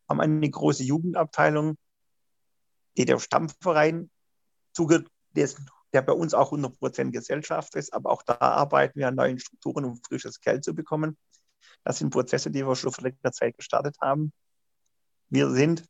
[0.09, 1.77] haben eine große Jugendabteilung,
[2.97, 4.13] die der Stammverein
[4.73, 9.41] zugedessen, der bei uns auch 100% Gesellschaft ist, aber auch da arbeiten wir an neuen
[9.41, 11.19] Strukturen, um frisches Geld zu bekommen.
[11.83, 14.33] Das sind Prozesse, die wir schon vor längerer Zeit gestartet haben.
[15.31, 15.85] Wir sind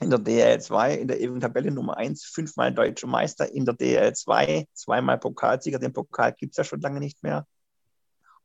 [0.00, 3.74] in der DL 2 in der ewigen Tabelle Nummer 1 fünfmal deutscher Meister, in der
[3.74, 5.78] DL 2 zweimal Pokalsieger.
[5.78, 7.46] Den Pokal gibt es ja schon lange nicht mehr.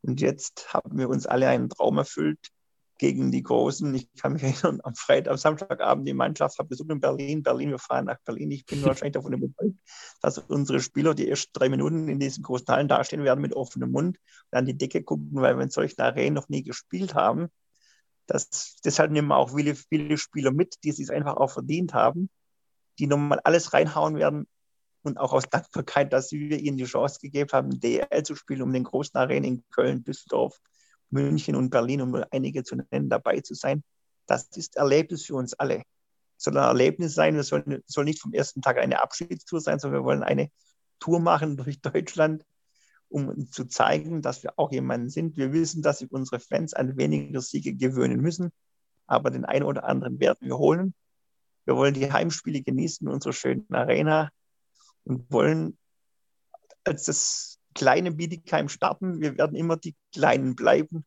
[0.01, 2.39] Und jetzt haben wir uns alle einen Traum erfüllt
[2.97, 3.93] gegen die Großen.
[3.93, 7.43] Ich kann mich erinnern, am Freitag, am Samstagabend die Mannschaft hat besucht in Berlin.
[7.43, 8.51] Berlin, wir fahren nach Berlin.
[8.51, 9.77] Ich bin wahrscheinlich davon überzeugt,
[10.21, 13.91] dass unsere Spieler die ersten drei Minuten in diesen großen Hallen dastehen werden mit offenem
[13.91, 14.17] Mund
[14.51, 17.49] und an die Decke gucken, weil wir in solchen Arenen noch nie gespielt haben.
[18.27, 22.29] Das, deshalb nehmen auch viele, viele Spieler mit, die es einfach auch verdient haben,
[22.99, 24.47] die nochmal alles reinhauen werden
[25.03, 28.73] und auch aus Dankbarkeit, dass wir ihnen die Chance gegeben haben, DL zu spielen, um
[28.73, 30.59] den großen Arenen in Köln, Düsseldorf,
[31.09, 33.83] München und Berlin, um nur einige zu nennen, dabei zu sein.
[34.25, 35.83] Das ist Erlebnis für uns alle.
[36.37, 39.79] Es soll ein Erlebnis sein, es soll, soll nicht vom ersten Tag eine Abschiedstour sein,
[39.79, 40.51] sondern wir wollen eine
[40.99, 42.43] Tour machen durch Deutschland,
[43.09, 45.37] um zu zeigen, dass wir auch jemanden sind.
[45.37, 48.51] Wir wissen, dass sich unsere Fans an weniger Siege gewöhnen müssen,
[49.05, 50.93] aber den einen oder anderen werden wir holen.
[51.65, 54.29] Wir wollen die Heimspiele genießen in unserer schönen Arena
[55.03, 55.77] und wollen
[56.83, 59.21] als das kleine Bietigheim starten.
[59.21, 61.05] Wir werden immer die Kleinen bleiben,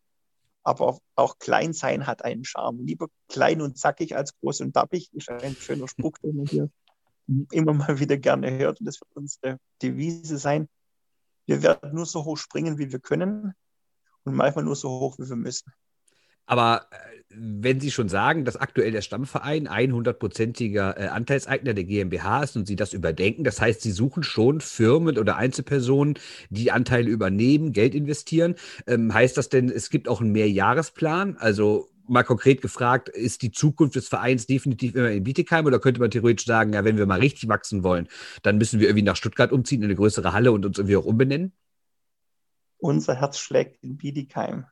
[0.62, 2.84] aber auch klein sein hat einen Charme.
[2.84, 6.70] Lieber klein und zackig als groß und dappig ist ein schöner Spruch, den man hier
[7.50, 10.68] immer mal wieder gerne hört und das wird unsere Devise sein.
[11.50, 13.54] Wir werden nur so hoch springen, wie wir können
[14.22, 15.72] und manchmal nur so hoch, wie wir müssen.
[16.46, 16.96] Aber äh,
[17.30, 22.68] wenn Sie schon sagen, dass aktuell der Stammverein 100-prozentiger äh, Anteilseigner der GmbH ist und
[22.68, 26.14] Sie das überdenken, das heißt, Sie suchen schon Firmen oder Einzelpersonen,
[26.50, 28.54] die Anteile übernehmen, Geld investieren.
[28.86, 31.36] Ähm, heißt das denn, es gibt auch einen Mehrjahresplan?
[31.36, 36.00] Also mal konkret gefragt, ist die Zukunft des Vereins definitiv immer in Bietigheim oder könnte
[36.00, 38.08] man theoretisch sagen, ja, wenn wir mal richtig wachsen wollen,
[38.42, 41.04] dann müssen wir irgendwie nach Stuttgart umziehen, in eine größere Halle und uns irgendwie auch
[41.04, 41.52] umbenennen?
[42.78, 44.66] Unser Herz schlägt in Bietigheim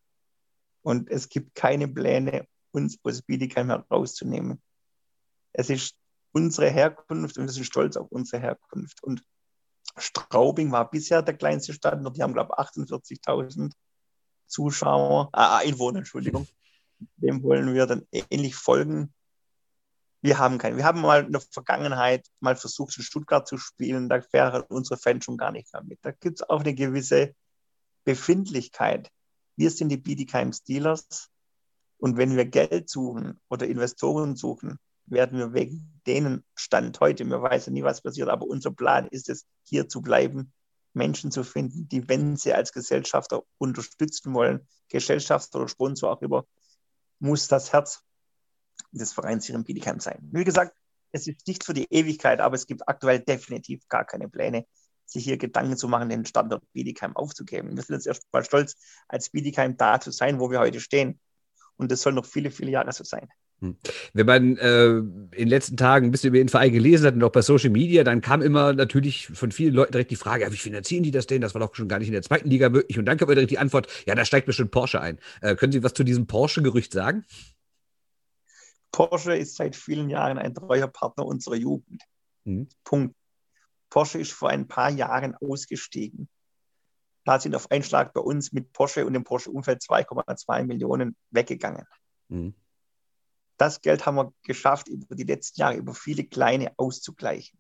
[0.83, 4.61] und es gibt keine Pläne, uns aus Bietigheim herauszunehmen.
[5.53, 5.95] Es ist
[6.33, 9.03] unsere Herkunft und wir sind stolz auf unsere Herkunft.
[9.03, 9.23] Und
[9.97, 13.73] Straubing war bisher der kleinste Stadt, die haben, glaube ich, 48.000
[14.47, 16.47] Zuschauer, äh, Einwohner, Entschuldigung
[17.17, 19.13] dem wollen wir dann ähnlich folgen.
[20.21, 20.77] Wir haben keinen.
[20.77, 24.09] Wir haben mal in der Vergangenheit mal versucht, in Stuttgart zu spielen.
[24.09, 25.99] Da wären unsere Fans schon gar nicht mehr mit.
[26.03, 27.35] Da gibt es auch eine gewisse
[28.05, 29.11] Befindlichkeit.
[29.57, 31.31] Wir sind die Bietigheim Steelers.
[31.99, 37.43] Und wenn wir Geld suchen oder Investoren suchen, werden wir wegen denen Stand heute, wir
[37.43, 40.53] wissen nie, was passiert, aber unser Plan ist es, hier zu bleiben,
[40.95, 46.47] Menschen zu finden, die, wenn sie als Gesellschafter unterstützen wollen, Gesellschafter oder Sponsor auch über
[47.19, 48.03] muss das Herz
[48.93, 50.19] des Vereins hier in Bietigheim sein.
[50.33, 50.77] Wie gesagt,
[51.13, 54.67] es ist nicht für die Ewigkeit, aber es gibt aktuell definitiv gar keine Pläne,
[55.07, 57.77] sich hier Gedanken zu machen, den Standort Bietigheim aufzugeben.
[57.77, 58.77] Wir sind jetzt erst mal stolz,
[59.09, 61.19] als Bietigheim da zu sein, wo wir heute stehen.
[61.77, 63.29] Und das soll noch viele, viele Jahre so sein.
[63.61, 63.77] Hm.
[64.13, 67.25] Wenn man äh, in den letzten Tagen ein bisschen über den Verein gelesen hat und
[67.25, 70.53] auch bei Social Media, dann kam immer natürlich von vielen Leuten direkt die Frage, ja,
[70.53, 71.41] wie finanzieren die das denn?
[71.41, 72.99] Das war doch schon gar nicht in der zweiten Liga möglich.
[72.99, 75.19] Und dann kam direkt die Antwort, ja, da steigt bestimmt Porsche ein.
[75.41, 77.25] Äh, können Sie was zu diesem Porsche-Gerücht sagen?
[78.93, 82.03] Porsche ist seit vielen Jahren ein treuer Partner unserer Jugend.
[82.45, 82.69] Mhm.
[82.85, 83.15] Punkt.
[83.91, 86.29] Porsche ist vor ein paar Jahren ausgestiegen.
[87.25, 91.87] Da sind auf Einschlag bei uns mit Porsche und dem Porsche-Umfeld 2,2 Millionen weggegangen.
[92.29, 92.55] Mhm.
[93.59, 97.59] Das Geld haben wir geschafft, über die letzten Jahre über viele kleine auszugleichen.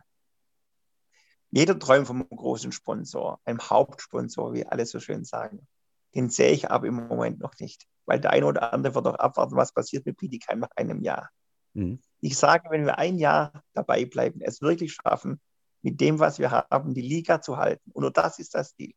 [1.51, 5.67] Jeder träumt vom großen Sponsor, einem Hauptsponsor, wie alle so schön sagen.
[6.15, 9.15] Den sehe ich aber im Moment noch nicht, weil der eine oder andere wird doch
[9.17, 11.31] abwarten, was passiert mit Bietigheim nach einem Jahr.
[11.75, 12.01] Mhm.
[12.21, 15.41] Ich sage, wenn wir ein Jahr dabei bleiben, es wirklich schaffen,
[15.83, 18.95] mit dem, was wir haben, die Liga zu halten, und nur das ist das Ziel.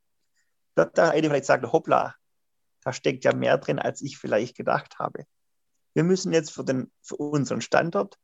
[0.76, 2.16] Wird der eine vielleicht sagen, hoppla,
[2.84, 5.26] da steckt ja mehr drin, als ich vielleicht gedacht habe.
[5.94, 8.18] Wir müssen jetzt für, den, für unseren Standort,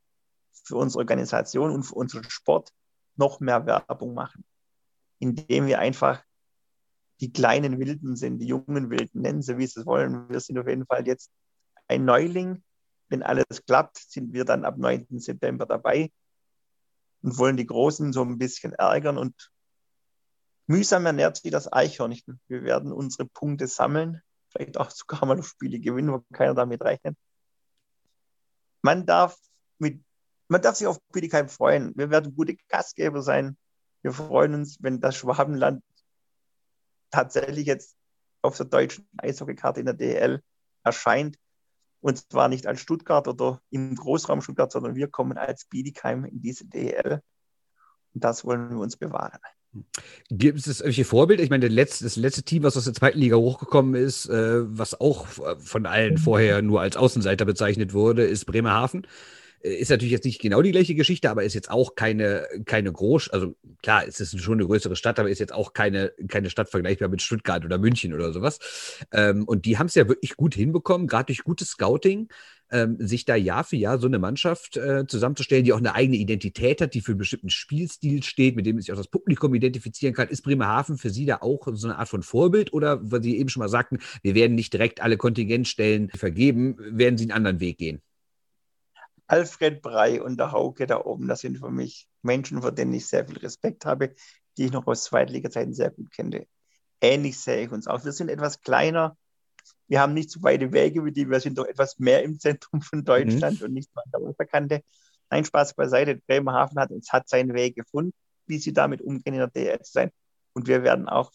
[0.64, 2.72] für unsere Organisation und für unseren Sport
[3.16, 4.46] noch mehr Werbung machen,
[5.20, 6.24] indem wir einfach
[7.20, 10.30] die kleinen Wilden sind, die jungen Wilden, nennen sie, wie sie es wollen.
[10.30, 11.32] Wir sind auf jeden Fall jetzt
[11.88, 12.64] ein Neuling.
[13.10, 15.08] Wenn alles klappt, sind wir dann ab 9.
[15.20, 16.12] September dabei
[17.22, 19.52] und wollen die Großen so ein bisschen ärgern und
[20.70, 22.42] Mühsam ernährt sich das Eichhörnchen.
[22.50, 26.82] Wir werden unsere Punkte sammeln, vielleicht auch sogar mal auf Spiele gewinnen, wo keiner damit
[26.82, 27.18] rechnet.
[28.82, 29.38] Man darf,
[29.80, 30.04] mit,
[30.48, 31.94] man darf sich auf Bietigheim freuen.
[31.96, 33.58] Wir werden gute Gastgeber sein.
[34.02, 35.84] Wir freuen uns, wenn das Schwabenland
[37.12, 37.96] tatsächlich jetzt
[38.42, 40.44] auf der deutschen Eishockeykarte in der DL
[40.84, 41.38] erscheint.
[42.00, 46.42] Und zwar nicht als Stuttgart oder im Großraum Stuttgart, sondern wir kommen als Bietigheim in
[46.42, 47.22] diese DL.
[48.14, 49.40] Und das wollen wir uns bewahren.
[50.30, 51.44] Gibt es irgendwelche Vorbilder?
[51.44, 54.62] Ich meine, das letzte, das letzte Team, was aus der zweiten Liga hochgekommen ist, äh,
[54.66, 55.28] was auch
[55.60, 59.06] von allen vorher nur als Außenseiter bezeichnet wurde, ist Bremerhaven.
[59.62, 62.92] Äh, ist natürlich jetzt nicht genau die gleiche Geschichte, aber ist jetzt auch keine, keine
[62.92, 66.50] Groß, also klar, es ist schon eine größere Stadt, aber ist jetzt auch keine, keine
[66.50, 68.60] Stadt vergleichbar mit Stuttgart oder München oder sowas.
[69.12, 72.30] Ähm, und die haben es ja wirklich gut hinbekommen, gerade durch gutes Scouting,
[72.72, 76.18] ähm, sich da Jahr für Jahr so eine Mannschaft äh, zusammenzustellen, die auch eine eigene
[76.18, 80.14] Identität hat, die für einen bestimmten Spielstil steht, mit dem sich auch das Publikum identifizieren
[80.14, 80.28] kann.
[80.28, 83.50] Ist Bremerhaven für Sie da auch so eine Art von Vorbild oder, weil Sie eben
[83.50, 87.78] schon mal sagten, wir werden nicht direkt alle Kontingentstellen vergeben, werden Sie einen anderen Weg
[87.78, 88.02] gehen?
[89.28, 93.08] Alfred Brei und der Hauke da oben, das sind für mich Menschen, vor denen ich
[93.08, 94.16] sehr viel Respekt habe,
[94.58, 96.48] die ich noch aus Zweitliga-Zeiten sehr gut kenne.
[97.02, 98.04] Ähnlich sehe ich uns auch.
[98.04, 99.18] Wir sind etwas kleiner.
[99.88, 101.30] Wir haben nicht so weite Wege wie die.
[101.30, 103.68] Wir sind doch etwas mehr im Zentrum von Deutschland mhm.
[103.68, 104.84] und nicht so an der Wasserkante.
[105.30, 106.16] Nein, Spaß beiseite.
[106.28, 108.14] Bremerhaven hat uns hat seinen Weg gefunden,
[108.46, 110.12] wie sie damit umgehen in der DL zu sein.
[110.54, 111.32] Und wir werden auch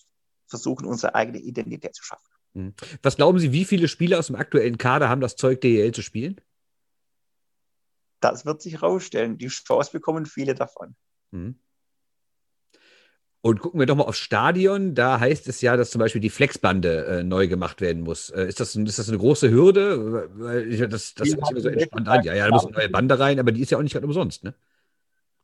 [0.47, 2.29] versuchen, unsere eigene Identität zu schaffen.
[2.55, 2.75] Mhm.
[3.03, 6.03] Was glauben Sie, wie viele Spieler aus dem aktuellen Kader haben das Zeug, DEL zu
[6.03, 6.41] spielen?
[8.21, 9.39] Das wird sich herausstellen.
[9.39, 10.95] Die Chance bekommen viele davon.
[11.31, 11.59] Mhm.
[13.45, 14.95] Und gucken wir doch mal aufs Stadion.
[14.95, 18.31] Da heißt es ja, dass zum Beispiel die Flexbande äh, neu gemacht werden muss.
[18.31, 20.29] Äh, ist, das, ist das eine große Hürde?
[20.89, 22.23] Das das hört sich immer so entspannt an.
[22.23, 24.07] Ja, ja, da muss eine neue Bande rein, aber die ist ja auch nicht gerade
[24.07, 24.55] umsonst, ne?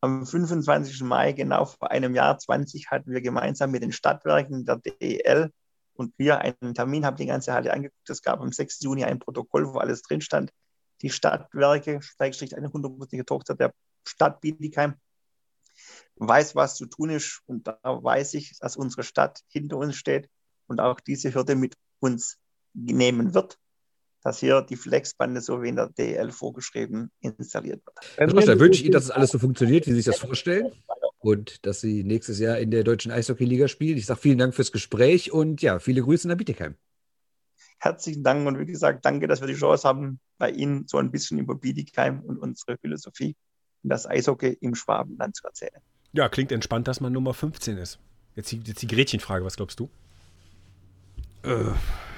[0.01, 1.03] Am 25.
[1.03, 5.51] Mai, genau vor einem Jahr 20, hatten wir gemeinsam mit den Stadtwerken der DEL
[5.94, 8.09] und wir einen Termin, haben die ganze Halle angeguckt.
[8.09, 8.80] Es gab am 6.
[8.82, 10.53] Juni ein Protokoll, wo alles drin stand
[11.03, 13.72] die Stadtwerke, Schrägstrich eine hundertprozentige Tochter der
[14.07, 14.94] Stadt Bietigheim,
[16.18, 17.42] weiß, was zu tun ist.
[17.46, 20.28] Und da weiß ich, dass unsere Stadt hinter uns steht
[20.66, 22.38] und auch diese Hürde mit uns
[22.74, 23.58] nehmen wird,
[24.22, 27.96] dass hier die Flexbande so wie in der DL vorgeschrieben installiert wird.
[28.16, 30.72] Also, da wünsche ich Ihnen, dass es alles so funktioniert, wie Sie sich das vorstellen
[31.18, 33.96] und dass Sie nächstes Jahr in der deutschen Eishockey-Liga spielen.
[33.96, 36.76] Ich sage vielen Dank fürs Gespräch und ja, viele Grüße nach Bietigheim
[37.78, 41.10] herzlichen Dank und wie gesagt, danke, dass wir die Chance haben, bei Ihnen so ein
[41.10, 43.36] bisschen über Bietigheim und unsere Philosophie
[43.82, 45.80] und das Eishockey im Schwabenland zu erzählen.
[46.18, 48.00] Ja, klingt entspannt, dass man Nummer 15 ist.
[48.34, 49.88] Jetzt die, jetzt die Gretchenfrage, was glaubst du?
[51.44, 51.70] Äh,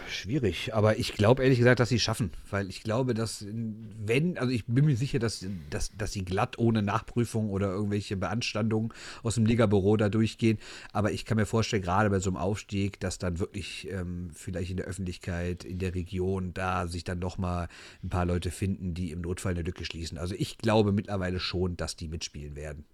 [0.09, 4.39] schwierig, aber ich glaube ehrlich gesagt, dass sie es schaffen, weil ich glaube, dass wenn,
[4.39, 8.91] also ich bin mir sicher, dass, dass, dass sie glatt ohne Nachprüfung oder irgendwelche Beanstandungen
[9.23, 10.57] aus dem Ligabüro da durchgehen,
[10.95, 14.71] aber ich kann mir vorstellen, gerade bei so einem Aufstieg, dass dann wirklich ähm, vielleicht
[14.71, 17.69] in der Öffentlichkeit, in der Region, da sich dann noch mal
[18.03, 20.17] ein paar Leute finden, die im Notfall eine Lücke schließen.
[20.17, 22.87] Also ich glaube mittlerweile schon, dass die mitspielen werden.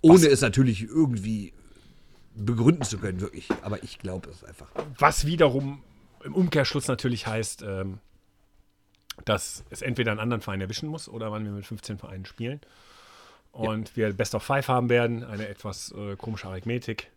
[0.00, 0.32] Ohne Was?
[0.32, 1.52] es natürlich irgendwie
[2.34, 3.48] begründen zu können, wirklich.
[3.62, 4.68] Aber ich glaube es einfach.
[4.98, 5.82] Was wiederum
[6.24, 7.98] im Umkehrschluss natürlich heißt, ähm,
[9.24, 12.60] dass es entweder einen anderen Verein erwischen muss oder wann wir mit 15 Vereinen spielen.
[13.50, 13.96] Und ja.
[13.96, 17.10] wir Best of Five haben werden, eine etwas äh, komische Arithmetik.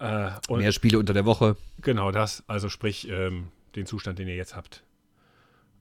[0.00, 1.56] Äh, Mehr Spiele unter der Woche.
[1.82, 4.82] Genau das, also sprich ähm, den Zustand, den ihr jetzt habt.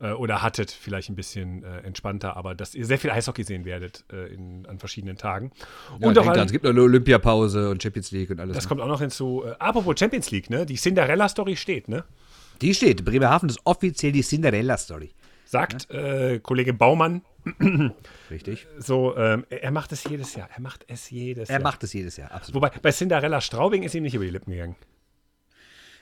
[0.01, 3.65] Äh, oder hattet, vielleicht ein bisschen äh, entspannter, aber dass ihr sehr viel Eishockey sehen
[3.65, 5.51] werdet äh, in, an verschiedenen Tagen.
[5.99, 8.55] Ja, und auch an, es gibt noch eine Olympiapause und Champions League und alles.
[8.55, 8.69] Das ne?
[8.69, 9.43] kommt auch noch hinzu.
[9.45, 10.65] Äh, apropos Champions League, ne?
[10.65, 12.05] Die Cinderella-Story steht, ne?
[12.61, 13.03] Die steht.
[13.03, 15.11] Bremerhaven ist offiziell die Cinderella-Story.
[15.43, 15.99] Sagt ja?
[15.99, 17.21] äh, Kollege Baumann.
[18.31, 18.67] Richtig.
[18.77, 20.47] So, ähm, er macht es jedes Jahr.
[20.53, 21.59] Er macht es jedes er Jahr.
[21.59, 22.61] Er macht es jedes Jahr, absolut.
[22.61, 24.75] Wobei, bei Cinderella Straubing ist ihm nicht über die Lippen gegangen.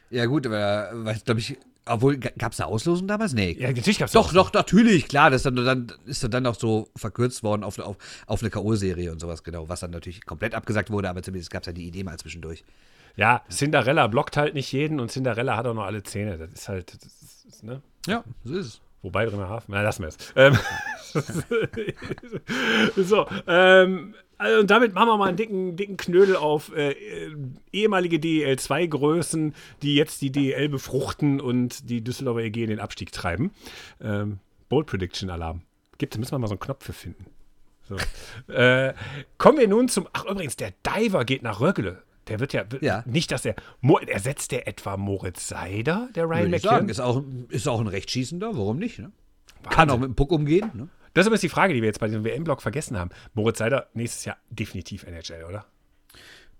[0.10, 1.58] Ja, gut, aber, glaube ich,
[1.90, 3.34] obwohl, gab es eine Auslosung damals?
[3.34, 3.58] Nee.
[3.60, 5.30] Ja, natürlich gab es Doch, doch, natürlich, klar.
[5.30, 9.12] Das ist dann, dann, ist dann auch so verkürzt worden auf, auf, auf eine K.O.-Serie
[9.12, 9.70] und sowas, genau.
[9.70, 12.64] Was dann natürlich komplett abgesagt wurde, aber zumindest gab es ja die Idee mal zwischendurch.
[13.16, 16.38] Ja, Cinderella blockt halt nicht jeden und Cinderella hat auch noch alle Zähne.
[16.38, 17.82] Das ist halt, das ist, ne?
[18.06, 18.82] Ja, so ist es.
[19.08, 20.18] Wobei Bremerhaven, na, lassen wir es.
[20.36, 20.58] Ähm,
[23.06, 26.94] so, ähm, also und damit machen wir mal einen dicken, dicken Knödel auf äh,
[27.72, 33.52] ehemalige DEL2-Größen, die jetzt die DEL befruchten und die Düsseldorfer EG in den Abstieg treiben.
[34.02, 35.62] Ähm, Bold Prediction Alarm.
[36.00, 37.28] Gibt, da müssen wir mal so einen Knopf für finden.
[37.88, 37.96] So.
[38.54, 38.94] äh,
[39.38, 40.10] kommen wir nun zum.
[40.12, 42.04] Ach, übrigens, der Diver geht nach Röckele.
[42.28, 43.04] Der wird ja, ja.
[43.06, 43.56] nicht, dass er.
[44.08, 46.90] Ersetzt der etwa Moritz Seider, der Ryan McKinnon?
[46.90, 49.00] Ist auch, ist auch ein Rechtsschießender, warum nicht?
[49.00, 49.12] Ne?
[49.70, 50.72] Kann auch mit dem Puck umgehen.
[50.74, 50.90] Ne?
[51.14, 53.10] Das ist übrigens die Frage, die wir jetzt bei diesem WM-Block vergessen haben.
[53.34, 55.66] Moritz Seider nächstes Jahr definitiv NHL, oder?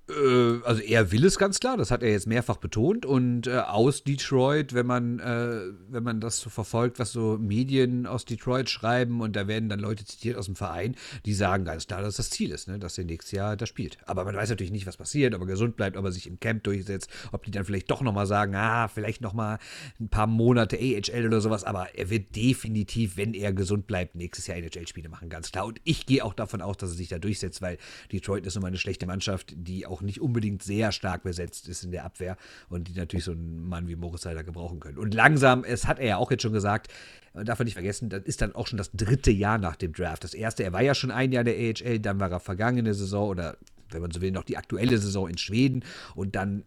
[0.10, 3.06] Äh, also er will es ganz klar, das hat er jetzt mehrfach betont.
[3.06, 8.06] Und äh, aus Detroit, wenn man, äh, wenn man das so verfolgt, was so Medien
[8.06, 11.88] aus Detroit schreiben, und da werden dann Leute zitiert aus dem Verein, die sagen ganz
[11.88, 13.98] klar, dass das Ziel ist, ne, dass er nächstes Jahr da spielt.
[14.06, 16.40] Aber man weiß natürlich nicht, was passiert, ob er gesund bleibt, ob er sich im
[16.40, 19.60] Camp durchsetzt, ob die dann vielleicht doch nochmal sagen, ah, vielleicht nochmal
[20.00, 21.64] ein paar Monate AHL oder sowas.
[21.64, 25.66] Aber er wird definitiv, wenn er gesund bleibt, nächstes Jahr NHL-Spiele machen, ganz klar.
[25.66, 27.78] Und ich gehe auch davon aus, dass er sich da durchsetzt, weil
[28.12, 31.84] Detroit ist nun mal eine schlechte Mannschaft, die auch nicht unbedingt sehr stark besetzt ist
[31.84, 32.38] in der Abwehr
[32.70, 34.98] und die natürlich so einen Mann wie Moritz Seider gebrauchen können.
[34.98, 36.92] Und langsam, es hat er ja auch jetzt schon gesagt,
[37.34, 40.24] darf man nicht vergessen, das ist dann auch schon das dritte Jahr nach dem Draft.
[40.24, 43.30] Das erste, er war ja schon ein Jahr der AHL, dann war er vergangene Saison
[43.30, 43.58] oder
[43.90, 45.84] wenn man so will, noch die aktuelle Saison in Schweden
[46.16, 46.64] und dann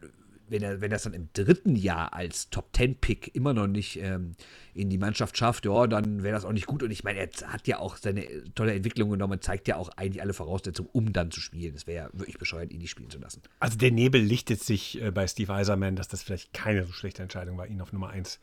[0.51, 3.97] wenn er, wenn es dann im dritten Jahr als Top Ten Pick immer noch nicht
[4.01, 4.33] ähm,
[4.75, 6.83] in die Mannschaft schafft, ja, dann wäre das auch nicht gut.
[6.83, 10.23] Und ich meine, er hat ja auch seine tolle Entwicklung genommen, zeigt ja auch eigentlich
[10.23, 11.75] alle Voraussetzungen, um dann zu spielen.
[11.75, 13.43] Es wäre ja wirklich bescheuert, ihn nicht spielen zu lassen.
[13.61, 17.23] Also der Nebel lichtet sich äh, bei Steve Eiserman, dass das vielleicht keine so schlechte
[17.23, 18.41] Entscheidung war, ihn auf Nummer 1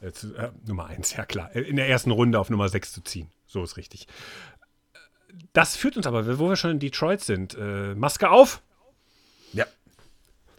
[0.00, 3.00] äh, zu, äh, Nummer 1, ja klar, in der ersten Runde auf Nummer 6 zu
[3.02, 3.30] ziehen.
[3.46, 4.08] So ist richtig.
[5.52, 8.62] Das führt uns aber, wo wir schon in Detroit sind, äh, Maske auf.
[9.52, 9.66] Ja.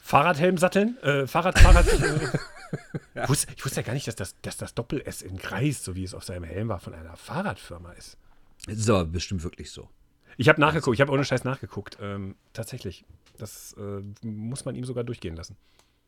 [0.05, 1.87] Fahrradhelm satteln, äh, Fahrrad, Fahrrad.
[2.71, 3.23] Äh, ja.
[3.23, 5.95] ich, wusste, ich, wusste, ja gar nicht, dass das, dass das Doppel-S in Kreis, so
[5.95, 8.17] wie es auf seinem Helm war, von einer Fahrradfirma ist.
[8.65, 9.87] Das ist aber bestimmt wirklich so.
[10.35, 11.97] Ich habe nachgeguckt, ich habe ohne Scheiß nachgeguckt.
[12.01, 13.05] Ähm, tatsächlich.
[13.37, 15.55] Das äh, muss man ihm sogar durchgehen lassen.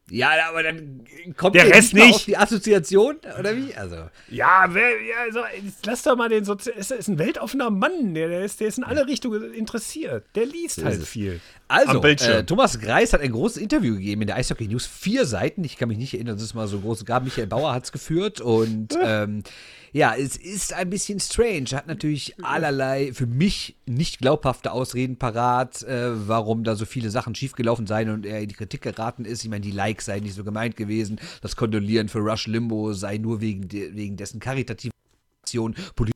[0.10, 1.04] Ja, aber dann
[1.36, 3.76] kommt der Rest nicht, auf die Assoziation, oder wie?
[3.76, 4.10] Also.
[4.30, 5.42] Ja, wer, ja also,
[5.86, 8.78] lass doch mal den Sozi ist, ist ein weltoffener Mann, der, der, ist, der ist
[8.78, 10.26] in alle Richtungen interessiert.
[10.36, 11.42] Der liest halt viel.
[11.70, 14.86] Also, äh, Thomas Greis hat ein großes Interview gegeben in der Eishockey News.
[14.86, 17.24] Vier Seiten, ich kann mich nicht erinnern, dass es mal so groß gab.
[17.24, 19.44] Michael Bauer hat es geführt und ähm,
[19.92, 21.72] ja, es ist ein bisschen strange.
[21.74, 27.36] Hat natürlich allerlei für mich nicht glaubhafte Ausreden parat, äh, warum da so viele Sachen
[27.36, 29.44] schiefgelaufen seien und er in die Kritik geraten ist.
[29.44, 31.20] Ich meine, die Likes seien nicht so gemeint gewesen.
[31.42, 34.94] Das Kondolieren für Rush Limbo sei nur wegen, de wegen dessen karitativen
[35.42, 35.76] Aktion.
[35.96, 36.14] Politisch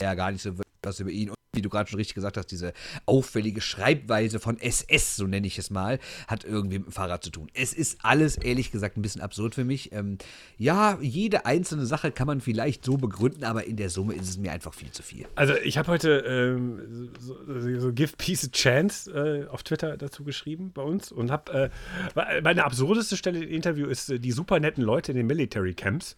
[0.00, 0.52] ja gar nicht so
[0.82, 1.30] was über ihn.
[1.30, 2.72] Und wie du gerade schon richtig gesagt hast, diese
[3.06, 5.98] auffällige Schreibweise von SS, so nenne ich es mal,
[6.28, 7.50] hat irgendwie mit dem Fahrrad zu tun.
[7.54, 9.92] Es ist alles, ehrlich gesagt, ein bisschen absurd für mich.
[9.92, 10.18] Ähm,
[10.58, 14.38] ja, jede einzelne Sache kann man vielleicht so begründen, aber in der Summe ist es
[14.38, 15.26] mir einfach viel zu viel.
[15.34, 17.36] Also ich habe heute ähm, so,
[17.80, 21.70] so, Give Peace a Chance äh, auf Twitter dazu geschrieben bei uns und habe,
[22.14, 25.74] äh, meine absurdeste Stelle im Interview ist äh, die super netten Leute in den Military
[25.74, 26.16] Camps.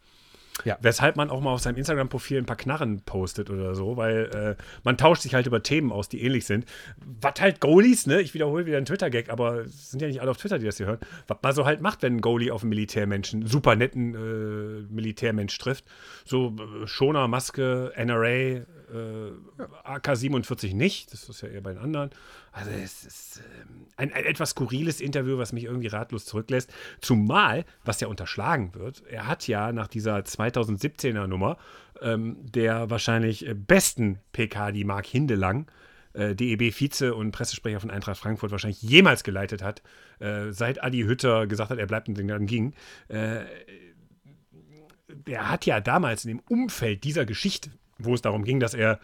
[0.64, 0.78] Ja.
[0.80, 4.62] Weshalb man auch mal auf seinem Instagram-Profil ein paar Knarren postet oder so, weil äh,
[4.84, 6.66] man tauscht sich halt über Themen aus, die ähnlich sind.
[7.20, 8.20] Was halt Goalies, ne?
[8.20, 10.76] Ich wiederhole wieder einen Twitter-Gag, aber es sind ja nicht alle auf Twitter, die das
[10.76, 10.98] hier hören.
[11.26, 15.56] Was man so halt macht, wenn ein Goalie auf einen Militärmenschen, super netten äh, Militärmensch
[15.58, 15.84] trifft.
[16.24, 18.64] So äh, Schoner, Maske, NRA, äh,
[19.84, 22.10] AK-47 nicht, das ist ja eher bei den anderen.
[22.52, 26.72] Also es ist ähm, ein, ein, etwas skurriles Interview, was mich irgendwie ratlos zurücklässt.
[27.00, 31.56] Zumal, was ja unterschlagen wird, er hat ja nach dieser 2017er Nummer
[32.00, 35.70] ähm, der wahrscheinlich besten PK, die Marc Hindelang,
[36.12, 39.82] äh, DEB-Vize und Pressesprecher von Eintracht Frankfurt wahrscheinlich jemals geleitet hat,
[40.18, 42.74] äh, seit Adi Hütter gesagt hat, er bleibt und dann ging.
[43.08, 43.44] Äh,
[45.08, 47.70] der hat ja damals in dem Umfeld dieser Geschichte
[48.04, 48.98] wo es darum ging, dass er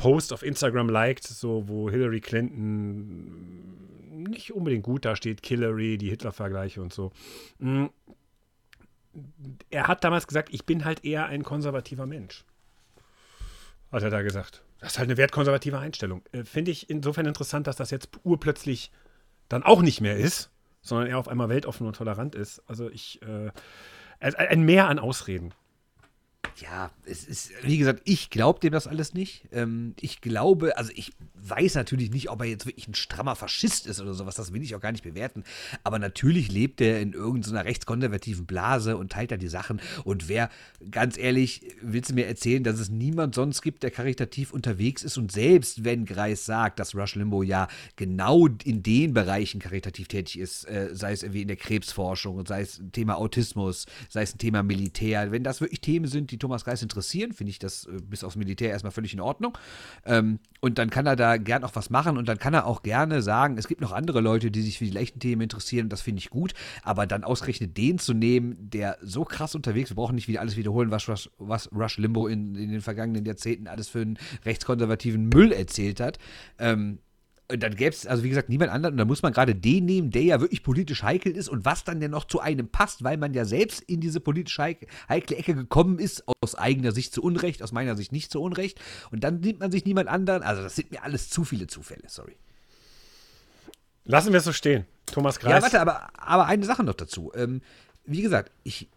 [0.00, 6.80] Posts auf Instagram liked, so wo Hillary Clinton nicht unbedingt gut dasteht, Hillary, die Hitler-Vergleiche
[6.80, 7.12] und so.
[7.58, 7.86] Mm.
[9.68, 12.44] Er hat damals gesagt, ich bin halt eher ein konservativer Mensch.
[13.92, 14.62] Hat er da gesagt.
[14.78, 16.22] Das ist halt eine wertkonservative Einstellung.
[16.32, 18.90] Äh, finde ich insofern interessant, dass das jetzt urplötzlich
[19.50, 20.50] dann auch nicht mehr ist,
[20.80, 22.62] sondern er auf einmal weltoffen und tolerant ist.
[22.66, 23.50] Also ich, äh,
[24.20, 25.52] ein Mehr an Ausreden
[26.60, 29.44] ja, es ist, wie gesagt, ich glaube dem das alles nicht.
[29.52, 33.86] Ähm, ich glaube, also ich weiß natürlich nicht, ob er jetzt wirklich ein strammer Faschist
[33.86, 35.44] ist oder sowas, das will ich auch gar nicht bewerten.
[35.84, 39.80] Aber natürlich lebt er in irgendeiner rechtskonservativen Blase und teilt da die Sachen.
[40.04, 40.50] Und wer,
[40.90, 45.18] ganz ehrlich, willst du mir erzählen, dass es niemand sonst gibt, der karitativ unterwegs ist
[45.18, 50.38] und selbst wenn Greis sagt, dass Rush Limbo ja genau in den Bereichen karitativ tätig
[50.38, 54.34] ist, äh, sei es irgendwie in der Krebsforschung, sei es ein Thema Autismus, sei es
[54.34, 57.84] ein Thema Militär, wenn das wirklich Themen sind, die Thomas Greis interessieren, finde ich das
[57.84, 59.56] äh, bis aufs Militär erstmal völlig in Ordnung.
[60.06, 62.82] Ähm, und dann kann er da gern auch was machen und dann kann er auch
[62.82, 66.00] gerne sagen, es gibt noch andere Leute, die sich für die leichten Themen interessieren das
[66.00, 70.14] finde ich gut, aber dann ausgerechnet den zu nehmen, der so krass unterwegs, wir brauchen
[70.14, 73.88] nicht wieder alles wiederholen, was, was, was Rush Limbo in, in den vergangenen Jahrzehnten alles
[73.88, 76.18] für einen rechtskonservativen Müll erzählt hat,
[76.58, 76.98] ähm,
[77.58, 78.94] dann gäbe es, also wie gesagt, niemand anderen.
[78.94, 81.84] Und dann muss man gerade den nehmen, der ja wirklich politisch heikel ist und was
[81.84, 85.54] dann ja noch zu einem passt, weil man ja selbst in diese politisch heikle Ecke
[85.54, 88.80] gekommen ist, aus eigener Sicht zu Unrecht, aus meiner Sicht nicht zu Unrecht.
[89.10, 90.42] Und dann nimmt man sich niemand anderen.
[90.42, 92.36] Also das sind mir alles zu viele Zufälle, sorry.
[94.04, 94.86] Lassen wir es so stehen.
[95.06, 95.52] Thomas Greis.
[95.52, 97.32] Ja, warte, aber, aber eine Sache noch dazu.
[97.34, 97.60] Ähm,
[98.04, 98.88] wie gesagt, ich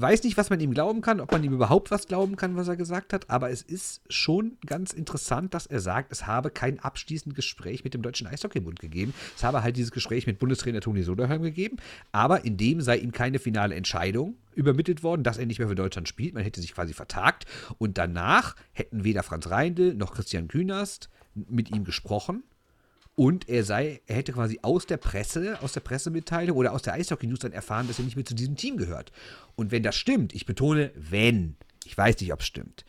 [0.00, 2.68] weiß nicht, was man ihm glauben kann, ob man ihm überhaupt was glauben kann, was
[2.68, 6.78] er gesagt hat, aber es ist schon ganz interessant, dass er sagt, es habe kein
[6.78, 9.12] abschließendes Gespräch mit dem Deutschen Eishockeybund gegeben.
[9.36, 11.76] Es habe halt dieses Gespräch mit Bundestrainer Toni Soderholm gegeben,
[12.12, 15.74] aber in dem sei ihm keine finale Entscheidung übermittelt worden, dass er nicht mehr für
[15.74, 16.34] Deutschland spielt.
[16.34, 17.46] Man hätte sich quasi vertagt
[17.78, 22.42] und danach hätten weder Franz Reindl noch Christian Künast mit ihm gesprochen
[23.18, 26.92] und er sei, er hätte quasi aus der Presse, aus der Pressemitteilung oder aus der
[26.92, 29.10] Eishockey-News dann erfahren, dass er nicht mehr zu diesem Team gehört.
[29.56, 32.84] Und wenn das stimmt, ich betone, wenn, ich weiß nicht, ob es stimmt,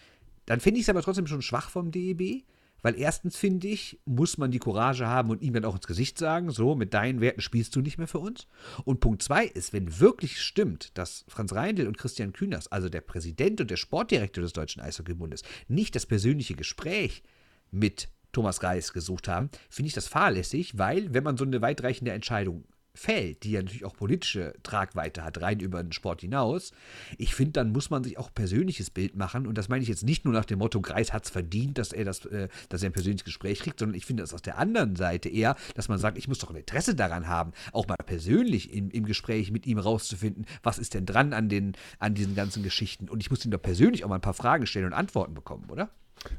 [0.45, 2.43] dann finde ich es aber trotzdem schon schwach vom DEB,
[2.83, 6.19] weil erstens finde ich, muss man die Courage haben und ihm dann auch ins Gesicht
[6.19, 8.45] sagen, so, mit deinen Werten spielst du nicht mehr für uns.
[8.85, 13.01] Und Punkt zwei ist, wenn wirklich stimmt, dass Franz Reindl und Christian Kühners, also der
[13.01, 17.23] Präsident und der Sportdirektor des Deutschen Eishockeybundes, nicht das persönliche Gespräch
[17.71, 22.11] mit Thomas Reis gesucht haben, finde ich das fahrlässig, weil wenn man so eine weitreichende
[22.11, 22.65] Entscheidung
[22.99, 26.71] fällt, die ja natürlich auch politische Tragweite hat, rein über den Sport hinaus,
[27.17, 30.03] ich finde, dann muss man sich auch persönliches Bild machen und das meine ich jetzt
[30.03, 32.89] nicht nur nach dem Motto, Greis hat es verdient, dass er, das, äh, dass er
[32.89, 35.97] ein persönliches Gespräch kriegt, sondern ich finde das aus der anderen Seite eher, dass man
[35.97, 39.65] sagt, ich muss doch ein Interesse daran haben, auch mal persönlich im, im Gespräch mit
[39.65, 43.45] ihm rauszufinden, was ist denn dran an, den, an diesen ganzen Geschichten und ich muss
[43.45, 45.89] ihm doch persönlich auch mal ein paar Fragen stellen und Antworten bekommen, oder?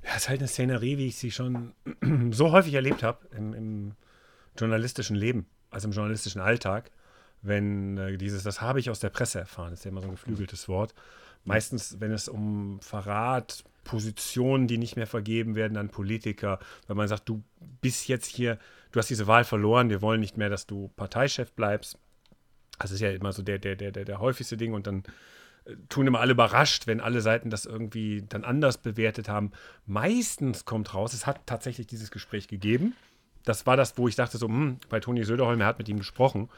[0.05, 1.73] Ja, es ist halt eine Szenerie, wie ich sie schon
[2.31, 3.93] so häufig erlebt habe im, im,
[4.59, 6.90] journalistischen Leben, also im journalistischen Alltag.
[7.43, 10.12] Wenn äh, dieses, das habe ich aus der Presse erfahren, ist ja immer so ein
[10.12, 10.94] geflügeltes Wort.
[11.44, 17.09] Meistens, wenn es um Verrat, Positionen, die nicht mehr vergeben werden an Politiker, wenn man
[17.09, 17.43] sagt, du
[17.81, 18.59] bist jetzt hier,
[18.93, 21.98] du hast diese Wahl verloren, wir wollen nicht mehr, dass du Parteichef bleibst.
[22.78, 25.02] Das ist ja immer so der, der, der, der, der häufigste Ding und dann
[25.89, 29.53] tun immer alle überrascht, wenn alle Seiten das irgendwie dann anders bewertet haben.
[29.87, 32.95] Meistens kommt raus, es hat tatsächlich dieses Gespräch gegeben.
[33.45, 35.99] Das war das, wo ich dachte, so, hm, bei Toni Söderholm, er hat mit ihm
[35.99, 36.49] gesprochen.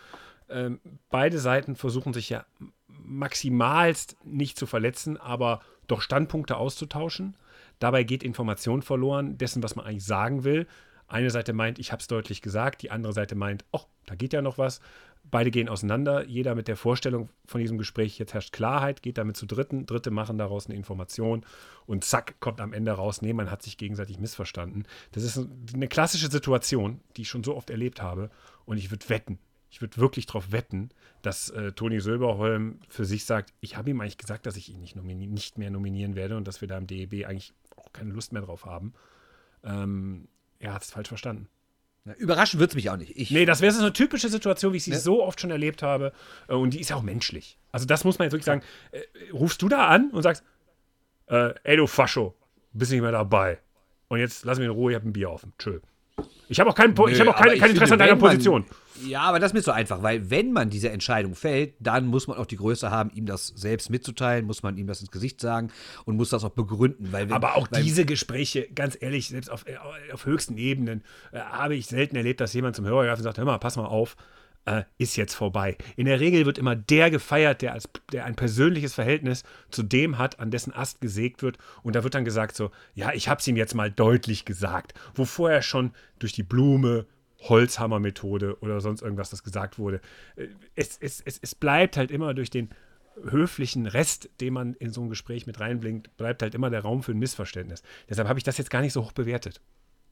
[0.48, 0.80] Ähm,
[1.10, 2.44] beide Seiten versuchen sich ja
[2.88, 7.36] maximalst nicht zu verletzen, aber doch Standpunkte auszutauschen.
[7.78, 10.66] Dabei geht Information verloren, dessen, was man eigentlich sagen will.
[11.08, 14.32] Eine Seite meint, ich habe es deutlich gesagt, die andere Seite meint, ach, da geht
[14.32, 14.80] ja noch was.
[15.24, 19.36] Beide gehen auseinander, jeder mit der Vorstellung von diesem Gespräch, jetzt herrscht Klarheit, geht damit
[19.36, 21.46] zu Dritten, Dritte machen daraus eine Information
[21.86, 24.84] und zack, kommt am Ende raus, nee, man hat sich gegenseitig missverstanden.
[25.12, 28.30] Das ist eine klassische Situation, die ich schon so oft erlebt habe
[28.66, 29.38] und ich würde wetten,
[29.72, 30.90] ich würde wirklich darauf wetten,
[31.22, 34.80] dass äh, Toni Söberholm für sich sagt, ich habe ihm eigentlich gesagt, dass ich ihn
[34.80, 38.34] nicht, nicht, mehr nominieren werde und dass wir da im DEB eigentlich auch keine Lust
[38.34, 38.92] mehr drauf haben.
[39.64, 40.28] Ähm,
[40.58, 41.48] er hat es falsch verstanden.
[42.18, 43.16] Überraschen wird es mich auch nicht.
[43.16, 44.98] Ich, nee, das wäre so eine typische Situation, wie ich sie ne?
[44.98, 46.12] so oft schon erlebt habe.
[46.48, 47.58] Äh, und die ist ja auch menschlich.
[47.70, 48.62] Also, das muss man jetzt wirklich sagen.
[48.90, 49.00] Äh,
[49.32, 50.42] rufst du da an und sagst,
[51.28, 52.34] äh, ey, du Fascho,
[52.72, 53.58] bist nicht mehr dabei.
[54.08, 55.52] Und jetzt lass mich in Ruhe, ich habe ein Bier offen.
[55.58, 55.78] Tschö.
[56.48, 58.62] Ich habe auch kein, Nö, ich hab auch kein, kein Interesse finde, an deiner Position.
[58.62, 58.76] Man,
[59.06, 62.26] ja, aber das ist mir so einfach, weil wenn man diese Entscheidung fällt, dann muss
[62.26, 65.40] man auch die Größe haben, ihm das selbst mitzuteilen, muss man ihm das ins Gesicht
[65.40, 65.70] sagen
[66.04, 67.12] und muss das auch begründen.
[67.12, 69.76] Weil wenn, aber auch diese Gespräche, ganz ehrlich, selbst auf, äh,
[70.12, 71.02] auf höchsten Ebenen,
[71.32, 73.76] äh, habe ich selten erlebt, dass jemand zum Hörer greift und sagt, hör mal, pass
[73.76, 74.16] mal auf,
[74.64, 75.76] äh, ist jetzt vorbei.
[75.96, 80.18] In der Regel wird immer der gefeiert, der, als, der ein persönliches Verhältnis zu dem
[80.18, 81.58] hat, an dessen Ast gesägt wird.
[81.82, 84.94] Und da wird dann gesagt so, ja, ich habe es ihm jetzt mal deutlich gesagt.
[85.14, 87.06] Wo vorher schon durch die Blume,
[87.48, 90.00] Holzhammer-Methode oder sonst irgendwas das gesagt wurde.
[90.36, 92.70] Äh, es, es, es, es bleibt halt immer durch den
[93.24, 97.02] höflichen Rest, den man in so ein Gespräch mit reinbringt, bleibt halt immer der Raum
[97.02, 97.82] für ein Missverständnis.
[98.08, 99.60] Deshalb habe ich das jetzt gar nicht so hoch bewertet.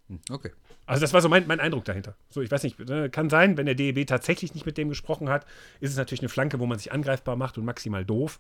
[0.09, 0.51] Hm, okay.
[0.87, 2.17] Also das war so mein, mein Eindruck dahinter.
[2.29, 5.29] So, ich weiß nicht, ne, kann sein, wenn der DEB tatsächlich nicht mit dem gesprochen
[5.29, 5.47] hat,
[5.81, 8.39] ist es natürlich eine Flanke, wo man sich angreifbar macht und maximal doof.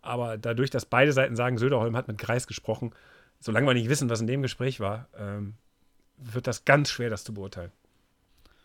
[0.00, 2.92] Aber dadurch, dass beide Seiten sagen, Söderholm hat mit Kreis gesprochen,
[3.38, 5.54] solange wir nicht wissen, was in dem Gespräch war, ähm,
[6.16, 7.72] wird das ganz schwer, das zu beurteilen.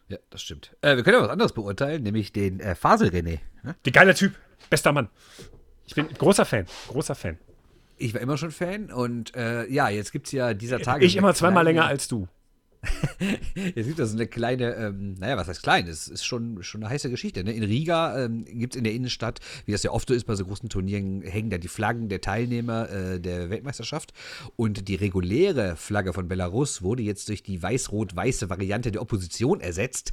[0.09, 0.75] Ja, das stimmt.
[0.81, 3.39] Äh, wir können ja was anderes beurteilen, nämlich den äh, Fasel René.
[3.63, 3.75] Ne?
[3.85, 4.33] Der geile Typ,
[4.69, 5.09] bester Mann.
[5.85, 7.37] Ich bin großer Fan, großer Fan.
[7.97, 11.05] Ich war immer schon Fan und äh, ja, jetzt gibt es ja dieser Tage.
[11.05, 12.27] Ich immer zweimal länger als du.
[13.75, 15.87] Jetzt gibt es eine kleine, ähm, naja, was heißt klein?
[15.87, 17.43] Es ist schon, schon eine heiße Geschichte.
[17.43, 17.51] Ne?
[17.51, 20.35] In Riga ähm, gibt es in der Innenstadt, wie das ja oft so ist bei
[20.35, 24.13] so großen Turnieren, hängen da die Flaggen der Teilnehmer äh, der Weltmeisterschaft.
[24.55, 30.11] Und die reguläre Flagge von Belarus wurde jetzt durch die weiß-rot-weiße Variante der Opposition ersetzt,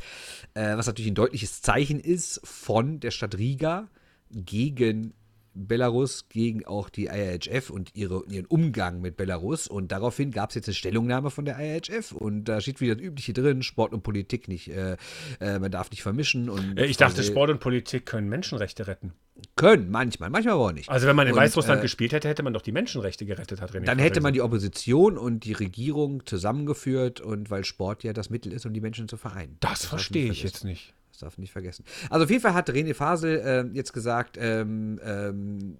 [0.54, 3.88] äh, was natürlich ein deutliches Zeichen ist von der Stadt Riga
[4.30, 5.14] gegen
[5.54, 9.66] Belarus gegen auch die IHF und ihre, ihren Umgang mit Belarus.
[9.68, 13.04] Und daraufhin gab es jetzt eine Stellungnahme von der IHF und da steht wieder das
[13.04, 14.96] Übliche drin: Sport und Politik nicht, äh,
[15.40, 16.48] äh, man darf nicht vermischen.
[16.50, 19.12] Und Äh, Ich dachte, Sport und Politik können Menschenrechte retten.
[19.56, 20.88] können manchmal, manchmal aber auch nicht.
[20.88, 23.60] Also wenn man in Und, Weißrussland äh, gespielt hätte, hätte man doch die Menschenrechte gerettet,
[23.60, 24.40] hat René Dann hätte man die.
[24.42, 29.08] Opposition und die Regierung zusammengeführt und weil Sport ja das Mittel ist, um die Menschen
[29.08, 29.56] zu vereinen.
[29.60, 30.94] Das man verstehe ich jetzt nicht.
[31.24, 31.84] Darf nicht vergessen.
[32.10, 35.78] Also auf jeden Fall hat René Fasel äh, jetzt gesagt, ähm, ähm,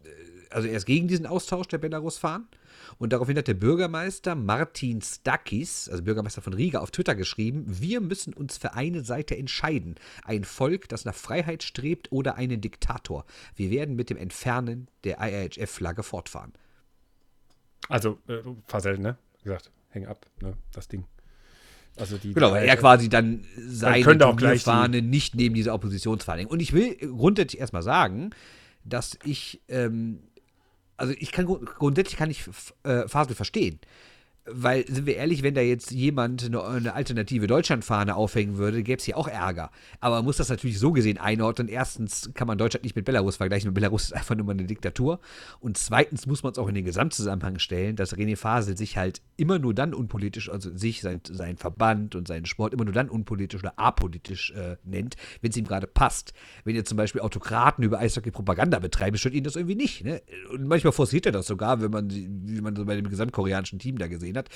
[0.49, 2.49] also er ist gegen diesen Austausch der Belarus fahren.
[2.97, 8.01] Und daraufhin hat der Bürgermeister Martin Stakis, also Bürgermeister von Riga, auf Twitter geschrieben, wir
[8.01, 9.97] müssen uns für eine Seite entscheiden.
[10.25, 13.27] Ein Volk, das nach Freiheit strebt oder einen Diktator.
[13.55, 16.55] Wir werden mit dem Entfernen der IIHF-Flagge fortfahren.
[17.91, 19.19] Also, äh, Fasel, ne?
[19.41, 20.57] Wie gesagt, häng ab, ne?
[20.73, 21.05] Das Ding.
[21.97, 23.95] Also die, Genau, weil er quasi dann seine
[24.65, 26.51] Turnierfahne nicht neben diese Oppositionsfahne hängen.
[26.51, 28.31] Und ich will grundsätzlich erstmal sagen,
[28.85, 30.19] dass ich, ähm,
[30.97, 32.45] also ich kann grund- grundsätzlich kann ich
[32.83, 33.79] äh, Fasel verstehen.
[34.47, 38.99] Weil, sind wir ehrlich, wenn da jetzt jemand eine, eine alternative Deutschlandfahne aufhängen würde, gäbe
[38.99, 39.71] es hier auch Ärger.
[40.01, 41.69] Aber man muss das natürlich so gesehen einordnen.
[41.69, 43.73] Erstens kann man Deutschland nicht mit Belarus vergleichen.
[43.73, 45.21] Belarus ist einfach nur mal eine Diktatur.
[45.61, 49.23] Und zweitens muss man es auch in den Gesamtzusammenhang stellen, dass René Fasel sich halt
[49.39, 53.09] immer nur dann unpolitisch, also sich, sein, sein Verband und seinen Sport immer nur dann
[53.09, 56.35] unpolitisch oder apolitisch äh, nennt, wenn es ihm gerade passt.
[56.65, 60.05] Wenn jetzt zum Beispiel Autokraten über Eishockey Propaganda betreiben, stört ihn das irgendwie nicht.
[60.05, 60.21] Ne?
[60.53, 63.97] Und manchmal forciert er das sogar, wenn man, wie man so bei dem gesamtkoreanischen Team
[63.97, 64.49] da gesehen hat.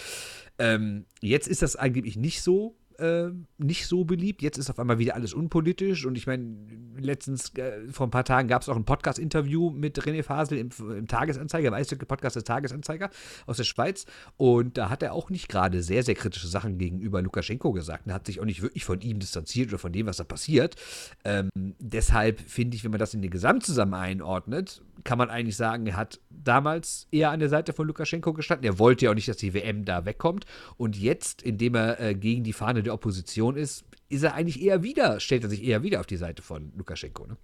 [0.59, 2.77] Ähm, jetzt ist das angeblich nicht so.
[2.99, 4.43] Äh, nicht so beliebt.
[4.43, 6.05] Jetzt ist auf einmal wieder alles unpolitisch.
[6.05, 6.57] Und ich meine,
[6.99, 10.71] letztens, äh, vor ein paar Tagen gab es auch ein Podcast-Interview mit René Fasel im,
[10.79, 13.11] im Tagesanzeiger, im Eishockey-Podcast des Tagesanzeiger
[13.47, 14.07] aus der Schweiz.
[14.37, 18.07] Und da hat er auch nicht gerade sehr, sehr kritische Sachen gegenüber Lukaschenko gesagt.
[18.07, 20.77] Er hat sich auch nicht wirklich von ihm distanziert oder von dem, was da passiert.
[21.25, 25.87] Ähm, deshalb finde ich, wenn man das in den Gesamtzusammenhang einordnet, kann man eigentlich sagen,
[25.87, 28.65] er hat damals eher an der Seite von Lukaschenko gestanden.
[28.67, 30.45] Er wollte ja auch nicht, dass die WM da wegkommt.
[30.77, 34.83] Und jetzt, indem er äh, gegen die Fahne der Opposition ist, ist er eigentlich eher
[34.83, 37.27] wieder, stellt er sich eher wieder auf die Seite von Lukaschenko.
[37.27, 37.37] Ne?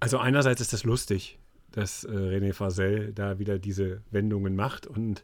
[0.00, 1.38] Also einerseits ist das lustig,
[1.72, 5.22] dass äh, René Fasel da wieder diese Wendungen macht und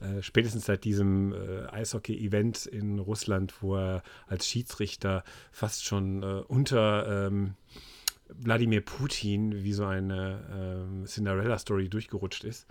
[0.00, 6.42] äh, spätestens seit diesem äh, Eishockey-Event in Russland, wo er als Schiedsrichter fast schon äh,
[6.46, 7.54] unter ähm,
[8.28, 12.66] Wladimir Putin wie so eine ähm, Cinderella-Story durchgerutscht ist.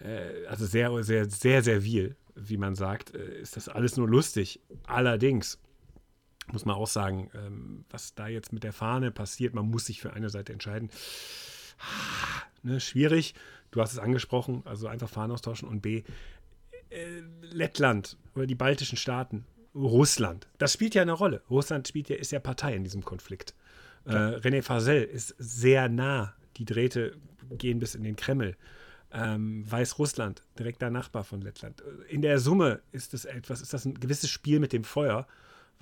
[0.00, 4.08] Äh, also sehr, sehr, sehr, sehr viel, wie man sagt, äh, ist das alles nur
[4.08, 4.60] lustig.
[4.86, 5.58] Allerdings
[6.50, 10.00] muss man auch sagen, ähm, was da jetzt mit der Fahne passiert, man muss sich
[10.00, 10.90] für eine Seite entscheiden.
[11.78, 13.34] Ah, Ne, schwierig.
[13.70, 16.02] Du hast es angesprochen, also einfach Fahnen austauschen und B,
[16.90, 21.42] äh, Lettland oder die baltischen Staaten, Russland, das spielt ja eine Rolle.
[21.48, 23.54] Russland spielt ja, ist ja Partei in diesem Konflikt.
[24.04, 26.34] Äh, René Fasel ist sehr nah.
[26.58, 27.16] Die Drähte
[27.52, 28.56] gehen bis in den Kreml.
[29.12, 31.82] Ähm, Weißrussland, direkter Nachbar von Lettland.
[32.08, 35.26] In der Summe ist das etwas, ist das ein gewisses Spiel mit dem Feuer,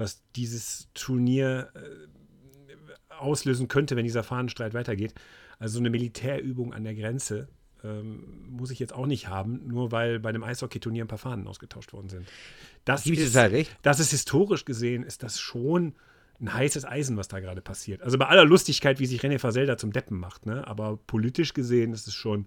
[0.01, 5.15] was dieses Turnier äh, auslösen könnte, wenn dieser Fahnenstreit weitergeht.
[5.59, 7.49] Also so eine Militärübung an der Grenze
[7.85, 11.47] ähm, muss ich jetzt auch nicht haben, nur weil bei einem Eishockeyturnier ein paar Fahnen
[11.47, 12.27] ausgetauscht worden sind.
[12.85, 13.77] Das dir ist, total recht.
[13.83, 15.95] das ist historisch gesehen, ist das schon
[16.41, 18.03] ein heißes Eisen, was da gerade passiert.
[18.03, 20.67] Also bei aller Lustigkeit, wie sich René Fasel da zum Deppen macht, ne?
[20.67, 22.47] aber politisch gesehen ist es schon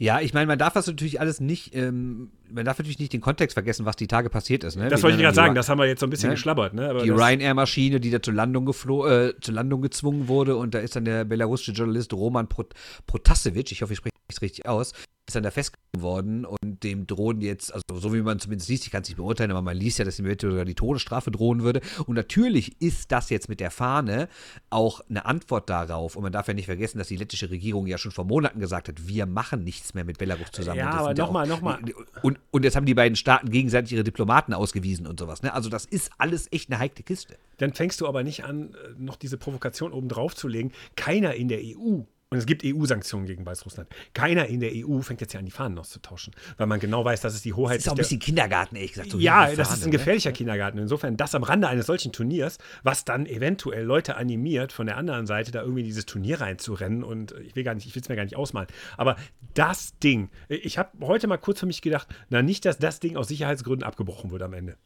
[0.00, 3.20] Ja, ich meine, man darf das natürlich alles nicht, ähm, man darf natürlich nicht den
[3.20, 4.76] Kontext vergessen, was die Tage passiert ist.
[4.76, 4.88] Ne?
[4.88, 6.34] Das wollte ich gerade sagen, Ry- das haben wir jetzt so ein bisschen Ne?
[6.36, 6.72] geschlabbert.
[6.72, 7.00] Ne?
[7.02, 11.04] Die Ryanair-Maschine, die da zur Landung, äh, zur Landung gezwungen wurde und da ist dann
[11.04, 12.74] der belarussische Journalist Roman Prot
[13.08, 14.92] Protasevich, ich hoffe, ich spreche es richtig aus,
[15.26, 18.86] ist dann da festgenommen worden und dem drohen jetzt, also so wie man zumindest liest,
[18.86, 21.30] ich kann es nicht beurteilen, aber man liest ja, dass ihm eventuell sogar die Todesstrafe
[21.30, 21.80] drohen würde.
[22.06, 24.28] Und natürlich ist das jetzt mit der Fahne
[24.70, 26.16] auch eine Antwort darauf.
[26.16, 28.88] Und man darf ja nicht vergessen, dass die lettische Regierung ja schon vor Monaten gesagt
[28.88, 30.78] hat, wir machen nichts mehr mit Belarus zusammen.
[30.78, 31.80] Ja, aber sind noch mal, auch- noch mal.
[32.22, 35.42] Und, und jetzt haben die beiden Staaten gegenseitig ihre Diplomaten ausgewiesen und sowas.
[35.42, 35.52] Ne?
[35.52, 37.36] Also das ist alles echt eine heikle Kiste.
[37.58, 40.72] dann fängst du aber nicht an, äh, noch diese Provokation oben drauf zu legen.
[40.96, 45.22] Keiner in der EU, und es gibt EU-Sanktionen gegen Weißrussland, keiner in der EU fängt
[45.22, 47.86] jetzt ja an, die Fahnen auszutauschen, weil man genau weiß, dass es die Hoheit Das
[47.86, 49.10] ist auch ein bisschen Kindergarten, ehrlich gesagt.
[49.10, 49.96] so ja, das Fahne, ist ein ne?
[49.96, 50.78] gefährlicher Kindergarten.
[50.78, 55.26] Insofern, das am Rande eines solchen Turniers, was dann eventuell Leute animiert, von der anderen
[55.26, 58.10] Seite da irgendwie in dieses Turnier reinzurennen und ich will gar nicht, ich will es
[58.10, 58.68] mir gar nicht ausmalen.
[58.98, 59.16] Aber
[59.54, 63.16] das Ding, ich habe heute mal kurz für mich gedacht, na nicht, dass das Ding
[63.16, 64.76] aus Sicherheitsgründen abgebrochen wird am Ende.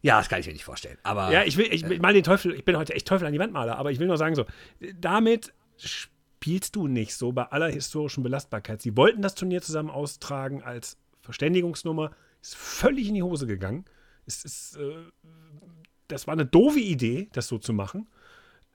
[0.00, 0.98] Ja, das kann ich mir nicht vorstellen.
[1.04, 3.32] Aber Ja, ich will, ich will mal den Teufel, ich bin heute echt Teufel an
[3.32, 4.46] die Wand maler, aber ich will nur sagen so,
[5.00, 5.52] damit
[5.88, 8.82] spielst du nicht so bei aller historischen Belastbarkeit.
[8.82, 12.10] Sie wollten das Turnier zusammen austragen als Verständigungsnummer,
[12.40, 13.84] ist völlig in die Hose gegangen.
[14.26, 15.04] Es ist, äh,
[16.08, 18.08] das war eine doofe Idee, das so zu machen.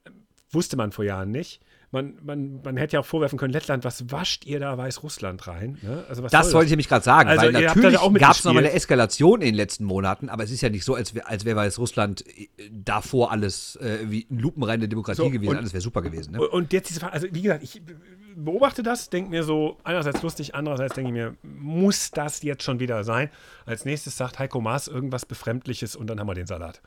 [0.06, 1.62] Ähm, Wusste man vor Jahren nicht.
[1.90, 5.78] Man, man, man hätte ja auch vorwerfen können, Lettland, was wascht ihr da Weißrussland rein?
[5.82, 6.04] Ne?
[6.08, 8.64] Also was Das wollte ich nämlich gerade sagen, Also, weil natürlich da gab es nochmal
[8.64, 11.44] eine Eskalation in den letzten Monaten, aber es ist ja nicht so, als wäre als
[11.44, 15.50] wär Weißrussland äh, davor alles äh, wie eine lupenreine Demokratie So, gewesen.
[15.50, 16.32] und- Alles wäre super gewesen.
[16.32, 16.46] Ne?
[16.46, 17.80] Und- jetzt diese Frage, also wie gesagt, ich
[18.36, 22.78] beobachte das, denke mir so, einerseits lustig, andererseits denke ich mir, muss das jetzt schon
[22.80, 23.30] wieder sein?
[23.66, 26.80] Als nächstes sagt Heiko Maas irgendwas Befremdliches und dann haben wir den Salat.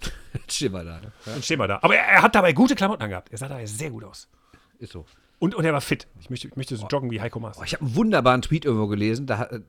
[0.48, 1.00] Schimmer da.
[1.00, 1.12] Ne?
[1.24, 1.78] Dann stehen wir da.
[1.82, 3.30] Aber er, er hat dabei gute Klamotten angehabt.
[3.32, 4.28] Er sah dabei sehr gut aus.
[4.78, 5.04] Ist so.
[5.38, 6.06] Und, und er war fit.
[6.20, 7.58] Ich möchte, ich möchte so joggen wie Heiko Maas.
[7.60, 9.60] Oh, ich habe einen wunderbaren Tweet irgendwo gelesen, da, hat-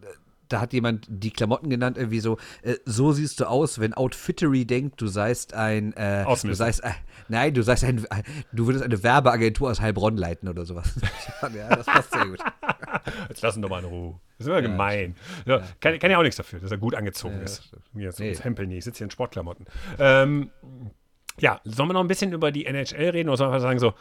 [0.47, 4.65] da hat jemand die Klamotten genannt, irgendwie so, äh, so siehst du aus, wenn Outfittery
[4.65, 6.89] denkt, du seist ein, äh, du seist, äh,
[7.27, 8.03] nein, du seist ein,
[8.51, 10.91] du würdest eine Werbeagentur aus Heilbronn leiten oder sowas.
[11.55, 12.39] ja, das passt sehr gut.
[13.29, 14.19] Jetzt lassen doch mal in Ruhe.
[14.39, 15.15] Das ist immer gemein.
[15.45, 17.69] Ja, kann, kann ja auch nichts dafür, dass er gut angezogen Ja, ist.
[17.93, 18.33] Mir jetzt Nee.
[18.35, 18.79] Hempel nicht.
[18.79, 19.67] Ich sitze hier in Sportklamotten.
[19.99, 20.49] Ähm,
[21.39, 23.79] ja, sollen wir noch ein bisschen über die NHL reden oder sollen wir einfach sagen,
[23.79, 23.93] so,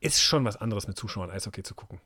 [0.00, 2.00] ist schon was anderes mit Zuschauern Eishockey zu gucken?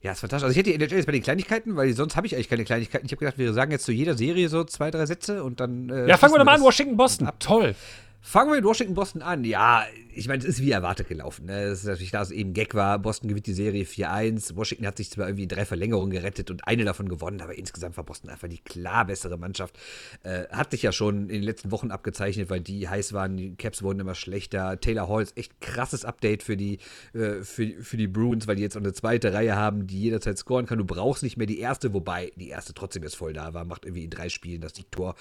[0.00, 0.44] Ja, ist fantastisch.
[0.44, 2.64] Also ich hätte die NHL jetzt bei den Kleinigkeiten, weil sonst habe ich eigentlich keine
[2.64, 3.06] Kleinigkeiten.
[3.06, 5.88] Ich habe gedacht, wir sagen jetzt zu jeder Serie so zwei, drei Sätze und dann.
[5.88, 7.30] Äh, Ja, fangen wir doch mal an, das- Washington-Boston.
[7.38, 7.74] Toll.
[8.20, 9.44] Fangen wir mit Washington Boston an.
[9.44, 9.84] Ja,
[10.16, 11.46] ich meine, es ist wie erwartet gelaufen.
[11.46, 11.62] Ne?
[11.64, 12.98] Es ist natürlich klar, dass es eben Gag war.
[12.98, 14.56] Boston gewinnt die Serie 4-1.
[14.56, 17.96] Washington hat sich zwar irgendwie in drei Verlängerungen gerettet und eine davon gewonnen, aber insgesamt
[17.96, 19.78] war Boston einfach die klar bessere Mannschaft.
[20.22, 23.36] Äh, hat sich ja schon in den letzten Wochen abgezeichnet, weil die heiß waren.
[23.36, 24.80] Die Caps wurden immer schlechter.
[24.80, 26.78] Taylor Hall ist echt krasses Update für die,
[27.12, 30.38] äh, für, für die Bruins, weil die jetzt auch eine zweite Reihe haben, die jederzeit
[30.38, 30.78] scoren kann.
[30.78, 33.64] Du brauchst nicht mehr die erste, wobei die erste trotzdem jetzt voll da war.
[33.64, 35.14] Macht irgendwie in drei Spielen das Siegtor.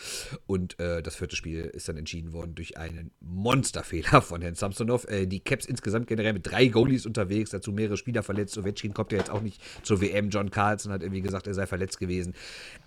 [0.45, 5.05] Und äh, das vierte Spiel ist dann entschieden worden durch einen Monsterfehler von Herrn Samsonov.
[5.07, 8.57] Äh, die Caps insgesamt generell mit drei Goalies unterwegs, dazu mehrere Spieler verletzt.
[8.57, 10.29] Ovechkin kommt ja jetzt auch nicht zur WM.
[10.29, 12.33] John Carlson hat irgendwie gesagt, er sei verletzt gewesen.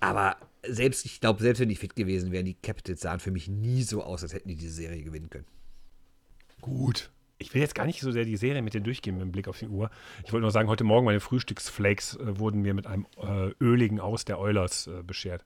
[0.01, 0.36] Aber
[0.66, 3.82] selbst, ich glaube, selbst wenn die fit gewesen wären, die Capitals sahen für mich nie
[3.82, 5.47] so aus, als hätten die diese Serie gewinnen können.
[6.60, 7.10] Gut.
[7.39, 9.47] Ich will jetzt gar nicht so sehr die Serie mit dir durchgehen mit dem Blick
[9.47, 9.90] auf die Uhr.
[10.24, 14.01] Ich wollte nur sagen, heute Morgen meine Frühstücksflakes äh, wurden mir mit einem äh, öligen
[14.01, 15.44] Aus der Oilers äh, beschert.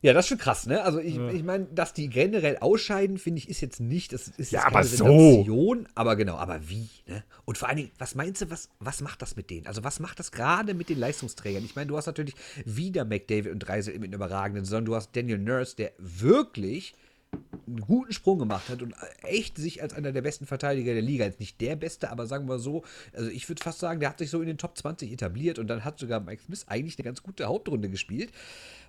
[0.00, 0.82] Ja, das ist schon krass, ne?
[0.82, 4.52] Also ich, ich meine, dass die generell ausscheiden, finde ich, ist jetzt nicht, das ist
[4.52, 5.76] Ja, aber keine so.
[5.96, 7.24] Aber genau, aber wie, ne?
[7.44, 9.66] Und vor allen Dingen, was meinst du, was, was macht das mit denen?
[9.66, 11.64] Also was macht das gerade mit den Leistungsträgern?
[11.64, 15.16] Ich meine, du hast natürlich wieder McDavid und Reise mit einem überragenden, sondern du hast
[15.16, 16.94] Daniel Nurse, der wirklich
[17.66, 21.24] einen guten Sprung gemacht hat und echt sich als einer der besten Verteidiger der Liga,
[21.24, 24.18] jetzt nicht der beste, aber sagen wir so, also ich würde fast sagen, der hat
[24.18, 27.04] sich so in den Top 20 etabliert und dann hat sogar Mike Smith eigentlich eine
[27.04, 28.32] ganz gute Hauptrunde gespielt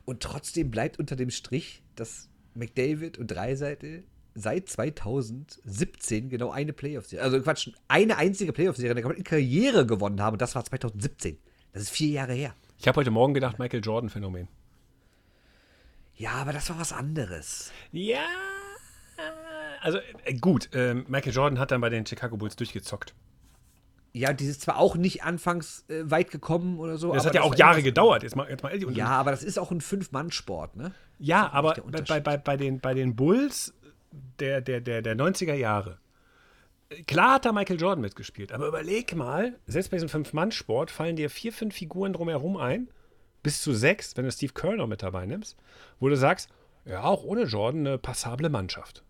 [0.09, 4.03] und trotzdem bleibt unter dem Strich, dass McDavid und Dreiseite
[4.33, 10.19] seit 2017 genau eine Playoff-Serie, also Quatsch, eine einzige Playoff-Serie in der kompletten Karriere gewonnen
[10.19, 11.37] haben und das war 2017.
[11.73, 12.55] Das ist vier Jahre her.
[12.79, 14.47] Ich habe heute Morgen gedacht, Michael Jordan-Phänomen.
[16.15, 17.71] Ja, aber das war was anderes.
[17.91, 18.25] Ja.
[19.81, 23.13] Also äh, gut, ähm, Michael Jordan hat dann bei den Chicago Bulls durchgezockt.
[24.19, 27.13] Ja, die ist zwar auch nicht anfangs äh, weit gekommen oder so.
[27.13, 28.21] Das hat ja auch Jahre gedauert.
[28.23, 28.89] Jetzt mal, jetzt mal ehrlich.
[28.97, 30.91] Ja, aber das ist auch ein Fünf-Mann-Sport, ne?
[31.19, 31.75] Ja, aber
[32.07, 33.73] bei, bei, bei, den, bei den Bulls
[34.39, 35.99] der, der, der, der 90er Jahre,
[37.07, 41.29] klar hat da Michael Jordan mitgespielt, aber überleg mal, selbst bei diesem Fünf-Mann-Sport fallen dir
[41.29, 42.89] vier, fünf Figuren drumherum ein,
[43.41, 45.55] bis zu sechs, wenn du Steve Kerr noch mit dabei nimmst,
[46.01, 46.49] wo du sagst,
[46.83, 49.03] ja, auch ohne Jordan eine passable Mannschaft.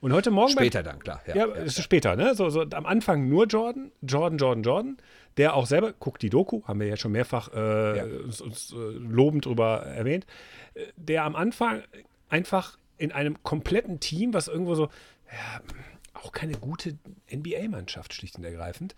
[0.00, 1.20] Und heute Morgen Später dann, klar.
[1.34, 2.34] ja, es ist später, ne?
[2.34, 4.96] So, so am Anfang nur Jordan, Jordan, Jordan, Jordan,
[5.36, 8.04] der auch selber, guckt die Doku, haben wir ja schon mehrfach äh, Ja.
[8.24, 10.26] uns, uns äh, lobend drüber erwähnt,
[10.74, 11.82] äh, der am Anfang
[12.30, 14.84] einfach in einem kompletten Team, was irgendwo so,
[15.30, 15.60] ja,
[16.14, 16.96] auch keine gute
[17.30, 18.94] NBA-Mannschaft, schlicht und ergreifend.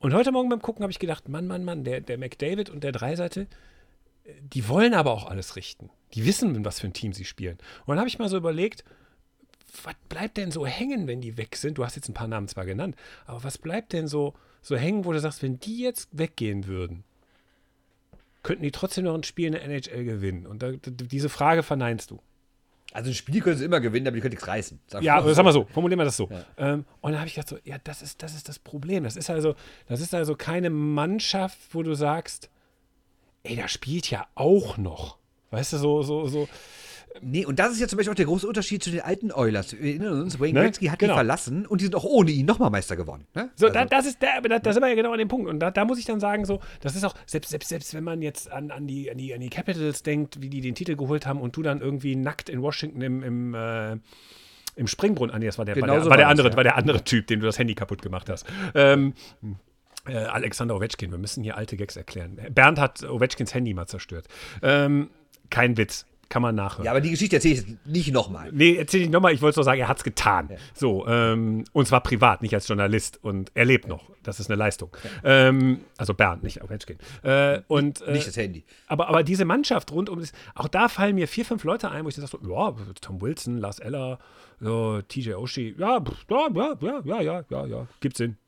[0.00, 2.82] Und heute Morgen beim Gucken habe ich gedacht, Mann, Mann, Mann, der, der McDavid und
[2.82, 3.46] der Dreiseite,
[4.24, 5.90] äh, die wollen aber auch alles richten.
[6.14, 7.58] Die wissen, was für ein Team sie spielen.
[7.86, 8.84] Und dann habe ich mal so überlegt,
[9.84, 11.78] was bleibt denn so hängen, wenn die weg sind?
[11.78, 12.96] Du hast jetzt ein paar Namen zwar genannt,
[13.26, 17.04] aber was bleibt denn so, so hängen, wo du sagst, wenn die jetzt weggehen würden,
[18.42, 20.46] könnten die trotzdem noch ein Spiel in der NHL gewinnen?
[20.46, 22.20] Und da, diese Frage verneinst du.
[22.92, 24.78] Also ein Spiel können sie immer gewinnen, aber die können nichts reißen.
[24.86, 25.32] Sag Ja, mal so.
[25.32, 26.28] sag mal so, formulieren wir das so.
[26.58, 29.04] Ähm, und dann habe ich gedacht, so, ja, das ist, das ist das Problem.
[29.04, 29.54] Das ist also,
[29.88, 32.50] das ist also keine Mannschaft, wo du sagst,
[33.44, 35.16] ey, da spielt ja auch noch.
[35.50, 36.48] Weißt du, so, so, so.
[37.20, 39.72] Nee, und das ist ja zum Beispiel auch der große Unterschied zu den alten Oilers.
[39.78, 40.64] Wir erinnern uns, Wayne Ne?
[40.64, 41.12] Gretzky hat Genau.
[41.12, 43.26] die verlassen und die sind auch ohne ihn nochmal Meister geworden.
[43.34, 43.50] Ne?
[43.54, 45.48] So, Also- da, das ist der, da, da sind wir ja genau an dem Punkt.
[45.48, 48.04] Und da, da muss ich dann sagen, so, das ist auch, selbst, selbst, selbst wenn
[48.04, 50.96] man jetzt an, an, die, an, die, an die Capitals denkt, wie die den Titel
[50.96, 53.92] geholt haben und du dann irgendwie nackt in Washington im, im, äh,
[54.76, 56.50] im Springbrunnen, ah, nee, das war der, war Genau der, war der war das, andere,
[56.50, 56.56] ja.
[56.56, 58.46] war der andere Typ, dem du das Handy kaputt gemacht hast.
[58.74, 59.12] Ähm,
[60.08, 62.38] äh, Alexander Ovechkin, wir müssen hier alte Gags erklären.
[62.50, 64.26] Bernd hat Ovechkins Handy mal zerstört.
[64.62, 65.10] Ähm,
[65.50, 66.06] kein Witz.
[66.32, 66.86] Kann man nachhören.
[66.86, 68.50] Ja, aber die Geschichte erzähle ich jetzt nicht nochmal.
[68.52, 70.48] Nee, erzähl ich nochmal, ich wollte nur sagen, er hat es getan.
[70.72, 73.22] So, ähm, und zwar privat, nicht als Journalist.
[73.22, 74.08] Und er lebt noch.
[74.22, 74.96] Das ist eine Leistung.
[75.24, 76.96] Ähm, also Bernd, nicht Ovechkin.
[77.22, 78.64] Äh, und, äh, Nicht das Handy.
[78.86, 82.02] aber, aber diese Mannschaft rund um das, auch da fallen mir vier, fünf Leute ein,
[82.06, 84.18] wo ich sage so, ja, Tom Wilson, Lars Eller,
[84.58, 88.38] so, TJ Oshie, ja, ja, ja, ja, ja, ja, ja, ja, gibt Sinn.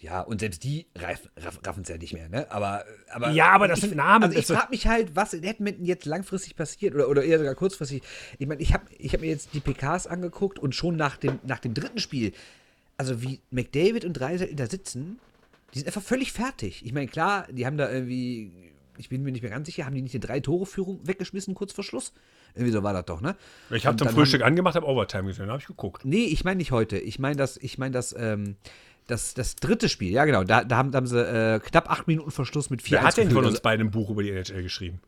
[0.00, 2.50] Ja, und selbst die raffen es ja nicht mehr, ne?
[2.52, 5.42] Aber, aber Ja, aber das ich, sind Namen, Also ich frage mich halt, was in
[5.42, 8.02] Edmonton jetzt langfristig passiert oder, oder eher sogar kurzfristig.
[8.38, 11.40] Ich meine, ich habe ich hab mir jetzt die PKs angeguckt und schon nach dem,
[11.44, 12.32] nach dem dritten Spiel,
[12.96, 15.18] also wie McDavid und Dreisel da sitzen,
[15.74, 16.84] die sind einfach völlig fertig.
[16.86, 18.52] Ich meine, klar, die haben da irgendwie,
[18.98, 21.82] ich bin mir nicht mehr ganz sicher, haben die nicht eine Drei-Tore-Führung weggeschmissen kurz vor
[21.82, 22.12] Schluss?
[22.54, 23.36] Irgendwie so war das doch, ne?
[23.70, 26.04] Ich habe zum Frühstück angemacht, habe Overtime gesehen, habe ich geguckt.
[26.04, 26.98] Nee, ich meine nicht heute.
[26.98, 28.56] Ich meine das, ich meine das, ähm,
[29.08, 30.44] das, das dritte Spiel, ja genau.
[30.44, 33.16] Da, da, haben, da haben sie äh, knapp acht Minuten Verschluss mit 4 Wer hat
[33.16, 35.00] denn von uns beiden ein Buch über die NHL geschrieben?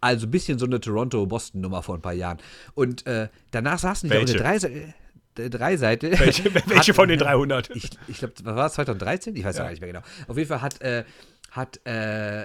[0.00, 2.36] Also, ein bisschen so eine Toronto-Boston-Nummer vor ein paar Jahren.
[2.74, 4.34] Und äh, danach saßen die da Welche?
[4.34, 4.94] auf der Dreiseite.
[5.36, 6.20] Der Dreiseite.
[6.20, 7.70] Welche, welche von den 300?
[7.74, 9.34] Ich, ich glaube, was war es, 2013?
[9.36, 9.62] Ich weiß ja.
[9.62, 10.04] Gar nicht mehr genau.
[10.28, 11.04] Auf jeden Fall hat, äh,
[11.52, 12.44] hat äh,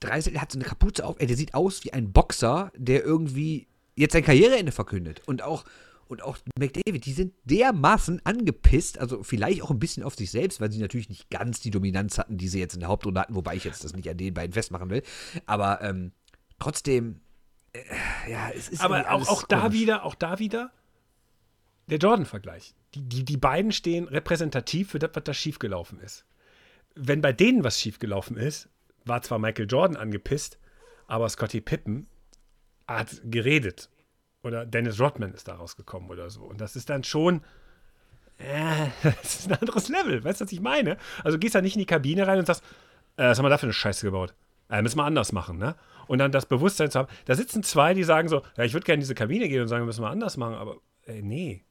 [0.00, 1.16] Dreisel hat so eine Kapuze auf.
[1.18, 3.66] Ey, der sieht aus wie ein Boxer, der irgendwie
[3.96, 5.20] jetzt sein Karriereende verkündet.
[5.26, 5.64] Und auch,
[6.08, 10.60] und auch McDavid, die sind dermaßen angepisst, also vielleicht auch ein bisschen auf sich selbst,
[10.60, 13.34] weil sie natürlich nicht ganz die Dominanz hatten, die sie jetzt in der Hauptrunde hatten,
[13.34, 15.02] wobei ich jetzt das nicht an den beiden festmachen will.
[15.46, 16.12] Aber ähm,
[16.58, 17.20] trotzdem,
[17.72, 17.80] äh,
[18.30, 20.72] ja, es ist Aber auch, auch da wieder, auch da wieder
[21.86, 22.74] der Jordan-Vergleich.
[22.94, 26.24] Die, die, die beiden stehen repräsentativ für das, was da schiefgelaufen ist.
[26.94, 28.68] Wenn bei denen was schiefgelaufen ist,
[29.04, 30.58] war zwar Michael Jordan angepisst,
[31.06, 32.06] aber Scottie Pippen
[32.86, 33.90] hat geredet.
[34.44, 36.42] Oder Dennis Rodman ist da rausgekommen oder so.
[36.42, 37.40] Und das ist dann schon.
[38.38, 40.22] Äh, das ist ein anderes Level.
[40.22, 40.98] Weißt du, was ich meine?
[41.24, 42.62] Also gehst da nicht in die Kabine rein und sagst,
[43.16, 44.34] äh, was haben wir da für eine Scheiße gebaut?
[44.68, 45.74] Äh, müssen wir anders machen, ne?
[46.06, 47.08] Und dann das Bewusstsein zu haben.
[47.24, 49.68] Da sitzen zwei, die sagen so, ja, ich würde gerne in diese Kabine gehen und
[49.68, 50.76] sagen, müssen wir anders machen, aber
[51.06, 51.64] äh, nee.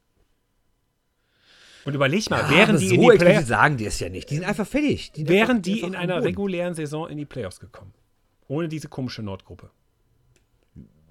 [1.86, 4.30] Und überleg mal, Ja, wären die so in die Playoffs, sagen die es ja nicht.
[4.30, 5.12] Die sind einfach fertig.
[5.12, 7.94] Die wären die in einer regulären Saison in die Playoffs gekommen.
[8.48, 9.70] Ohne diese komische Nordgruppe.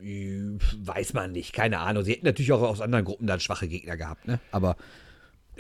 [0.03, 2.05] Äh, Weiß man nicht, keine Ahnung.
[2.05, 4.41] Sie hätten natürlich auch aus anderen Gruppen dann schwache Gegner gehabt, ne?
[4.51, 4.77] Aber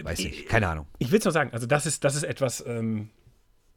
[0.01, 0.86] weiß nicht, keine Ahnung.
[0.98, 3.10] Ich will es nur sagen, also das ist, das ist etwas, ähm,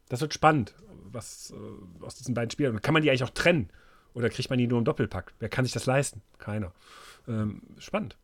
[0.08, 0.74] das wird spannend,
[1.04, 2.80] was äh, aus diesen beiden Spielen.
[2.82, 3.70] Kann man die eigentlich auch trennen?
[4.14, 5.34] Oder kriegt man die nur im Doppelpack?
[5.40, 6.22] Wer kann sich das leisten?
[6.38, 6.72] Keiner.
[7.28, 8.16] Ähm, spannend.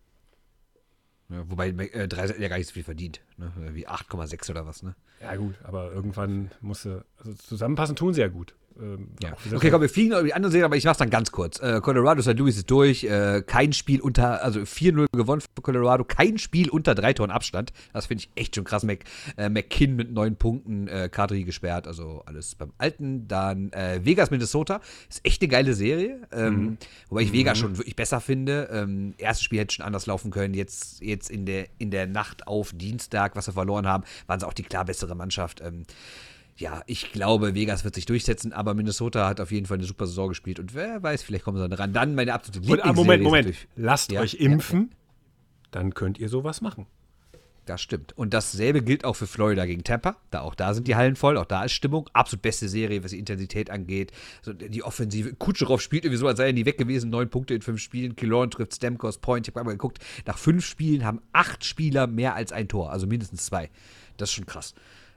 [1.28, 3.20] Ja, wobei äh, drei ja gar nicht so viel verdient.
[3.36, 3.52] Ne?
[3.72, 4.94] Wie 8,6 oder was, ne?
[5.20, 8.54] Ja, gut, aber irgendwann musste, also zusammenpassen tun sie ja gut.
[8.80, 9.32] Ähm, Ja.
[9.54, 11.60] Okay, komm, wir fliegen über die andere Serie, aber ich mach's dann ganz kurz.
[11.60, 12.38] Äh, Colorado St.
[12.38, 13.04] Louis ist durch.
[13.04, 16.04] Äh, kein Spiel unter, also 4-0 gewonnen für Colorado.
[16.04, 17.72] Kein Spiel unter drei Toren Abstand.
[17.92, 18.82] Das finde ich echt schon krass.
[18.82, 19.00] Mac,
[19.36, 23.28] äh, McKinn mit neun Punkten, äh, Kadri gesperrt, also alles beim Alten.
[23.28, 24.80] Dann äh, Vegas, Minnesota.
[25.08, 26.20] Ist echt eine geile Serie.
[26.32, 26.78] Ähm,
[27.08, 28.68] Wobei ich Vegas schon wirklich besser finde.
[28.72, 30.54] Ähm, erstes Spiel hätte schon anders laufen können.
[30.54, 34.46] Jetzt, jetzt in, der, in der Nacht auf Dienstag, was wir verloren haben, waren sie
[34.46, 35.60] auch die klar bessere Mannschaft.
[35.60, 35.84] Ähm,
[36.56, 40.06] ja, ich glaube, Vegas wird sich durchsetzen, aber Minnesota hat auf jeden Fall eine super
[40.06, 41.92] Saison gespielt und wer weiß, vielleicht kommen sie dann ran.
[41.92, 43.56] Dann meine absolute ah, Lieblingsserie Moment, Moment.
[43.76, 44.94] Lasst Ja, euch ja, impfen,
[45.70, 46.86] dann könnt ihr sowas machen.
[47.64, 48.12] Das stimmt.
[48.18, 50.16] Und dasselbe gilt auch für Florida gegen Tampa.
[50.32, 52.10] Da auch da sind die Hallen voll, auch da ist Stimmung.
[52.12, 54.10] Absolut beste Serie, was die Intensität angeht.
[54.42, 55.34] So, die Offensive.
[55.34, 57.10] Kutscherow spielt irgendwie so, als sei er nie weg gewesen.
[57.10, 58.16] Neun Punkte in fünf Spielen.
[58.16, 59.46] Killorn trifft Stamkos Point.
[59.46, 59.98] Ich habe einmal geguckt.
[60.26, 62.90] Nach fünf Spielen haben acht Spieler mehr als ein Tor.
[62.90, 63.70] Also mindestens zwei.
[64.16, 64.74] Das ist schon krass.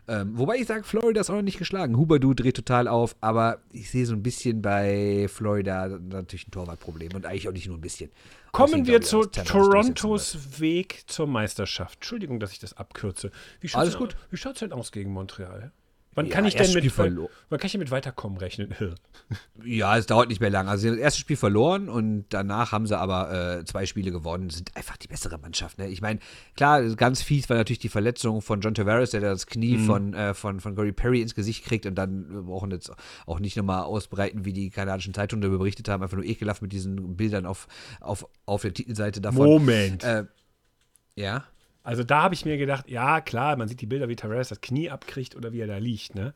[0.08, 1.98] Ähm, wobei ich sage, Florida ist auch noch nicht geschlagen.
[1.98, 7.14] Huberdu dreht total auf, aber ich sehe so ein bisschen bei Florida natürlich ein Torwartproblem
[7.16, 8.12] und eigentlich auch nicht nur ein bisschen.
[8.52, 9.26] Kommen wir zu.
[9.26, 11.96] Torontos Weg zur Meisterschaft.
[11.96, 13.32] Entschuldigung, dass ich das abkürze.
[13.60, 14.16] Wie schaut's Alles denn- gut.
[14.30, 15.72] Wie schaut es denn aus gegen Montreal?
[16.16, 18.74] Wann Ja, kann ich denn mit, verlo- wann kann ich mit Weiterkommen rechnen?
[19.64, 20.68] Ja, es dauert nicht mehr lang.
[20.68, 24.12] Also sie haben das erste Spiel verloren und danach haben sie aber äh, zwei Spiele
[24.12, 24.50] gewonnen.
[24.52, 25.80] Sind einfach die bessere Mannschaft.
[25.80, 25.88] Ne?
[25.88, 26.20] Ich meine,
[26.56, 30.34] klar, ganz fies war natürlich die Verletzung von John Tavares, der das Knie von, äh,
[30.36, 32.92] von, von Corey Perry ins Gesicht kriegt und dann wir brauchen jetzt
[33.26, 36.04] auch nicht nochmal ausbreiten, wie die kanadischen Zeitungen darüber berichtet haben.
[36.04, 37.68] Einfach nur ekelhaft mit diesen Bildern auf,
[38.00, 39.48] auf, auf der Titelseite davon.
[39.48, 40.04] Moment.
[40.04, 40.26] Äh,
[41.16, 41.46] ja.
[41.86, 44.60] Also da habe ich mir gedacht, ja klar, man sieht die Bilder, wie Tavares das
[44.60, 46.34] Knie abkriegt oder wie er da liegt, ne?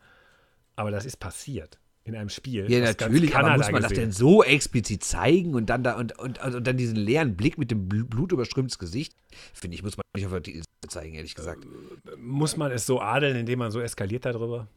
[0.76, 2.72] Aber das ist passiert in einem Spiel.
[2.72, 6.18] Ja, natürlich, aber muss man das gesehen denn so explizit zeigen und dann da und,
[6.20, 9.14] und, also dann diesen leeren Blick mit dem bl- blutüberströmtes Gesicht?
[9.54, 11.66] Finde ich, muss man nicht auf der Titelseite zeigen, ehrlich gesagt.
[12.18, 14.68] Muss man es so adeln, indem man so eskaliert darüber?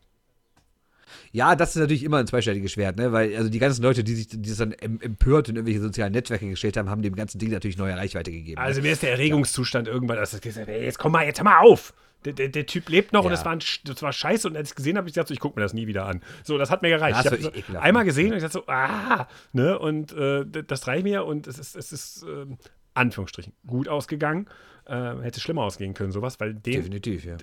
[1.32, 3.12] Ja, das ist natürlich immer ein zweischneidiges Schwert, ne?
[3.12, 6.12] Weil also die ganzen Leute, die sich die das dann em- empört in irgendwelche sozialen
[6.12, 8.60] Netzwerke gestellt haben, haben dem ganzen Ding natürlich neue Reichweite gegeben.
[8.60, 8.66] ne?
[8.66, 11.44] Also mir ist der Erregungszustand irgendwann, dass ich gesagt habe, jetzt komm mal, jetzt hör
[11.44, 11.94] mal auf.
[12.24, 13.36] Der, der, der Typ lebt noch und Ja.
[13.36, 15.40] das war, ein, das war scheiße und als ich gesehen habe, ich gesagt, so, ich
[15.40, 16.20] gucke mir das nie wieder an.
[16.44, 17.24] So, das hat mir gereicht.
[17.24, 18.06] Ja, ich habe so einmal ne?
[18.08, 21.74] gesehen und ich dachte so, ah, ne, und äh, das reicht mir und es ist,
[21.74, 22.58] es ist ähm,
[22.94, 24.46] Anführungsstrichen, gut ausgegangen.
[24.86, 27.36] Äh, hätte schlimmer ausgehen können, sowas, weil den, Definitiv, ja.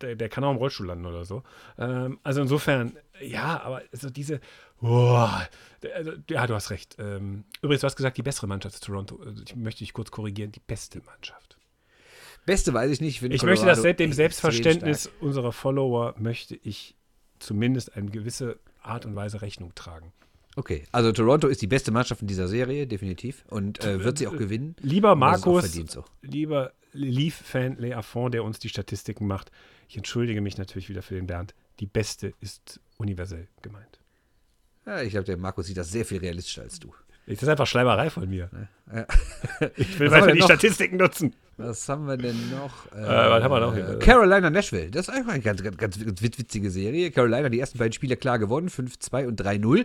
[0.00, 1.42] Der, der kann auch im Rollstuhl landen oder so.
[1.78, 4.40] Ähm, also insofern, ja, aber so diese,
[5.82, 6.96] der- also, ja, du hast recht.
[6.98, 9.20] Ähm, übrigens, du hast gesagt, die bessere Mannschaft ist Toronto.
[9.24, 11.56] Also, Ich möchte dich kurz korrigieren, die beste Mannschaft.
[12.46, 13.20] Beste weiß ich nicht.
[13.20, 16.96] finde Ich möchte, seit dem Selbstverständnis unserer Follower möchte ich
[17.38, 20.12] zumindest eine gewisse Art und Weise Rechnung tragen.
[20.56, 23.44] Okay, also Toronto ist die beste Mannschaft in dieser Serie, definitiv.
[23.48, 24.74] Und äh, wird sie auch gewinnen.
[24.80, 26.04] Lieber das Markus, so.
[26.22, 29.52] lieber Leaf-Fan Le Affont, der uns die Statistiken macht,
[29.90, 31.52] ich entschuldige mich natürlich wieder für den Bernd.
[31.80, 33.98] Die beste ist universell gemeint.
[34.86, 36.94] Ja, ich glaube, der Markus sieht das sehr viel realistischer als du.
[37.26, 38.68] Das ist einfach Schleimerei von mir.
[38.94, 39.06] Ja.
[39.76, 40.46] Ich will Was weiter die noch?
[40.46, 41.34] Statistiken nutzen.
[41.58, 42.86] Was haben wir denn noch?
[42.96, 43.90] Äh, was haben wir noch hier?
[43.90, 44.90] äh, Carolina Nashville.
[44.90, 47.10] Das ist einfach eine ganz, ganz, ganz wit- witzige Serie.
[47.10, 49.84] Carolina die ersten beiden Spiele klar gewonnen, 5-2 und 3-0.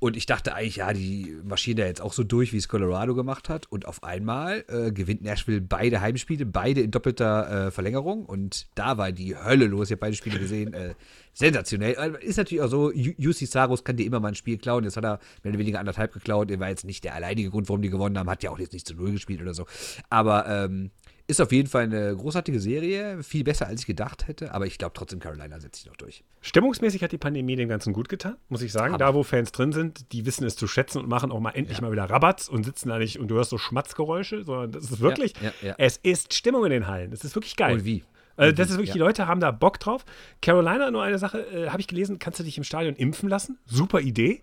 [0.00, 3.14] Und ich dachte eigentlich, ja, die marschieren da jetzt auch so durch, wie es Colorado
[3.14, 3.66] gemacht hat.
[3.70, 8.26] Und auf einmal äh, gewinnt Nashville beide Heimspiele, beide in doppelter äh, Verlängerung.
[8.26, 9.88] Und da war die Hölle los.
[9.88, 10.74] Ich habe beide Spiele gesehen.
[10.74, 10.94] Äh,
[11.34, 11.94] sensationell.
[12.20, 14.82] Äh, Ist natürlich auch so, UC Saros kann dir immer mal ein Spiel klauen.
[14.82, 16.50] Jetzt hat er mehr oder weniger anderthalb geklaut.
[16.50, 18.28] Er war jetzt nicht der alleinige Grund, warum die gewonnen haben.
[18.28, 19.66] Hat ja auch jetzt nicht zu Null gespielt oder so.
[20.10, 20.90] Aber ähm,
[21.26, 23.22] ist auf jeden Fall eine großartige Serie.
[23.22, 24.52] Viel besser, als ich gedacht hätte.
[24.52, 26.24] Aber ich glaube trotzdem, Carolina setzt sich noch durch.
[26.40, 28.94] Stimmungsmäßig hat die Pandemie dem Ganzen gut getan, muss ich sagen.
[28.94, 28.98] Hammer.
[28.98, 31.80] Da, wo Fans drin sind, die wissen es zu schätzen und machen auch mal endlich
[31.80, 35.00] mal wieder Rabatz und sitzen da nicht und du hörst so Schmatzgeräusche, sondern das ist
[35.00, 35.74] wirklich, ja, ja.
[35.78, 37.10] es ist Stimmung in den Hallen.
[37.10, 37.74] Das ist wirklich geil.
[37.74, 38.04] Und wie?
[38.36, 38.94] Also das ist wirklich, ja.
[38.94, 40.04] die Leute haben da Bock drauf.
[40.40, 43.58] Carolina, nur eine Sache, äh, habe ich gelesen, kannst du dich im Stadion impfen lassen?
[43.66, 44.42] Super Idee.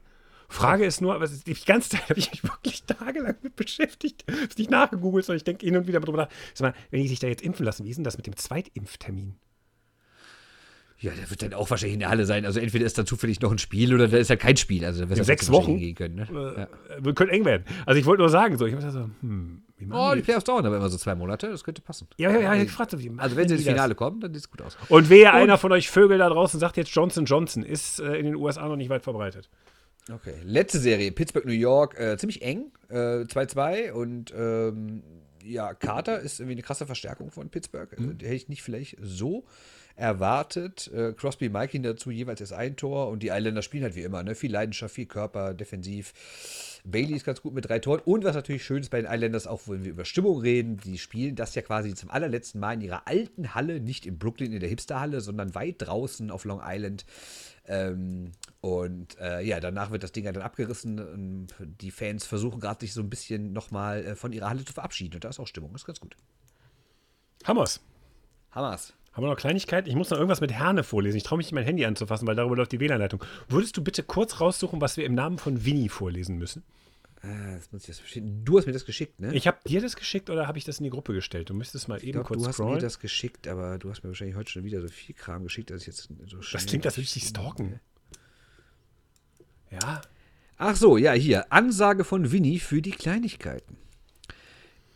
[0.49, 4.29] Frage ist nur, aber die ganze Zeit habe ich mich wirklich tagelang mit beschäftigt.
[4.49, 6.29] Ist nicht nachgegoogelt, sondern ich denke hin und wieder drüber nach.
[6.53, 8.35] Sag mal, wenn die sich da jetzt impfen lassen, wie ist denn das mit dem
[8.35, 9.35] Zweitimpftermin?
[11.01, 12.45] Ja, der wird dann auch wahrscheinlich in der Halle sein.
[12.45, 14.83] Also entweder ist dann zufällig noch ein Spiel oder da ist halt kein Spiel.
[14.83, 15.71] Also da er sechs Wochen?
[15.71, 16.15] hingehen können.
[16.15, 16.67] Ne?
[16.89, 17.63] Äh, Wir können eng werden.
[17.85, 20.23] Also ich wollte nur sagen, so, ich dachte so, hm, wie Oh, die die?
[20.25, 21.47] Playoffs dauern aber immer so zwei Monate.
[21.49, 22.09] Das könnte passen.
[22.17, 23.71] Ja, ja, ja, ich gefragt, so, wie machen Also wenn sie ins das?
[23.73, 24.77] Finale kommen, dann sieht es gut aus.
[24.89, 28.25] Und wehe, einer von euch Vögel da draußen sagt jetzt Johnson Johnson, ist äh, in
[28.25, 29.49] den USA noch nicht weit verbreitet.
[30.11, 30.35] Okay.
[30.43, 35.03] Letzte Serie, Pittsburgh, New York, äh, ziemlich eng, äh, 2-2 und ähm,
[35.43, 37.91] ja, Carter ist irgendwie eine krasse Verstärkung von Pittsburgh.
[37.91, 37.97] Mhm.
[37.97, 39.45] Also, die hätte ich nicht vielleicht so
[39.95, 40.89] erwartet.
[40.93, 44.23] Äh, Crosby, Malkin dazu jeweils erst ein Tor und die Isländer spielen halt wie immer,
[44.23, 44.35] ne?
[44.35, 46.13] Viel Leidenschaft, viel Körper, defensiv.
[46.85, 48.01] Bailey ist ganz gut mit drei Toren.
[48.05, 50.97] Und was natürlich schön ist bei den Islanders, auch wenn wir über Stimmung reden, die
[50.97, 54.59] spielen das ja quasi zum allerletzten Mal in ihrer alten Halle, nicht in Brooklyn in
[54.59, 57.05] der Hipsterhalle, sondern weit draußen auf Long Island.
[57.67, 60.99] Ähm, und äh, ja, danach wird das Ding ja dann abgerissen.
[60.99, 61.47] Und
[61.81, 65.15] die Fans versuchen gerade sich so ein bisschen nochmal äh, von ihrer Halle zu verabschieden.
[65.15, 66.15] Und da ist auch Stimmung, ist ganz gut.
[67.43, 67.79] Hammers.
[68.51, 68.93] Hammers.
[69.13, 69.89] Haben wir noch Kleinigkeiten?
[69.89, 71.17] Ich muss noch irgendwas mit Herne vorlesen.
[71.17, 73.23] Ich traue mich nicht, mein Handy anzufassen, weil darüber läuft die WLAN-Leitung.
[73.47, 76.63] Würdest du bitte kurz raussuchen, was wir im Namen von Winnie vorlesen müssen?
[77.23, 78.45] Äh, jetzt muss ich das verstehen.
[78.45, 79.33] Du hast mir das geschickt, ne?
[79.33, 81.49] Ich habe dir das geschickt oder habe ich das in die Gruppe gestellt?
[81.49, 82.79] Du müsstest mal Ich eben glaub, kurz du hast mir scrollen.
[82.81, 85.81] das geschickt, aber du hast mir wahrscheinlich heute schon wieder so viel Kram geschickt, dass
[85.81, 87.79] ich jetzt so schnell das klingt, als würde ich dich stalken.
[89.71, 90.01] Ja,
[90.61, 91.51] Ach so, ja, hier.
[91.53, 93.77] Ansage von Winnie für die Kleinigkeiten.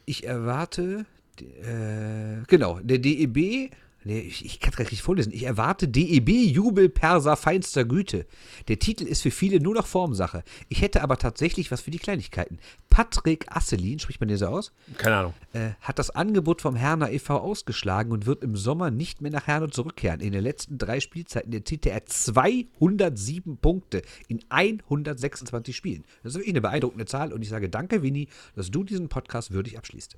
[0.06, 1.06] Ich erwarte,
[1.40, 3.72] äh, genau, der DEB,
[4.04, 5.34] nee, ich, ich kann es gar nicht vorlesen.
[5.34, 8.26] Ich erwarte DEB-Jubel Perser feinster Güte.
[8.68, 10.44] Der Titel ist für viele nur noch Formsache.
[10.70, 12.60] Ich hätte aber tatsächlich was für die Kleinigkeiten.
[12.90, 14.72] Patrick Asselin, spricht man den so aus?
[14.98, 15.34] keine Ahnung.
[15.54, 17.40] äh, hat das Angebot vom Herner e.V.
[17.40, 20.20] ausgeschlagen und wird im Sommer nicht mehr nach Herne zurückkehren.
[20.20, 26.04] In den letzten drei Spielzeiten erzielte er 207 Punkte in 126 Spielen.
[26.22, 29.52] Das ist wirklich eine beeindruckende Zahl und ich sage danke, Winnie, dass du diesen Podcast
[29.52, 30.18] würdig abschließt.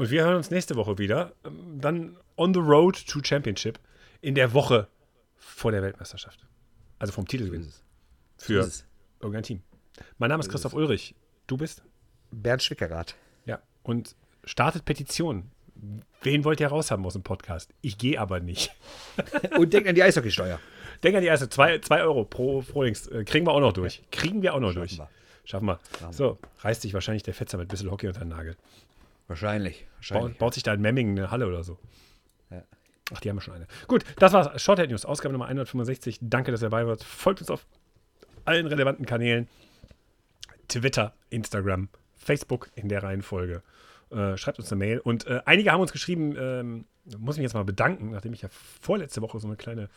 [0.00, 1.34] Und wir hören uns nächste Woche wieder.
[1.44, 3.78] Ähm, Dann on the road to Championship
[4.22, 4.88] in der Woche
[5.36, 6.46] vor der Weltmeisterschaft.
[6.98, 7.70] Also vom Titelgewinn.
[8.38, 8.66] Für
[9.20, 9.62] irgendein Team.
[10.16, 11.14] Mein Name ist Christoph Ulrich.
[11.46, 11.82] Du bist?
[12.30, 13.14] Bernd Schwickerath.
[13.44, 13.60] Ja.
[13.82, 15.50] Und startet Petition.
[16.22, 17.74] Wen wollt ihr raushaben aus dem Podcast?
[17.82, 18.70] Ich gehe aber nicht.
[19.58, 20.60] Und denk an die Eishockeysteuer.
[21.02, 21.50] Denk an die erste.
[21.50, 23.06] 2 Euro pro, Dings.
[23.08, 24.02] Äh, Kriegen wir auch noch durch.
[24.10, 24.96] Kriegen wir auch noch durch.
[24.96, 25.10] wir.
[25.44, 25.78] Schaffen wir.
[26.10, 28.56] So, reißt sich wahrscheinlich der Fetzer mit ein bisschen Hockey unter den Nagel.
[29.30, 29.82] Wahrscheinlich.
[29.82, 30.38] Baut, wahrscheinlich.
[30.38, 31.78] baut sich da in Memmingen eine Halle oder so.
[32.50, 32.64] Ja.
[33.14, 33.68] Ach, die haben wir schon eine.
[33.86, 34.60] Gut, das war's.
[34.60, 36.18] Shorthead News, Ausgabe Nummer 165.
[36.20, 37.04] Danke, dass ihr dabei wart.
[37.04, 37.64] Folgt uns auf
[38.44, 39.48] allen relevanten Kanälen.
[40.66, 43.62] Twitter, Instagram, Facebook in der Reihenfolge.
[44.10, 44.98] Äh, schreibt uns eine Mail.
[44.98, 46.86] Und äh, einige haben uns geschrieben, ähm,
[47.16, 49.88] muss mich jetzt mal bedanken, nachdem ich ja vorletzte Woche so eine kleine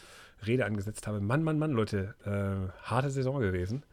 [0.46, 1.22] Rede angesetzt habe.
[1.22, 3.84] Mann, Mann, Mann, Leute, äh, harte Saison gewesen.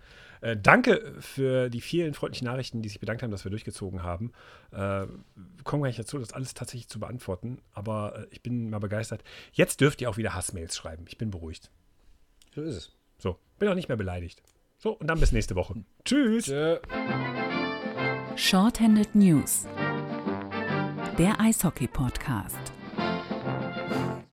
[0.40, 4.32] Äh, danke für die vielen freundlichen Nachrichten, die sich bedankt haben, dass wir durchgezogen haben.
[4.72, 5.06] Äh,
[5.64, 9.22] kommen gar nicht dazu, das alles tatsächlich zu beantworten, aber äh, ich bin mal begeistert.
[9.52, 11.04] Jetzt dürft ihr auch wieder Hassmails schreiben.
[11.08, 11.70] Ich bin beruhigt.
[12.54, 12.96] So ist es.
[13.18, 14.42] So, bin auch nicht mehr beleidigt.
[14.78, 15.84] So, und dann bis nächste Woche.
[16.04, 16.46] Tschüss.
[16.46, 16.78] Tschö.
[18.36, 19.66] Shorthanded News.
[21.18, 22.79] Der Eishockey-Podcast.